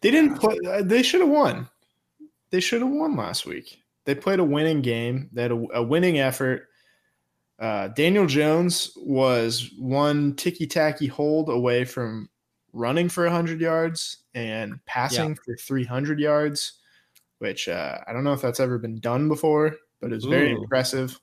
they 0.00 0.10
didn't 0.10 0.36
play. 0.38 0.56
uh, 0.68 0.82
They 0.82 1.02
should 1.02 1.20
have 1.20 1.30
won. 1.30 1.68
They 2.50 2.60
should 2.60 2.82
have 2.82 2.90
won 2.90 3.16
last 3.16 3.46
week. 3.46 3.78
They 4.06 4.14
played 4.14 4.38
a 4.38 4.44
winning 4.44 4.80
game. 4.80 5.28
They 5.32 5.42
had 5.42 5.52
a, 5.52 5.66
a 5.74 5.82
winning 5.82 6.18
effort. 6.18 6.68
Uh, 7.58 7.88
Daniel 7.88 8.26
Jones 8.26 8.92
was 8.96 9.72
one 9.78 10.34
ticky 10.36 10.66
tacky 10.66 11.08
hold 11.08 11.48
away 11.48 11.84
from 11.84 12.30
running 12.72 13.08
for 13.08 13.24
100 13.24 13.60
yards 13.60 14.18
and 14.34 14.78
passing 14.86 15.34
for 15.34 15.56
300 15.56 16.20
yards, 16.20 16.74
which 17.38 17.68
uh, 17.68 17.98
I 18.06 18.12
don't 18.12 18.24
know 18.24 18.32
if 18.32 18.42
that's 18.42 18.60
ever 18.60 18.78
been 18.78 19.00
done 19.00 19.28
before, 19.28 19.74
but 20.00 20.12
it's 20.12 20.24
very 20.24 20.52
Ooh. 20.52 20.62
impressive. 20.62 21.18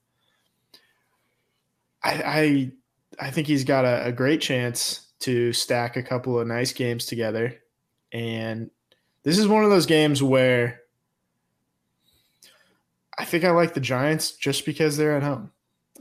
I, 2.03 2.11
I 2.25 2.71
I 3.27 3.31
think 3.31 3.47
he's 3.47 3.63
got 3.63 3.85
a, 3.85 4.07
a 4.07 4.11
great 4.11 4.41
chance 4.41 5.13
to 5.19 5.53
stack 5.53 5.95
a 5.95 6.03
couple 6.03 6.37
of 6.37 6.47
nice 6.47 6.73
games 6.73 7.05
together, 7.05 7.55
and 8.11 8.69
this 9.21 9.37
is 9.37 9.47
one 9.47 9.63
of 9.63 9.69
those 9.69 9.85
games 9.85 10.21
where 10.21 10.81
I 13.17 13.25
think 13.25 13.43
I 13.43 13.51
like 13.51 13.73
the 13.73 13.79
Giants 13.79 14.31
just 14.33 14.65
because 14.65 14.97
they're 14.97 15.15
at 15.15 15.23
home. 15.23 15.51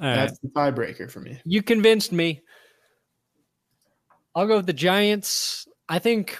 All 0.00 0.08
right. 0.08 0.14
That's 0.16 0.38
the 0.38 0.48
tiebreaker 0.48 1.10
for 1.10 1.20
me. 1.20 1.40
You 1.44 1.62
convinced 1.62 2.12
me. 2.12 2.40
I'll 4.34 4.46
go 4.46 4.56
with 4.56 4.66
the 4.66 4.72
Giants. 4.72 5.68
I 5.88 5.98
think 5.98 6.38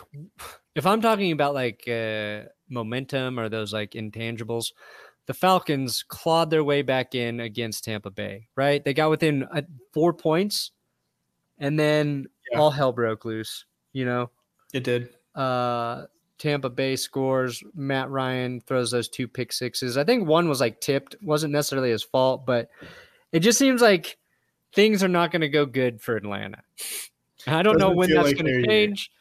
if 0.75 0.87
I'm 0.87 1.03
talking 1.03 1.33
about 1.33 1.53
like 1.55 1.87
uh, 1.87 2.43
momentum 2.71 3.39
or 3.39 3.49
those 3.49 3.73
like 3.73 3.91
intangibles, 3.93 4.73
the 5.27 5.35
Falcons 5.35 6.03
clawed 6.09 6.51
their 6.51 6.65
way 6.65 6.83
back 6.83 7.15
in 7.15 7.41
against 7.41 7.85
Tampa 7.85 8.11
Bay, 8.11 8.49
right? 8.57 8.83
They 8.83 8.95
got 8.95 9.11
within 9.11 9.45
uh, 9.45 9.63
four 9.93 10.13
points 10.15 10.73
and 11.59 11.79
then 11.79 12.27
Yeah. 12.51 12.59
all 12.61 12.71
hell 12.71 12.93
broke 12.93 13.25
loose, 13.25 13.67
you 13.93 14.05
know? 14.05 14.31
It 14.73 14.85
did. 14.85 15.11
uh 15.35 16.07
Tampa 16.43 16.69
Bay 16.69 16.97
scores. 16.97 17.63
Matt 17.73 18.11
Ryan 18.11 18.61
throws 18.61 18.91
those 18.91 19.09
two 19.09 19.29
pick 19.29 19.53
sixes. 19.53 19.97
I 19.97 20.03
think 20.03 20.27
one 20.27 20.49
was 20.49 20.61
like 20.61 20.81
tipped, 20.81 21.15
wasn't 21.23 21.53
necessarily 21.53 21.91
his 21.91 22.03
fault, 22.03 22.45
but 22.45 22.69
it 23.31 23.41
just 23.41 23.61
seems 23.61 23.81
like 23.81 24.19
things 24.75 25.05
are 25.05 25.09
not 25.09 25.31
going 25.31 25.43
to 25.43 25.49
go 25.49 25.65
good 25.67 26.01
for 26.01 26.17
Atlanta. 26.17 26.59
And 27.47 27.55
I 27.55 27.63
don't 27.63 27.79
know 27.79 27.93
when 27.93 28.11
that's 28.11 28.27
like 28.27 28.39
going 28.39 28.63
to 28.63 28.67
change, 28.67 29.13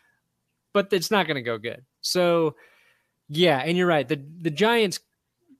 but 0.73 0.91
it's 0.91 1.11
not 1.11 1.27
going 1.27 1.35
to 1.35 1.43
go 1.43 1.59
good. 1.59 1.85
So, 2.01 2.55
yeah, 3.29 3.59
and 3.59 3.77
you're 3.77 3.85
right. 3.85 4.07
The 4.07 4.19
the 4.41 4.49
Giants 4.49 4.99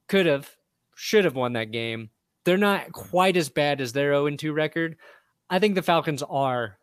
could 0.08 0.26
have, 0.26 0.50
should 0.96 1.26
have 1.26 1.36
won 1.36 1.54
that 1.54 1.72
game. 1.72 2.10
They're 2.44 2.58
not 2.58 2.92
quite 2.92 3.38
as 3.38 3.50
bad 3.50 3.82
as 3.82 3.94
their 3.94 4.14
0 4.14 4.32
2 4.32 4.52
record. 4.52 4.98
I 5.48 5.60
think 5.60 5.76
the 5.76 5.84
Falcons 5.84 6.24
are 6.24 6.80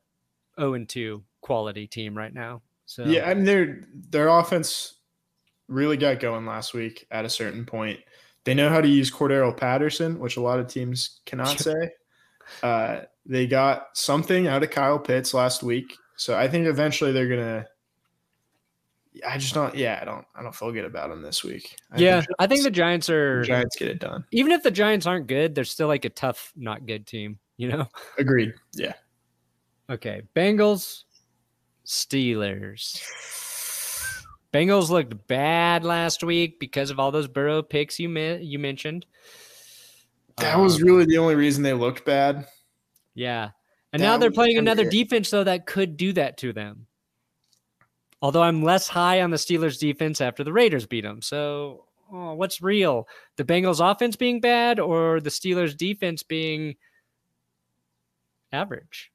0 0.56 0.84
2 0.84 1.24
quality 1.40 1.88
team 1.88 2.16
right 2.16 2.32
now. 2.32 2.62
So 2.88 3.04
Yeah, 3.04 3.28
I 3.28 3.34
mean 3.34 3.44
their 3.44 3.80
their 4.08 4.28
offense 4.28 4.94
really 5.68 5.98
got 5.98 6.20
going 6.20 6.46
last 6.46 6.72
week 6.72 7.06
at 7.10 7.26
a 7.26 7.28
certain 7.28 7.66
point. 7.66 8.00
They 8.44 8.54
know 8.54 8.70
how 8.70 8.80
to 8.80 8.88
use 8.88 9.10
Cordarrelle 9.10 9.54
Patterson, 9.54 10.18
which 10.18 10.38
a 10.38 10.40
lot 10.40 10.58
of 10.58 10.68
teams 10.68 11.20
cannot 11.26 11.58
say. 11.58 11.90
Uh, 12.62 13.00
they 13.26 13.46
got 13.46 13.88
something 13.92 14.46
out 14.46 14.62
of 14.62 14.70
Kyle 14.70 14.98
Pitts 14.98 15.34
last 15.34 15.62
week, 15.62 15.94
so 16.16 16.34
I 16.34 16.48
think 16.48 16.66
eventually 16.66 17.12
they're 17.12 17.28
gonna. 17.28 17.66
I 19.26 19.36
just 19.36 19.52
don't. 19.52 19.74
Yeah, 19.74 19.98
I 20.00 20.06
don't. 20.06 20.24
I 20.34 20.42
don't 20.42 20.54
feel 20.54 20.72
good 20.72 20.86
about 20.86 21.10
them 21.10 21.20
this 21.20 21.44
week. 21.44 21.76
I 21.92 21.98
yeah, 21.98 22.20
think 22.22 22.30
I 22.38 22.46
think 22.46 22.62
the 22.62 22.70
Giants- 22.70 23.08
Giants 23.08 23.10
are 23.10 23.42
Giants 23.42 23.76
get 23.76 23.88
it 23.88 23.98
done. 24.00 24.24
even 24.32 24.52
if 24.52 24.62
the 24.62 24.70
Giants 24.70 25.04
aren't 25.04 25.26
good, 25.26 25.54
they're 25.54 25.64
still 25.64 25.88
like 25.88 26.06
a 26.06 26.10
tough, 26.10 26.54
not 26.56 26.86
good 26.86 27.06
team. 27.06 27.38
You 27.58 27.68
know? 27.68 27.88
Agreed. 28.16 28.54
Yeah. 28.72 28.94
Okay, 29.90 30.22
Bengals, 30.34 31.04
Steelers. 31.88 33.00
Bengals 34.52 34.90
looked 34.90 35.26
bad 35.26 35.84
last 35.84 36.22
week 36.22 36.60
because 36.60 36.90
of 36.90 37.00
all 37.00 37.10
those 37.10 37.28
Burrow 37.28 37.62
picks 37.62 37.98
you 37.98 38.08
me- 38.10 38.42
you 38.42 38.58
mentioned. 38.58 39.06
That 40.36 40.58
was 40.58 40.76
Um, 40.76 40.82
really 40.86 41.04
the 41.06 41.16
only 41.18 41.34
reason 41.34 41.62
they 41.62 41.72
looked 41.72 42.04
bad. 42.04 42.46
yeah, 43.14 43.50
and 43.92 44.00
that 44.02 44.06
now 44.06 44.18
they're 44.18 44.30
playing 44.30 44.58
another 44.58 44.84
it. 44.84 44.90
defense 44.90 45.30
though 45.30 45.44
that 45.44 45.66
could 45.66 45.96
do 45.96 46.12
that 46.12 46.36
to 46.38 46.52
them. 46.52 46.86
Although 48.20 48.42
I'm 48.42 48.62
less 48.62 48.86
high 48.88 49.22
on 49.22 49.30
the 49.30 49.36
Steelers 49.38 49.78
defense 49.78 50.20
after 50.20 50.44
the 50.44 50.52
Raiders 50.52 50.86
beat 50.86 51.02
them. 51.04 51.22
So, 51.22 51.86
oh, 52.12 52.34
what's 52.34 52.60
real? 52.60 53.08
The 53.36 53.44
Bengals 53.44 53.80
offense 53.80 54.14
being 54.16 54.40
bad 54.40 54.78
or 54.78 55.20
the 55.20 55.30
Steelers 55.30 55.76
defense 55.76 56.22
being 56.22 56.76
average? 58.52 59.10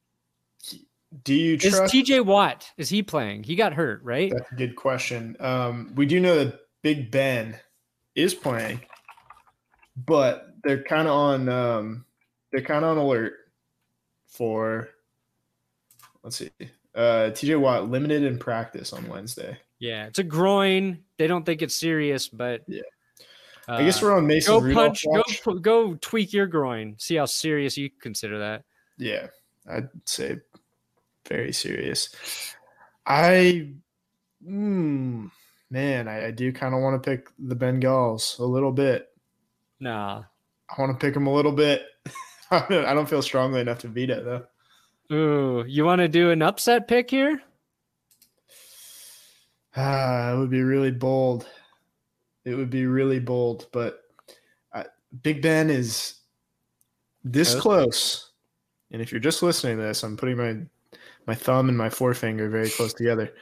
Do 1.22 1.34
you 1.34 1.54
Is 1.54 1.76
trust? 1.76 1.94
TJ 1.94 2.24
Watt 2.24 2.70
is 2.76 2.88
he 2.88 3.02
playing? 3.02 3.44
He 3.44 3.54
got 3.54 3.72
hurt, 3.72 4.02
right? 4.02 4.32
That's 4.34 4.50
a 4.50 4.54
good 4.56 4.74
question. 4.74 5.36
Um, 5.38 5.92
we 5.94 6.06
do 6.06 6.18
know 6.18 6.44
that 6.44 6.58
Big 6.82 7.10
Ben 7.10 7.56
is 8.16 8.34
playing, 8.34 8.80
but 9.96 10.48
they're 10.64 10.82
kind 10.82 11.06
of 11.06 11.14
on. 11.14 11.48
Um, 11.48 12.04
they're 12.50 12.62
kind 12.62 12.84
of 12.84 12.92
on 12.92 12.98
alert 12.98 13.34
for. 14.26 14.88
Let's 16.22 16.36
see. 16.36 16.50
Uh, 16.94 17.30
TJ 17.32 17.60
Watt 17.60 17.90
limited 17.90 18.22
in 18.22 18.38
practice 18.38 18.92
on 18.92 19.06
Wednesday. 19.08 19.58
Yeah, 19.78 20.06
it's 20.06 20.18
a 20.18 20.24
groin. 20.24 21.02
They 21.18 21.26
don't 21.26 21.44
think 21.44 21.60
it's 21.62 21.74
serious, 21.76 22.28
but 22.28 22.62
yeah. 22.66 22.82
I 23.68 23.82
guess 23.84 24.02
Uh, 24.02 24.06
we're 24.06 24.16
on 24.16 24.26
Mason 24.26 24.54
go 24.54 24.60
Rudolph 24.60 24.86
punch, 24.86 25.02
watch. 25.06 25.42
pu- 25.42 25.60
go 25.60 25.94
tweak 26.00 26.32
your 26.32 26.46
groin. 26.46 26.94
See 26.98 27.16
how 27.16 27.24
serious 27.26 27.76
you 27.76 27.90
consider 28.00 28.38
that. 28.38 28.64
Yeah, 28.98 29.28
I'd 29.68 29.88
say 30.06 30.38
very 31.28 31.52
serious. 31.52 32.14
I, 33.06 33.72
mm, 34.46 35.30
man, 35.70 36.08
I, 36.08 36.26
I 36.26 36.30
do 36.30 36.52
kind 36.52 36.74
of 36.74 36.80
want 36.80 37.02
to 37.02 37.10
pick 37.10 37.28
the 37.38 37.56
Bengals 37.56 38.38
a 38.38 38.44
little 38.44 38.72
bit. 38.72 39.08
Nah. 39.80 40.22
I 40.70 40.80
want 40.80 40.98
to 40.98 41.04
pick 41.04 41.14
them 41.14 41.26
a 41.26 41.32
little 41.34 41.52
bit. 41.52 41.84
I 42.50 42.66
don't 42.68 43.08
feel 43.08 43.22
strongly 43.22 43.60
enough 43.60 43.78
to 43.80 43.88
beat 43.88 44.10
it 44.10 44.24
though. 44.24 44.44
Ooh, 45.12 45.64
you 45.66 45.84
want 45.84 46.00
to 46.00 46.08
do 46.08 46.30
an 46.30 46.42
upset 46.42 46.88
pick 46.88 47.10
here? 47.10 47.40
Ah, 49.76 50.32
it 50.32 50.38
would 50.38 50.50
be 50.50 50.62
really 50.62 50.92
bold. 50.92 51.48
It 52.44 52.54
would 52.54 52.70
be 52.70 52.86
really 52.86 53.18
bold, 53.18 53.66
but 53.72 54.02
uh, 54.72 54.84
Big 55.22 55.42
Ben 55.42 55.68
is 55.68 56.20
this 57.24 57.54
Close? 57.54 57.62
close. 57.62 58.30
And 58.92 59.02
if 59.02 59.10
you're 59.10 59.20
just 59.20 59.42
listening 59.42 59.78
to 59.78 59.82
this, 59.82 60.04
I'm 60.04 60.16
putting 60.16 60.36
my 60.36 60.58
my 61.26 61.34
thumb 61.34 61.68
and 61.68 61.78
my 61.78 61.90
forefinger 61.90 62.48
very 62.48 62.70
close 62.70 62.92
together. 62.92 63.32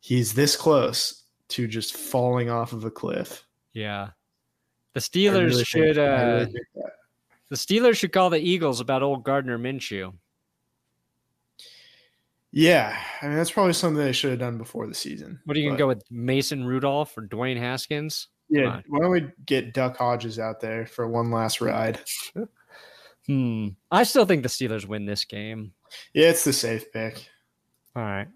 He's 0.00 0.34
this 0.34 0.56
close 0.56 1.24
to 1.48 1.66
just 1.66 1.96
falling 1.96 2.50
off 2.50 2.72
of 2.72 2.84
a 2.84 2.90
cliff. 2.90 3.44
Yeah. 3.72 4.10
The 4.94 5.00
Steelers 5.00 5.50
really 5.50 5.64
should 5.64 5.96
really 5.96 6.00
uh 6.00 6.44
think 6.46 6.66
that. 6.74 6.92
the 7.48 7.56
Steelers 7.56 7.96
should 7.96 8.12
call 8.12 8.30
the 8.30 8.38
Eagles 8.38 8.80
about 8.80 9.02
old 9.02 9.24
Gardner 9.24 9.58
Minshew. 9.58 10.12
Yeah, 12.50 12.98
I 13.20 13.26
mean 13.26 13.36
that's 13.36 13.50
probably 13.50 13.74
something 13.74 14.02
they 14.02 14.12
should 14.12 14.30
have 14.30 14.40
done 14.40 14.58
before 14.58 14.86
the 14.86 14.94
season. 14.94 15.38
What 15.44 15.56
are 15.56 15.60
you 15.60 15.68
gonna 15.68 15.78
go 15.78 15.86
with 15.86 16.02
Mason 16.10 16.64
Rudolph 16.64 17.16
or 17.16 17.22
Dwayne 17.22 17.58
Haskins? 17.58 18.28
Yeah, 18.48 18.80
why 18.88 19.00
don't 19.00 19.10
we 19.10 19.28
get 19.44 19.74
Duck 19.74 19.98
Hodges 19.98 20.38
out 20.38 20.60
there 20.60 20.86
for 20.86 21.06
one 21.06 21.30
last 21.30 21.60
ride? 21.60 22.00
Hmm. 23.26 23.68
I 23.90 24.04
still 24.04 24.24
think 24.24 24.42
the 24.42 24.48
Steelers 24.48 24.86
win 24.86 25.04
this 25.04 25.26
game. 25.26 25.74
Yeah, 26.14 26.30
it's 26.30 26.44
the 26.44 26.52
safe 26.52 26.92
pick. 26.92 27.28
All 27.96 28.02
right. 28.02 28.28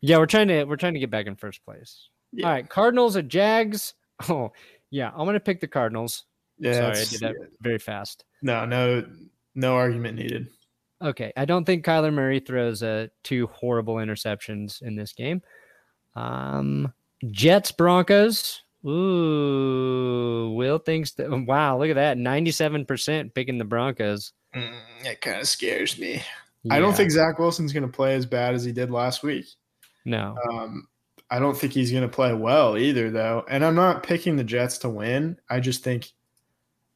Yeah, 0.00 0.18
we're 0.18 0.26
trying 0.26 0.48
to 0.48 0.64
we're 0.64 0.76
trying 0.76 0.94
to 0.94 1.00
get 1.00 1.10
back 1.10 1.26
in 1.26 1.36
first 1.36 1.64
place. 1.64 2.08
Yeah. 2.32 2.46
All 2.46 2.52
right, 2.52 2.68
Cardinals 2.68 3.16
at 3.16 3.28
Jags. 3.28 3.94
Oh, 4.28 4.50
yeah, 4.90 5.12
I'm 5.14 5.26
gonna 5.26 5.38
pick 5.38 5.60
the 5.60 5.68
Cardinals. 5.68 6.24
Yeah, 6.58 6.92
Sorry, 6.92 6.98
I 6.98 7.04
did 7.04 7.20
that 7.20 7.34
very 7.60 7.78
fast. 7.78 8.24
No, 8.42 8.64
no, 8.64 9.06
no 9.54 9.76
argument 9.76 10.18
needed. 10.18 10.48
Okay, 11.00 11.32
I 11.36 11.44
don't 11.44 11.64
think 11.64 11.84
Kyler 11.84 12.12
Murray 12.12 12.40
throws 12.40 12.82
uh, 12.82 13.06
two 13.22 13.46
horrible 13.46 13.94
interceptions 13.96 14.82
in 14.82 14.96
this 14.96 15.12
game. 15.12 15.40
Um, 16.16 16.92
Jets 17.30 17.70
Broncos. 17.70 18.62
Ooh, 18.84 20.52
Will 20.56 20.78
thinks 20.78 21.12
that. 21.12 21.30
Wow, 21.30 21.78
look 21.78 21.90
at 21.90 21.94
that, 21.94 22.18
ninety-seven 22.18 22.86
percent 22.86 23.34
picking 23.34 23.58
the 23.58 23.64
Broncos. 23.64 24.32
Mm, 24.54 24.80
it 25.04 25.20
kind 25.20 25.40
of 25.40 25.46
scares 25.46 25.96
me. 25.98 26.22
I 26.70 26.78
don't 26.80 26.94
think 26.96 27.10
Zach 27.10 27.38
Wilson's 27.38 27.72
going 27.72 27.86
to 27.86 27.92
play 27.92 28.14
as 28.14 28.26
bad 28.26 28.54
as 28.54 28.64
he 28.64 28.72
did 28.72 28.90
last 28.90 29.22
week. 29.22 29.46
no. 30.04 30.36
Um, 30.50 30.88
I 31.30 31.38
don't 31.38 31.56
think 31.56 31.74
he's 31.74 31.90
going 31.90 32.02
to 32.04 32.08
play 32.08 32.32
well 32.32 32.78
either, 32.78 33.10
though. 33.10 33.44
And 33.50 33.62
I'm 33.62 33.74
not 33.74 34.02
picking 34.02 34.36
the 34.36 34.44
Jets 34.44 34.78
to 34.78 34.88
win. 34.88 35.38
I 35.50 35.60
just 35.60 35.84
think, 35.84 36.10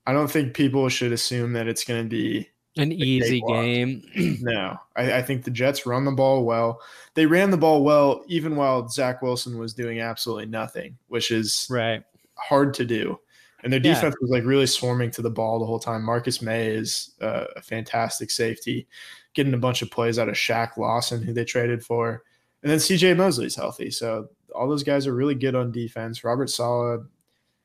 I 0.06 0.14
don't 0.14 0.30
think 0.30 0.54
people 0.54 0.88
should 0.88 1.12
assume 1.12 1.52
that 1.52 1.68
it's 1.68 1.84
going 1.84 2.02
to 2.04 2.08
be 2.08 2.48
An 2.78 2.92
easy 2.92 3.42
game. 3.46 4.02
No, 4.40 4.78
I, 4.96 5.18
I 5.18 5.22
think 5.22 5.44
the 5.44 5.50
Jets 5.50 5.84
run 5.84 6.06
the 6.06 6.12
ball 6.12 6.44
well. 6.46 6.80
They 7.12 7.26
ran 7.26 7.50
the 7.50 7.58
ball 7.58 7.84
well, 7.84 8.24
even 8.26 8.56
while 8.56 8.88
Zach 8.88 9.20
Wilson 9.20 9.58
was 9.58 9.74
doing 9.74 10.00
absolutely 10.00 10.46
nothing, 10.46 10.96
which 11.08 11.30
is 11.30 11.66
right. 11.70 12.02
hard 12.36 12.72
to 12.74 12.86
do. 12.86 13.20
And 13.62 13.70
their 13.72 13.80
Yeah. 13.80 13.92
defense 13.94 14.14
was 14.20 14.30
like 14.30 14.44
really 14.44 14.66
swarming 14.66 15.10
to 15.10 15.20
the 15.22 15.30
ball 15.30 15.58
the 15.58 15.66
whole 15.66 15.78
time. 15.78 16.02
Marcus 16.02 16.40
Maye 16.40 16.68
is 16.68 17.10
uh, 17.20 17.44
a 17.54 17.60
fantastic 17.60 18.30
safety, 18.30 18.88
getting 19.35 19.55
a 19.55 19.59
bunch 19.59 19.83
of 19.83 19.91
plays 19.91 20.18
out 20.18 20.28
of 20.28 20.35
Shaq 20.35 20.76
Lawson, 20.76 21.22
who 21.22 21.33
they 21.33 21.45
traded 21.45 21.85
for. 21.85 22.22
And 22.62 22.70
then 22.70 22.78
CJ 22.78 23.16
Mosley's 23.16 23.57
healthy. 23.57 23.91
So 23.91 24.28
all 24.55 24.68
those 24.68 24.83
guys 24.85 25.07
are 25.07 25.14
really 25.14 25.35
good 25.35 25.55
on 25.55 25.72
defense. 25.72 26.22
Robert 26.24 26.51
Saleh, 26.51 27.01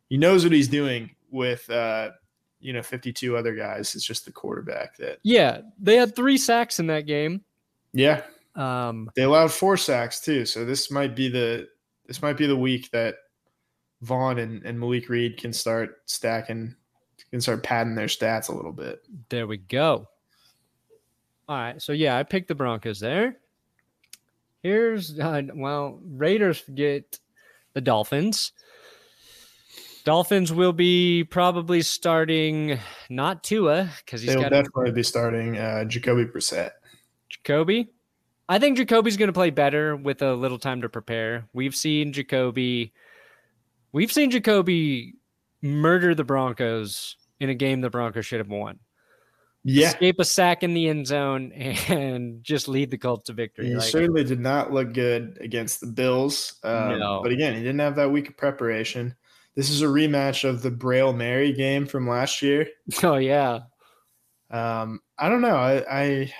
he 0.09 0.17
knows 0.17 0.43
what 0.43 0.53
he's 0.53 0.67
doing 0.69 1.11
with, 1.29 1.69
uh, 1.69 2.11
you 2.59 2.73
know, 2.73 2.81
52 2.81 3.37
other 3.37 3.53
guys. 3.53 3.93
It's 3.93 4.03
just 4.05 4.25
the 4.25 4.31
quarterback 4.31 4.97
that, 4.97 5.19
Yeah, 5.23 5.61
they 5.79 5.95
had 5.97 6.15
three 6.15 6.37
sacks 6.37 6.79
in 6.79 6.87
that 6.87 7.05
game. 7.05 7.43
yeah, 7.93 8.23
Um, 8.55 9.11
They 9.15 9.23
allowed 9.23 9.51
four 9.51 9.77
sacks 9.77 10.19
too, 10.19 10.45
so 10.45 10.65
this 10.65 10.89
might 10.89 11.15
be 11.15 11.29
the 11.29 11.67
this 12.07 12.21
might 12.21 12.37
be 12.37 12.47
the 12.47 12.55
week 12.55 12.89
that 12.91 13.15
Von 14.01 14.39
and, 14.39 14.63
and 14.63 14.79
Malik 14.79 15.09
Reed 15.09 15.37
can 15.37 15.51
start 15.51 15.97
stacking, 16.05 16.73
can 17.31 17.41
start 17.41 17.63
padding 17.63 17.95
their 17.95 18.07
stats 18.07 18.47
a 18.49 18.53
little 18.55 18.71
bit. 18.71 19.01
There 19.29 19.45
we 19.45 19.57
go. 19.57 20.07
All 21.47 21.57
right. 21.57 21.81
So 21.81 21.93
yeah, 21.93 22.17
I 22.17 22.23
picked 22.23 22.47
the 22.47 22.55
Broncos 22.55 22.99
there. 22.99 23.37
Here's 24.63 25.17
uh, 25.19 25.43
well, 25.55 25.99
Raiders 26.03 26.63
get 26.73 27.19
the 27.73 27.81
Dolphins. 27.81 28.51
Dolphins 30.03 30.53
will 30.53 30.73
be 30.73 31.25
probably 31.25 31.81
starting 31.81 32.79
not 33.09 33.43
Tua 33.43 33.89
because 33.97 34.21
he's 34.21 34.33
They'll 34.33 34.43
definitely 34.43 34.91
be 34.91 35.03
starting 35.03 35.57
uh, 35.57 35.83
Jacoby 35.83 36.25
Brissett. 36.25 36.71
Jacoby. 37.29 37.89
I 38.49 38.59
think 38.59 38.77
Jacoby's 38.77 39.17
going 39.17 39.27
to 39.27 39.33
play 39.33 39.49
better 39.49 39.97
with 39.97 40.21
a 40.21 40.33
little 40.33 40.59
time 40.59 40.81
to 40.81 40.89
prepare. 40.89 41.49
We've 41.51 41.75
seen 41.75 42.13
Jacoby. 42.13 42.93
We've 43.91 44.11
seen 44.11 44.31
Jacoby 44.31 45.15
murder 45.61 46.15
the 46.15 46.23
Broncos 46.23 47.17
in 47.41 47.49
a 47.49 47.55
game 47.55 47.81
the 47.81 47.89
Broncos 47.89 48.25
should 48.25 48.39
have 48.39 48.49
won. 48.49 48.79
Yeah, 49.69 49.87
escape 49.89 50.15
a 50.19 50.23
sack 50.23 50.63
in 50.63 50.73
the 50.73 50.87
end 50.87 51.07
zone 51.07 51.51
and 51.89 52.41
just 52.41 52.69
lead 52.69 52.89
the 52.89 52.97
Colts 52.97 53.25
to 53.27 53.33
victory. 53.33 53.67
he 53.67 53.75
Like, 53.75 53.83
certainly 53.89 54.23
did 54.23 54.39
not 54.39 54.71
look 54.71 54.93
good 54.93 55.37
against 55.41 55.81
the 55.81 55.87
Bills. 55.87 56.55
Um, 56.63 56.99
No. 56.99 57.19
But 57.21 57.33
again, 57.33 57.53
he 57.53 57.59
didn't 57.59 57.79
have 57.79 57.97
that 57.97 58.09
week 58.11 58.29
of 58.29 58.37
preparation. 58.37 59.13
This 59.55 59.69
is 59.69 59.81
a 59.81 59.85
rematch 59.87 60.47
of 60.47 60.61
the 60.61 60.71
Braille 60.71 61.11
Mary 61.11 61.51
game 61.51 61.85
from 61.85 62.07
last 62.07 62.41
year. 62.41 62.67
oh 63.03 63.15
yeah, 63.17 63.59
Um, 64.51 65.01
I 65.17 65.27
don't 65.29 65.41
know. 65.41 65.55
I, 65.57 65.83
I 65.89 66.33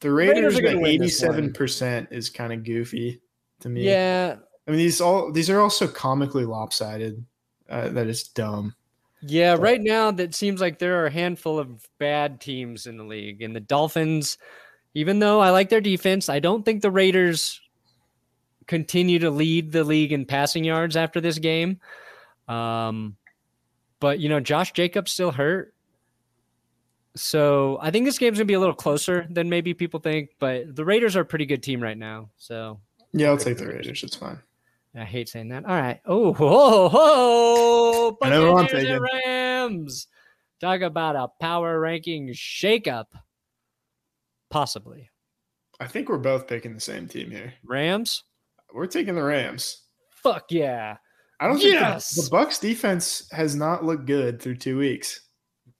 the 0.00 0.10
Raiders 0.10 0.54
Raiders, 0.54 0.56
at 0.58 0.62
win 0.64 0.72
this 0.72 0.80
one. 0.82 0.86
eighty-seven 0.90 1.52
percent 1.52 2.08
is 2.10 2.28
kind 2.30 2.52
of 2.52 2.64
goofy 2.64 3.20
to 3.60 3.68
me. 3.68 3.84
yeah, 3.84 4.36
I 4.66 4.70
mean 4.70 4.78
these 4.78 5.00
all 5.00 5.30
these 5.30 5.48
are 5.50 5.60
also 5.60 5.86
comically 5.86 6.44
lopsided. 6.44 7.24
Uh, 7.68 7.88
that 7.90 8.06
is 8.08 8.24
dumb. 8.24 8.74
Yeah. 9.22 9.56
Right 9.58 9.80
now, 9.80 10.10
that 10.10 10.34
seems 10.34 10.60
like 10.60 10.78
there 10.78 11.02
are 11.02 11.06
a 11.06 11.10
handful 11.10 11.58
of 11.58 11.86
bad 11.98 12.40
teams 12.40 12.86
in 12.86 12.96
the 12.96 13.04
league, 13.04 13.42
and 13.42 13.54
the 13.54 13.60
Dolphins. 13.60 14.38
Even 14.94 15.18
though 15.18 15.40
I 15.40 15.50
like 15.50 15.68
their 15.68 15.82
defense, 15.82 16.30
I 16.30 16.38
don't 16.38 16.64
think 16.64 16.80
the 16.80 16.90
Raiders 16.90 17.60
continue 18.66 19.18
to 19.20 19.30
lead 19.30 19.72
the 19.72 19.84
league 19.84 20.12
in 20.12 20.24
passing 20.24 20.64
yards 20.64 20.96
after 20.96 21.20
this 21.20 21.38
game. 21.38 21.80
Um, 22.48 23.16
but 24.00 24.20
you 24.20 24.28
know, 24.28 24.40
Josh 24.40 24.72
Jacobs 24.72 25.12
still 25.12 25.32
hurt. 25.32 25.74
So 27.14 27.78
I 27.80 27.90
think 27.90 28.04
this 28.04 28.18
game's 28.18 28.38
gonna 28.38 28.46
be 28.46 28.54
a 28.54 28.60
little 28.60 28.74
closer 28.74 29.26
than 29.30 29.48
maybe 29.48 29.74
people 29.74 30.00
think, 30.00 30.30
but 30.38 30.74
the 30.74 30.84
Raiders 30.84 31.16
are 31.16 31.22
a 31.22 31.26
pretty 31.26 31.46
good 31.46 31.62
team 31.62 31.82
right 31.82 31.96
now. 31.96 32.30
So 32.36 32.80
Yeah, 33.12 33.28
I'll 33.28 33.38
take 33.38 33.58
the 33.58 33.66
Raiders. 33.66 34.02
It's 34.02 34.16
fine. 34.16 34.38
I 34.96 35.04
hate 35.04 35.28
saying 35.28 35.48
that. 35.48 35.64
All 35.66 35.78
right. 35.78 36.00
Oh, 36.06 36.32
ho, 36.34 36.88
ho, 36.88 38.18
I 38.22 38.30
know 38.30 38.54
Buccaneers 38.54 38.88
and. 38.90 39.00
Rams. 39.02 40.06
Talk 40.60 40.80
about 40.80 41.16
a 41.16 41.28
power 41.40 41.78
ranking 41.78 42.28
shakeup. 42.28 43.06
Possibly. 44.50 45.10
I 45.80 45.86
think 45.86 46.08
we're 46.08 46.18
both 46.18 46.46
picking 46.46 46.72
the 46.74 46.80
same 46.80 47.08
team 47.08 47.30
here. 47.30 47.52
Rams? 47.64 48.24
We're 48.72 48.86
taking 48.86 49.14
the 49.14 49.22
Rams. 49.22 49.82
Fuck 50.10 50.46
yeah. 50.50 50.96
I 51.40 51.46
don't 51.48 51.58
think 51.58 51.78
the- 51.78 52.22
the, 52.22 52.28
Bucks 52.30 52.58
defense 52.58 53.28
has 53.32 53.54
not 53.54 53.84
looked 53.84 54.06
good 54.06 54.40
through 54.40 54.56
two 54.56 54.78
weeks, 54.78 55.20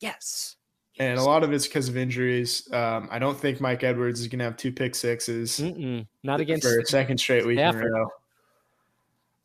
Yes. 0.00 0.56
and 0.98 1.18
a 1.18 1.22
lot 1.22 1.42
of 1.42 1.52
it's 1.54 1.66
because 1.66 1.88
of 1.88 1.96
injuries. 1.96 2.68
Um, 2.74 3.08
I 3.10 3.18
don't 3.18 3.38
think 3.40 3.58
Mike 3.62 3.82
Edwards 3.82 4.20
is 4.20 4.28
going 4.28 4.40
to 4.40 4.44
have 4.44 4.58
two 4.58 4.70
pick 4.72 4.94
sixes 4.94 5.58
Mm-mm. 5.58 6.06
Not 6.22 6.40
against. 6.40 6.66
for 6.66 6.78
a 6.78 6.84
second 6.84 7.16
straight 7.16 7.46
week 7.46 7.58
in 7.58 7.74
a 7.74 7.78
row. 7.78 8.06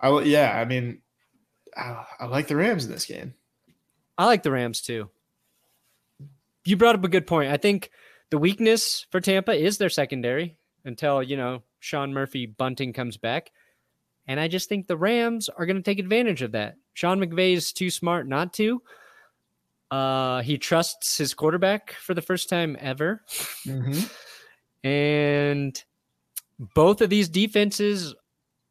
I 0.02 0.22
yeah. 0.24 0.60
I 0.60 0.66
mean, 0.66 1.02
I, 1.78 2.06
I 2.20 2.26
like 2.26 2.48
the 2.48 2.56
Rams 2.56 2.86
in 2.86 2.92
this 2.92 3.06
game. 3.06 3.36
I 4.18 4.26
like 4.26 4.44
the 4.44 4.52
Rams 4.52 4.82
too. 4.82 5.10
You 6.66 6.78
brought 6.78 6.96
up 6.96 7.04
a 7.04 7.10
good 7.10 7.28
point. 7.28 7.52
I 7.52 7.58
think 7.58 7.92
the 8.30 8.38
weakness 8.38 9.06
for 9.12 9.20
Tampa 9.20 9.54
is 9.54 9.78
their 9.78 9.90
secondary 9.90 10.58
until, 10.86 11.24
you 11.24 11.38
know, 11.38 11.64
Sean 11.80 12.14
Murphy-Bunting 12.14 12.94
comes 12.94 13.18
back. 13.18 13.52
And 14.28 14.40
I 14.40 14.48
just 14.48 14.70
think 14.70 14.88
the 14.88 14.98
Rams 14.98 15.50
are 15.50 15.66
going 15.66 15.78
to 15.78 15.82
take 15.82 16.00
advantage 16.00 16.42
of 16.42 16.52
that. 16.52 16.76
Sean 16.94 17.20
McVay 17.20 17.54
is 17.54 17.74
too 17.74 17.90
smart 17.90 18.28
not 18.28 18.54
to. 18.54 18.82
Uh, 19.90 20.42
he 20.42 20.58
trusts 20.58 21.18
his 21.18 21.34
quarterback 21.34 21.94
for 21.94 22.14
the 22.14 22.22
first 22.22 22.48
time 22.48 22.78
ever. 22.80 23.24
And 24.84 25.84
both 26.60 27.02
of 27.02 27.10
these 27.10 27.28
defenses 27.28 28.14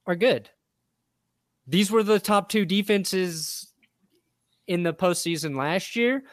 are 0.07 0.17
good. 0.17 0.49
These 1.71 1.91
were 1.91 2.03
the 2.03 2.19
top 2.19 2.49
two 2.49 2.65
defenses 2.65 3.73
in 4.67 4.83
the 4.83 4.93
postseason 4.93 5.57
last 5.57 5.95
year. 5.95 6.25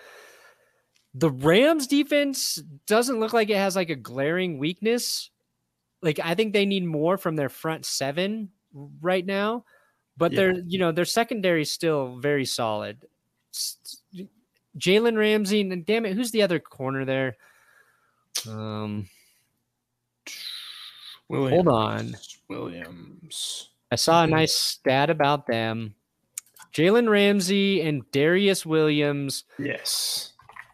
The 1.14 1.30
Rams 1.30 1.86
defense 1.86 2.62
doesn't 2.88 3.20
look 3.20 3.34
like 3.34 3.50
it 3.50 3.58
has 3.58 3.76
like 3.76 3.92
a 3.92 3.96
glaring 3.96 4.58
weakness. 4.58 5.30
Like 6.02 6.20
I 6.24 6.34
think 6.34 6.54
they 6.54 6.66
need 6.66 6.86
more 6.86 7.18
from 7.18 7.36
their 7.36 7.50
front 7.50 7.86
seven 7.86 8.50
right 9.00 9.26
now, 9.26 9.66
but 10.18 10.32
Yeah. 10.32 10.38
their 10.38 10.54
you 10.66 10.80
know 10.80 10.92
their 10.92 11.06
secondary 11.06 11.62
is 11.62 11.72
still 11.72 12.18
very 12.18 12.46
solid. 12.46 13.06
Jalen 14.78 15.18
Ramsey 15.18 15.62
and 15.62 15.86
damn 15.86 16.06
it, 16.06 16.14
who's 16.14 16.32
the 16.32 16.42
other 16.44 16.60
corner 16.60 17.06
there? 17.06 17.38
Um, 18.48 19.08
Williams. 21.30 21.54
hold 21.54 21.68
on. 21.68 22.16
Williams. 22.48 23.70
I 23.92 23.96
saw 23.96 24.24
a 24.24 24.28
nice 24.28 24.54
stat 24.54 25.10
about 25.10 25.48
them. 25.48 25.96
Jalen 26.74 27.10
Ramsey 27.10 27.82
and 27.82 28.04
Darious 28.12 28.66
Williams, 28.66 29.46
Yes. 29.58 30.34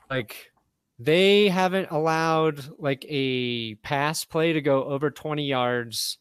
like 0.09 0.51
they 0.99 1.47
haven't 1.49 1.91
allowed 1.91 2.68
like 2.80 3.05
a 3.07 3.76
pass 3.76 4.26
play 4.26 4.53
to 4.53 4.61
go 4.61 4.84
over 4.86 5.11
20 5.11 5.45
yards 5.45 6.18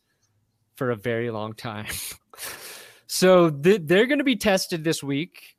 for 0.74 0.90
a 0.90 0.97
very 0.97 1.30
long 1.30 1.55
time. 1.55 1.86
so 3.07 3.51
th- 3.51 3.82
they're 3.84 4.07
going 4.07 4.18
to 4.18 4.24
be 4.24 4.36
tested 4.36 4.84
this 4.84 5.03
week 5.03 5.57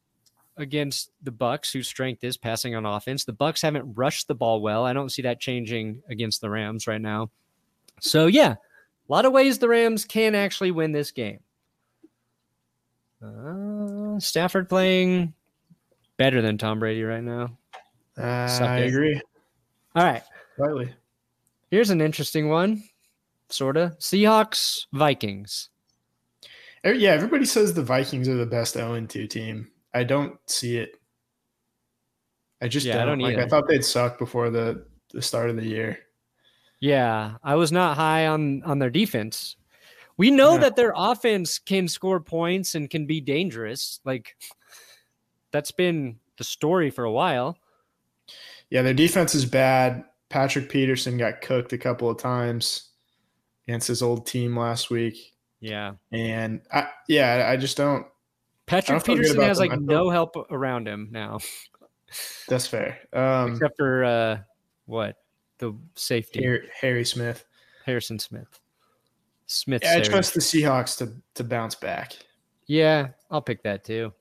against 0.58 1.10
the 1.22 1.32
Bucks, 1.32 1.72
whose 1.74 1.88
strength 1.88 2.24
is 2.24 2.38
passing 2.38 2.76
on 2.76 2.86
offense. 2.86 3.26
The 3.26 3.34
Bucks 3.34 3.62
haven't 3.62 3.94
rushed 3.96 4.28
the 4.28 4.36
ball 4.36 4.62
well. 4.62 4.86
I 4.86 4.94
don't 4.94 5.10
see 5.10 5.24
that 5.24 5.40
changing 5.40 6.04
against 6.10 6.42
the 6.42 6.50
Rams 6.50 6.86
right 6.88 7.02
now. 7.02 7.32
So 8.00 8.28
yeah, 8.28 8.56
a 9.10 9.12
lot 9.12 9.26
of 9.26 9.32
ways 9.34 9.60
the 9.60 9.68
Rams 9.70 10.06
can 10.06 10.36
actually 10.36 10.72
win 10.72 10.92
this 10.92 11.12
game. 11.12 11.40
Uh, 13.22 14.20
Stafford 14.20 14.68
playing 14.70 15.34
better 16.18 16.42
than 16.42 16.58
Tom 16.58 16.80
Brady 16.80 17.04
right 17.04 17.24
now. 17.24 17.58
Uh, 18.18 18.22
I 18.62 18.80
agree. 18.80 19.20
All 19.96 20.04
right, 20.04 20.24
Slightly. 20.58 20.94
here's 21.72 21.90
an 21.90 22.02
interesting 22.02 22.50
one, 22.50 22.84
sorta. 23.50 23.96
Seahawks 24.00 24.86
Vikings. 24.94 25.70
Yeah, 26.84 27.12
everybody 27.12 27.46
says 27.46 27.74
the 27.74 27.84
Vikings 27.84 28.28
are 28.28 28.36
the 28.36 28.46
best 28.46 28.74
0 28.74 29.06
2 29.06 29.28
team. 29.28 29.70
I 29.94 30.04
don't 30.04 30.38
see 30.48 30.78
it. 30.78 31.00
I 32.62 32.68
just 32.68 32.86
Yeah, 32.86 32.98
don't. 32.98 33.20
don't 33.20 33.20
like 33.20 33.38
I 33.38 33.48
thought 33.48 33.68
they'd 33.68 33.86
suck 33.86 34.18
before 34.20 34.50
the, 34.50 34.86
the 35.12 35.22
start 35.22 35.50
of 35.50 35.56
the 35.56 35.66
year. 35.66 36.00
Yeah, 36.84 37.36
I 37.42 37.56
was 37.56 37.72
not 37.72 37.96
high 37.96 38.28
on 38.28 38.62
on 38.64 38.78
their 38.80 38.90
defense. 38.90 39.56
We 40.18 40.32
know 40.32 40.56
Yeah. 40.56 40.60
that 40.60 40.76
their 40.76 40.92
offense 40.98 41.58
can 41.58 41.88
score 41.88 42.20
points 42.20 42.76
and 42.76 42.90
can 42.90 43.06
be 43.06 43.22
dangerous. 43.22 44.02
Like 44.04 44.36
that's 45.52 45.72
been 45.72 46.20
the 46.38 46.44
story 46.44 46.90
for 46.90 47.06
a 47.06 47.12
while. 47.12 47.58
Yeah, 48.70 48.82
their 48.82 48.94
defense 48.94 49.34
is 49.34 49.46
bad. 49.46 50.04
Patrick 50.28 50.68
Peterson 50.68 51.18
got 51.18 51.40
cooked 51.40 51.72
a 51.72 51.78
couple 51.78 52.10
of 52.10 52.18
times 52.18 52.90
against 53.66 53.88
his 53.88 54.02
old 54.02 54.28
team 54.28 54.58
last 54.60 54.90
week. 54.90 55.36
Yeah. 55.62 55.94
And 56.12 56.64
I, 56.70 56.90
yeah, 57.08 57.46
I 57.48 57.56
just 57.56 57.78
don't. 57.78 58.06
Patrick 58.66 59.06
good 59.06 59.16
Peterson 59.20 59.40
has 59.42 59.58
them. 59.58 59.70
like 59.70 59.80
no 59.80 60.10
help 60.10 60.36
around 60.52 60.90
him 60.90 61.08
now, 61.12 61.40
That's 62.50 62.68
fair. 62.68 63.00
Um, 63.14 63.54
except 63.54 63.78
for 63.78 64.04
uh 64.04 64.38
what? 64.86 65.16
The 65.64 65.74
safety. 65.96 66.44
Harry, 66.44 66.68
Harry 66.82 67.06
Smith. 67.06 67.46
Harrison 67.86 68.20
Smith. 68.20 68.60
Smith. 69.46 69.82
Yeah, 69.82 69.96
I 69.96 70.02
trust 70.02 70.34
the 70.34 70.42
Seahawks 70.42 70.98
to 70.98 71.14
to 71.36 71.44
bounce 71.46 71.74
back. 71.74 72.18
Yeah, 72.68 73.10
I'll 73.32 73.42
pick 73.42 73.64
that 73.64 73.86
too. 73.86 74.12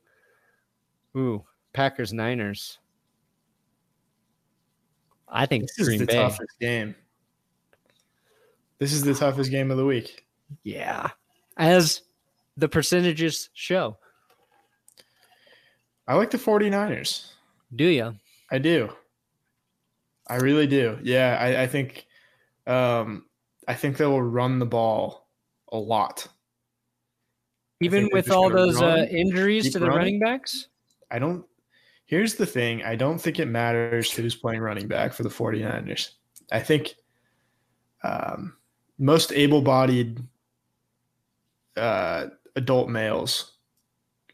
Ooh, 1.16 1.42
Packers 1.72 2.12
Niners. 2.12 2.78
I 5.26 5.46
think 5.46 5.64
This 5.76 5.88
is 5.88 5.98
the 5.98 6.06
Bay. 6.06 6.14
toughest 6.14 6.58
game. 6.60 6.94
This 8.78 8.92
is 8.92 9.02
the 9.02 9.14
toughest 9.14 9.50
game 9.50 9.72
of 9.72 9.78
the 9.78 9.84
week. 9.84 10.24
Yeah. 10.62 11.10
As 11.56 12.02
the 12.56 12.68
percentages 12.68 13.48
show. 13.52 13.96
I 16.06 16.14
like 16.14 16.30
the 16.30 16.38
49ers. 16.38 17.32
Do 17.74 17.86
you? 17.86 18.14
I 18.52 18.58
do. 18.58 18.90
I 20.32 20.36
really 20.36 20.66
do. 20.66 20.98
Yeah, 21.02 21.36
I, 21.38 21.64
I 21.64 21.66
think 21.66 22.06
um 22.66 23.26
I 23.68 23.74
think 23.74 23.98
they 23.98 24.06
will 24.06 24.22
run 24.22 24.58
the 24.58 24.66
ball 24.66 25.28
a 25.70 25.76
lot. 25.76 26.26
Even 27.82 28.08
with 28.12 28.30
all 28.30 28.48
those 28.48 28.80
uh, 28.80 29.06
injuries 29.10 29.72
to 29.72 29.78
the 29.78 29.86
running. 29.86 29.98
running 29.98 30.20
backs? 30.20 30.68
I 31.10 31.18
don't 31.18 31.44
here's 32.06 32.36
the 32.36 32.46
thing. 32.46 32.82
I 32.82 32.96
don't 32.96 33.18
think 33.18 33.40
it 33.40 33.46
matters 33.46 34.10
who's 34.10 34.34
playing 34.34 34.62
running 34.62 34.88
back 34.88 35.12
for 35.12 35.22
the 35.22 35.28
49ers. 35.28 36.12
I 36.50 36.60
think 36.60 36.94
um, 38.02 38.56
most 38.98 39.32
able-bodied 39.32 40.18
uh, 41.76 42.28
adult 42.56 42.88
males 42.88 43.52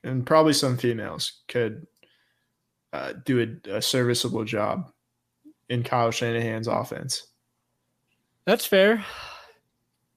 and 0.04 0.24
probably 0.24 0.52
some 0.52 0.76
females 0.76 1.42
could 1.48 1.88
uh, 2.92 3.14
do 3.24 3.58
a, 3.66 3.76
a 3.78 3.82
serviceable 3.82 4.44
job 4.44 4.92
in 5.68 5.82
Kyle 5.82 6.10
Shanahan's 6.10 6.66
offense. 6.66 7.28
That's 8.44 8.66
fair. 8.66 9.04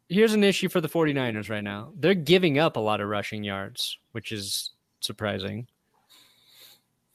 Here's 0.08 0.34
an 0.34 0.44
issue 0.44 0.70
for 0.70 0.82
the 0.82 0.90
49ers 0.90 1.50
right 1.50 1.64
now. 1.64 1.92
They're 1.98 2.14
giving 2.14 2.60
up 2.60 2.76
a 2.76 2.80
lot 2.80 3.02
of 3.02 3.10
rushing 3.10 3.44
yards, 3.44 3.98
which 4.12 4.32
is 4.32 4.72
surprising. 5.00 5.68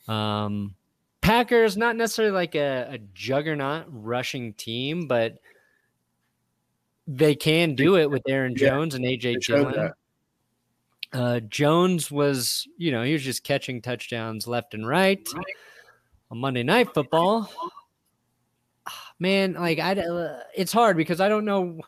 Um, 0.09 0.74
Packers, 1.20 1.76
not 1.76 1.97
necessarily 1.97 2.32
like 2.32 2.55
a, 2.55 2.89
a 2.93 2.99
juggernaut 3.12 3.87
rushing 3.91 4.53
team, 4.55 5.09
but 5.09 5.39
they 7.07 7.34
can 7.34 7.74
do 7.74 7.97
it 7.97 8.11
with 8.11 8.22
Aaron 8.28 8.53
Yeah, 8.53 8.70
Jones 8.70 8.95
and 8.95 9.05
AJ 9.05 9.41
Dillon. 9.41 9.93
Uh, 11.12 11.41
Jones 11.41 12.11
was, 12.11 12.66
you 12.76 12.93
know, 12.93 13.03
he 13.03 13.12
was 13.12 13.22
just 13.22 13.45
catching 13.45 13.80
touchdowns 13.80 14.47
left 14.47 14.74
and 14.74 14.87
right 14.87 15.26
on 16.30 16.39
Monday 16.39 16.62
Night 16.62 16.93
Football. 16.93 17.51
Man, 19.19 19.55
like 19.55 19.79
I, 19.79 19.93
uh, 19.93 20.41
it's 20.55 20.73
hard 20.73 20.97
because 20.97 21.21
I 21.21 21.29
don't 21.29 21.45
know, 21.45 21.81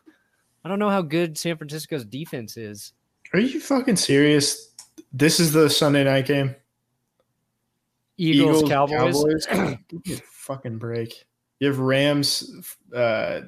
I 0.63 0.69
don't 0.69 0.79
know 0.79 0.89
how 0.89 1.01
good 1.01 1.37
San 1.37 1.57
Francisco's 1.57 2.05
defense 2.05 2.57
is. 2.57 2.93
Are 3.33 3.39
you 3.39 3.59
fucking 3.59 3.97
serious? 3.97 4.73
This 5.13 5.39
is 5.39 5.53
the 5.53 5.69
Sunday 5.69 6.03
night 6.03 6.25
game. 6.25 6.55
Eagles, 8.17 8.67
Cowboys. 8.67 9.45
Cowboys? 9.45 9.79
A 10.09 10.21
fucking 10.31 10.77
break. 10.77 11.25
You 11.59 11.67
have 11.67 11.79
Rams, 11.79 12.77
uh, 12.93 13.41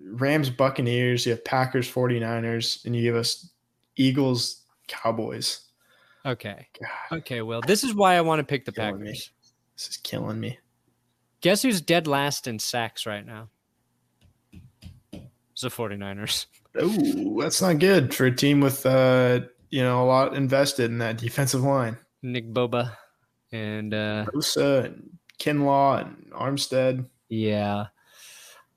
Rams, 0.00 0.50
Buccaneers. 0.50 1.26
You 1.26 1.32
have 1.32 1.44
Packers, 1.44 1.90
49ers, 1.90 2.84
and 2.84 2.94
you 2.94 3.02
give 3.02 3.16
us 3.16 3.50
Eagles, 3.96 4.62
Cowboys. 4.86 5.60
Okay, 6.24 6.66
God, 6.80 7.18
okay. 7.18 7.42
Well, 7.42 7.60
this 7.60 7.84
is 7.84 7.94
why 7.94 8.16
I 8.16 8.20
want 8.20 8.40
to 8.40 8.44
pick 8.44 8.64
the 8.64 8.72
Killing 8.72 9.00
me. 9.00 9.10
Packers. 9.10 9.30
this 9.76 9.88
is 9.88 9.96
killing 9.98 10.40
me. 10.40 10.58
Guess 11.40 11.62
who's 11.62 11.80
dead 11.80 12.06
last 12.06 12.46
in 12.46 12.58
sacks 12.58 13.06
right 13.06 13.24
now? 13.24 13.48
It's 15.12 15.62
the 15.62 15.68
49ers. 15.68 16.46
Oh, 16.78 17.40
that's 17.40 17.62
not 17.62 17.78
good 17.78 18.14
for 18.14 18.26
a 18.26 18.34
team 18.34 18.60
with 18.60 18.84
uh, 18.84 19.40
you 19.70 19.82
know 19.82 20.04
a 20.04 20.06
lot 20.06 20.34
invested 20.34 20.90
in 20.90 20.98
that 20.98 21.18
defensive 21.18 21.62
line. 21.62 21.96
Nick 22.22 22.52
Boba, 22.52 22.92
and 23.52 23.94
uh, 23.94 24.26
Bosa 24.34 24.84
and 24.84 25.18
Kinlaw 25.38 26.02
and 26.02 26.32
Armstead. 26.32 27.08
Yeah. 27.28 27.86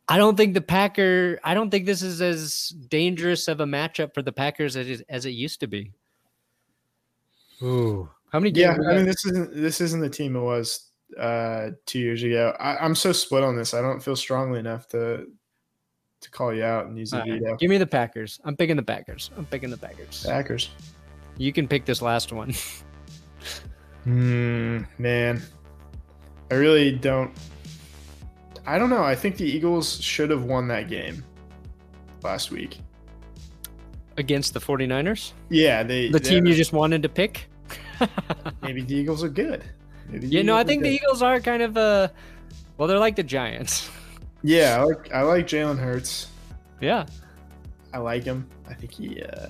I 0.07 0.17
don't 0.17 0.35
think 0.35 0.55
the 0.55 0.61
Packer 0.61 1.39
I 1.43 1.53
don't 1.53 1.69
think 1.69 1.85
this 1.85 2.01
is 2.01 2.21
as 2.21 2.69
dangerous 2.87 3.47
of 3.47 3.59
a 3.59 3.65
matchup 3.65 4.13
for 4.13 4.21
the 4.21 4.31
Packers 4.31 4.75
as 4.75 4.87
it, 4.89 5.05
as 5.07 5.25
it 5.25 5.31
used 5.31 5.59
to 5.59 5.67
be. 5.67 5.91
Ooh. 7.61 8.09
How 8.31 8.39
many 8.39 8.59
Yeah. 8.59 8.75
I 8.89 8.95
mean 8.95 9.05
this 9.05 9.25
isn't 9.25 9.53
this 9.53 9.81
isn't 9.81 10.01
the 10.01 10.09
team 10.09 10.35
it 10.35 10.41
was 10.41 10.88
uh, 11.17 11.71
two 11.85 11.99
years 11.99 12.23
ago. 12.23 12.55
I, 12.59 12.77
I'm 12.77 12.95
so 12.95 13.11
split 13.11 13.43
on 13.43 13.55
this. 13.55 13.73
I 13.73 13.81
don't 13.81 14.01
feel 14.01 14.15
strongly 14.15 14.59
enough 14.59 14.87
to 14.89 15.27
to 16.21 16.31
call 16.31 16.53
you 16.53 16.63
out 16.63 16.87
and 16.87 16.97
use 16.97 17.11
the 17.11 17.21
All 17.21 17.29
right. 17.29 17.57
Give 17.59 17.69
me 17.69 17.77
the 17.77 17.87
Packers. 17.87 18.39
I'm 18.43 18.57
picking 18.57 18.75
the 18.75 18.83
Packers. 18.83 19.31
I'm 19.37 19.45
picking 19.45 19.69
the 19.69 19.77
Packers. 19.77 20.25
Packers. 20.25 20.69
You 21.37 21.53
can 21.53 21.67
pick 21.67 21.85
this 21.85 22.01
last 22.01 22.31
one. 22.33 22.53
Hmm, 24.05 24.83
man, 24.97 25.41
I 26.49 26.55
really 26.55 26.91
don't. 26.95 27.31
I 28.65 28.79
don't 28.79 28.89
know. 28.89 29.03
I 29.03 29.13
think 29.13 29.35
the 29.37 29.45
Eagles 29.45 30.01
should 30.01 30.29
have 30.29 30.45
won 30.45 30.67
that 30.69 30.89
game 30.89 31.23
last 32.23 32.49
week. 32.49 32.79
Against 34.17 34.53
the 34.53 34.59
49ers? 34.59 35.33
Yeah, 35.49 35.83
they 35.83 36.09
The 36.09 36.19
they- 36.19 36.29
team 36.29 36.45
you 36.45 36.53
just 36.53 36.71
wanted 36.73 37.03
to 37.03 37.09
pick? 37.09 37.49
maybe 38.61 38.81
the 38.81 38.95
Eagles 38.95 39.23
are 39.23 39.29
good. 39.29 39.63
The 40.11 40.25
yeah, 40.27 40.41
no, 40.41 40.55
I 40.55 40.63
think 40.63 40.83
the. 40.83 40.89
Eagles 40.89 41.21
are 41.21 41.39
kind 41.39 41.61
of 41.61 41.77
uh 41.77 42.07
well, 42.77 42.87
they're 42.87 42.99
like 42.99 43.15
the 43.15 43.23
Giants. 43.23 43.89
Yeah, 44.41 44.77
I 44.79 44.83
like 44.85 45.11
I 45.11 45.21
like 45.23 45.47
Jalen 45.47 45.77
Hurts. 45.77 46.27
yeah. 46.79 47.05
I 47.91 47.97
like 47.97 48.23
him. 48.23 48.47
I 48.69 48.73
think 48.73 48.93
he 48.93 49.21
uh, 49.21 49.47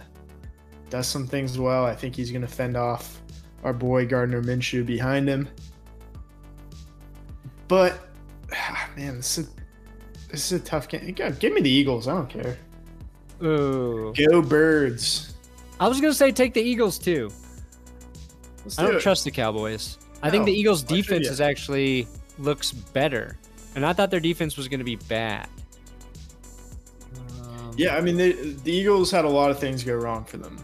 does 0.89 1.07
some 1.07 1.27
things 1.27 1.59
well. 1.59 1.85
I 1.85 1.93
think 1.93 2.15
he's 2.15 2.31
going 2.31 2.41
to 2.41 2.47
fend 2.47 2.75
off 2.75 3.21
our 3.63 3.71
boy 3.71 4.07
Gardner 4.07 4.41
Minshew 4.41 4.83
behind 4.83 5.27
him. 5.29 5.47
But 7.67 7.99
man, 8.97 9.17
this 9.17 9.37
is 9.37 9.47
a, 9.47 9.49
this 10.31 10.51
is 10.51 10.59
a 10.59 10.63
tough 10.63 10.87
game. 10.87 11.13
Give 11.13 11.53
me 11.53 11.61
the 11.61 11.69
Eagles. 11.69 12.07
I 12.07 12.13
don't 12.15 12.27
care. 12.29 12.57
Ooh. 13.43 14.11
Go 14.17 14.41
Birds. 14.41 15.35
I 15.79 15.87
was 15.87 16.01
gonna 16.01 16.15
say 16.15 16.31
take 16.31 16.55
the 16.55 16.61
Eagles 16.63 16.97
too. 16.97 17.29
Let's 18.63 18.79
I 18.79 18.81
do 18.81 18.87
don't 18.87 18.97
it. 18.97 19.01
trust 19.03 19.23
the 19.23 19.31
Cowboys. 19.31 19.99
I 20.21 20.29
think 20.29 20.45
the 20.45 20.51
Eagles' 20.51 20.83
defense 20.83 21.27
is 21.27 21.41
actually 21.41 22.07
looks 22.37 22.71
better, 22.71 23.37
and 23.75 23.85
I 23.85 23.93
thought 23.93 24.11
their 24.11 24.19
defense 24.19 24.57
was 24.57 24.67
gonna 24.67 24.83
be 24.83 24.95
bad. 24.95 25.47
Um, 27.41 27.73
Yeah, 27.77 27.95
I 27.95 28.01
mean 28.01 28.17
they, 28.17 28.33
the 28.33 28.71
Eagles 28.71 29.11
had 29.11 29.25
a 29.25 29.29
lot 29.29 29.51
of 29.51 29.59
things 29.59 29.83
go 29.83 29.95
wrong 29.95 30.25
for 30.25 30.37
them 30.37 30.57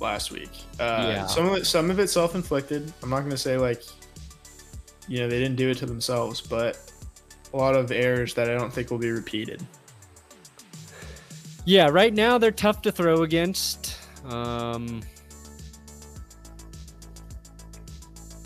last 0.00 0.30
week. 0.30 0.50
Uh, 0.80 1.06
Yeah. 1.08 1.26
Some 1.26 1.46
of 1.46 1.56
it, 1.58 1.66
some 1.66 1.90
of 1.90 1.98
it 2.00 2.08
self-inflicted. 2.08 2.92
I'm 3.02 3.10
not 3.10 3.20
going 3.20 3.30
to 3.30 3.38
say 3.38 3.56
like, 3.56 3.82
you 5.08 5.20
know, 5.20 5.28
they 5.28 5.38
didn't 5.38 5.56
do 5.56 5.70
it 5.70 5.78
to 5.78 5.86
themselves, 5.86 6.40
but 6.40 6.78
a 7.52 7.56
lot 7.56 7.76
of 7.76 7.90
errors 7.92 8.34
that 8.34 8.50
I 8.50 8.54
don't 8.54 8.72
think 8.72 8.90
will 8.90 8.98
be 8.98 9.10
repeated. 9.10 9.64
Yeah, 11.64 11.88
right 11.88 12.12
now 12.12 12.38
they're 12.38 12.50
tough 12.50 12.82
to 12.82 12.92
throw 12.92 13.22
against. 13.22 13.98
Um, 14.26 15.02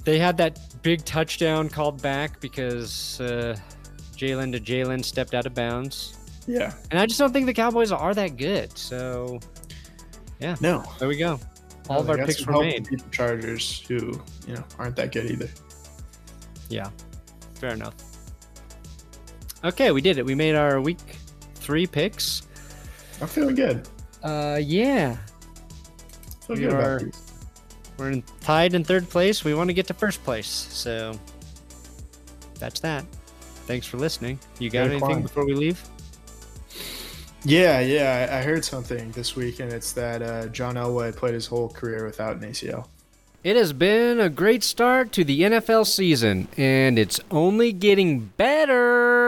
they 0.05 0.19
had 0.19 0.37
that 0.39 0.59
big 0.83 1.05
touchdown 1.05 1.69
called 1.69 2.01
back 2.03 2.41
because 2.41 3.21
uh, 3.21 3.57
Jalen 4.17 4.53
to 4.53 4.61
Jalen 4.61 5.05
stepped 5.05 5.35
out 5.35 5.47
of 5.47 5.55
bounds. 5.55 6.17
Yeah. 6.47 6.73
And 6.91 6.99
I 6.99 7.07
just 7.07 7.19
don't 7.19 7.33
think 7.33 7.47
the 7.47 7.55
Cowboys 7.55 7.93
are 7.93 8.15
that 8.15 8.37
good. 8.37 8.77
So 8.77 9.41
yeah. 10.41 10.57
No. 10.61 10.85
there 10.99 11.09
we 11.09 11.17
go. 11.17 11.39
All 11.89 12.03
No, 12.05 12.13
of 12.13 12.21
our 12.21 12.27
picks 12.27 12.45
were 12.47 12.61
made. 12.63 12.87
from 12.87 12.97
the 12.99 13.05
Chargers, 13.11 13.81
who 13.89 14.21
you 14.47 14.55
know 14.55 14.65
aren't 14.79 14.97
that 14.97 15.13
good 15.13 15.31
either. 15.31 15.49
Yeah, 16.69 16.89
fair 17.55 17.71
enough. 17.73 17.95
Okay, 19.65 19.91
we 19.91 20.01
did 20.01 20.17
it. 20.17 20.25
We 20.25 20.35
made 20.35 20.55
our 20.55 20.81
week 20.81 20.99
three 21.57 21.87
picks. 21.87 22.43
I'm 23.21 23.27
feeling 23.29 23.55
good. 23.57 23.87
Uh, 24.23 24.59
yeah, 24.63 25.17
Feel 26.47 26.57
We 26.57 26.63
good 26.63 26.73
are- 26.73 26.97
about 26.97 27.01
these. 27.05 27.30
We're 28.01 28.11
in, 28.11 28.25
tied 28.41 28.75
in 28.75 28.83
third 28.83 29.09
place. 29.09 29.45
We 29.45 29.55
want 29.55 29.69
to 29.69 29.75
get 29.75 29.87
to 29.89 29.95
first 29.95 30.25
place, 30.25 30.47
so 30.49 31.19
that's 32.59 32.81
that. 32.81 33.05
Thanks 33.67 33.87
for 33.87 33.99
listening. 33.99 34.41
You 34.59 34.71
got 34.71 34.81
Gotta 34.81 34.91
anything 34.93 35.09
climb. 35.09 35.23
before 35.23 35.47
we 35.47 35.55
leave? 35.55 35.81
Yeah, 37.45 37.81
yeah. 37.81 38.29
I, 38.31 38.39
I 38.39 38.43
heard 38.43 38.65
something 38.65 39.11
this 39.13 39.37
week, 39.37 39.61
and 39.61 39.73
it's 39.73 39.93
that 39.93 40.23
uh, 40.23 40.47
John 40.49 40.75
Elway 40.75 41.15
played 41.15 41.35
his 41.35 41.47
whole 41.47 41.69
career 41.69 42.05
without 42.05 42.37
an 42.37 42.43
ACL. 42.43 42.87
It 43.43 43.57
has 43.57 43.73
been 43.73 44.21
a 44.21 44.29
great 44.29 44.63
start 44.63 45.13
to 45.13 45.25
the 45.25 45.41
NFL 45.43 45.87
season, 45.87 46.49
and 46.59 46.99
it's 46.99 47.21
only 47.31 47.73
getting 47.73 48.27
better 48.37 49.20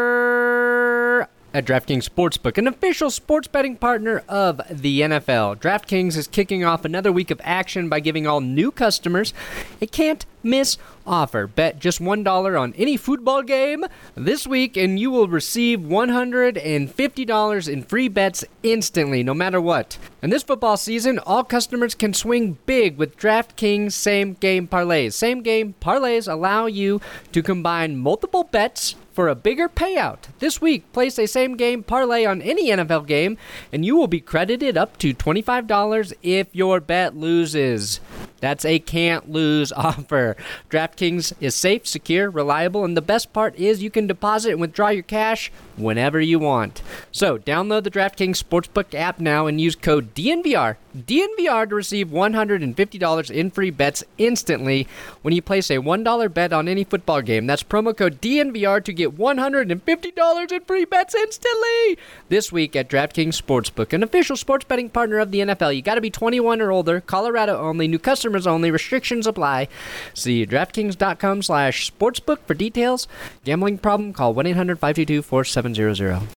at 1.54 1.64
DraftKings 1.64 2.08
Sportsbook, 2.08 2.58
an 2.58 2.66
official 2.66 3.10
sports 3.10 3.48
betting 3.48 3.76
partner 3.76 4.22
of 4.28 4.60
the 4.70 5.02
NFL. 5.02 5.56
DraftKings 5.58 6.16
is 6.16 6.26
kicking 6.26 6.64
off 6.64 6.84
another 6.84 7.12
week 7.12 7.30
of 7.30 7.40
action 7.44 7.88
by 7.88 8.00
giving 8.00 8.26
all 8.26 8.40
new 8.40 8.70
customers 8.70 9.34
a 9.80 9.86
can't 9.86 10.24
miss 10.42 10.78
offer. 11.06 11.46
Bet 11.46 11.78
just 11.78 12.00
$1 12.00 12.60
on 12.60 12.74
any 12.74 12.96
football 12.96 13.42
game 13.42 13.84
this 14.14 14.46
week, 14.46 14.76
and 14.76 14.98
you 14.98 15.10
will 15.10 15.28
receive 15.28 15.80
$150 15.80 17.68
in 17.68 17.82
free 17.82 18.08
bets 18.08 18.44
instantly, 18.62 19.22
no 19.22 19.34
matter 19.34 19.60
what. 19.60 19.98
And 20.20 20.32
this 20.32 20.42
football 20.42 20.76
season, 20.76 21.18
all 21.20 21.44
customers 21.44 21.94
can 21.94 22.14
swing 22.14 22.58
big 22.66 22.96
with 22.96 23.16
DraftKings 23.16 23.92
same 23.92 24.34
game 24.34 24.68
parlays. 24.68 25.14
Same 25.14 25.42
game 25.42 25.74
parlays 25.80 26.30
allow 26.30 26.66
you 26.66 27.00
to 27.32 27.42
combine 27.42 27.96
multiple 27.96 28.44
bets 28.44 28.94
for 29.12 29.28
a 29.28 29.34
bigger 29.34 29.68
payout. 29.68 30.18
This 30.38 30.60
week, 30.60 30.90
place 30.92 31.18
a 31.18 31.26
same 31.26 31.56
game 31.56 31.82
parlay 31.82 32.24
on 32.24 32.40
any 32.42 32.70
NFL 32.70 33.06
game, 33.06 33.36
and 33.72 33.84
you 33.84 33.96
will 33.96 34.06
be 34.06 34.20
credited 34.20 34.76
up 34.76 34.96
to 34.98 35.14
$25 35.14 36.12
if 36.22 36.48
your 36.52 36.80
bet 36.80 37.14
loses. 37.16 38.00
That's 38.42 38.64
a 38.64 38.80
can't 38.80 39.30
lose 39.30 39.70
offer. 39.76 40.36
DraftKings 40.68 41.32
is 41.40 41.54
safe, 41.54 41.86
secure, 41.86 42.28
reliable, 42.28 42.84
and 42.84 42.96
the 42.96 43.00
best 43.00 43.32
part 43.32 43.54
is 43.54 43.84
you 43.84 43.90
can 43.90 44.08
deposit 44.08 44.50
and 44.50 44.60
withdraw 44.60 44.88
your 44.88 45.04
cash 45.04 45.52
whenever 45.76 46.20
you 46.20 46.40
want. 46.40 46.82
So, 47.12 47.38
download 47.38 47.84
the 47.84 47.90
DraftKings 47.90 48.42
Sportsbook 48.42 48.94
app 48.94 49.20
now 49.20 49.46
and 49.46 49.60
use 49.60 49.76
code 49.76 50.12
DNVR, 50.14 50.76
DNVR 50.96 51.68
to 51.68 51.74
receive 51.74 52.08
$150 52.08 53.30
in 53.30 53.50
free 53.50 53.70
bets 53.70 54.04
instantly 54.18 54.86
when 55.22 55.34
you 55.34 55.42
place 55.42 55.70
a 55.70 55.76
$1 55.76 56.34
bet 56.34 56.52
on 56.52 56.68
any 56.68 56.84
football 56.84 57.22
game. 57.22 57.46
That's 57.46 57.62
promo 57.62 57.96
code 57.96 58.20
DNVR 58.20 58.84
to 58.84 58.92
get 58.92 59.16
$150 59.16 60.52
in 60.52 60.60
free 60.64 60.84
bets 60.84 61.14
instantly 61.14 61.98
this 62.28 62.52
week 62.52 62.76
at 62.76 62.88
DraftKings 62.88 63.40
Sportsbook, 63.40 63.92
an 63.92 64.02
official 64.02 64.36
sports 64.36 64.64
betting 64.64 64.90
partner 64.90 65.18
of 65.18 65.30
the 65.30 65.40
NFL. 65.40 65.74
You 65.74 65.82
got 65.82 65.94
to 65.96 66.00
be 66.00 66.10
21 66.10 66.60
or 66.60 66.70
older, 66.70 67.00
Colorado 67.00 67.58
only, 67.58 67.88
new 67.88 67.98
customers 67.98 68.46
only, 68.46 68.70
restrictions 68.70 69.26
apply. 69.26 69.68
See 70.14 70.46
DraftKings.com 70.46 71.42
slash 71.42 71.90
sportsbook 71.90 72.38
for 72.46 72.54
details. 72.54 73.08
Gambling 73.44 73.78
problem? 73.78 74.12
Call 74.12 74.34
1-800-522-4700. 74.34 76.22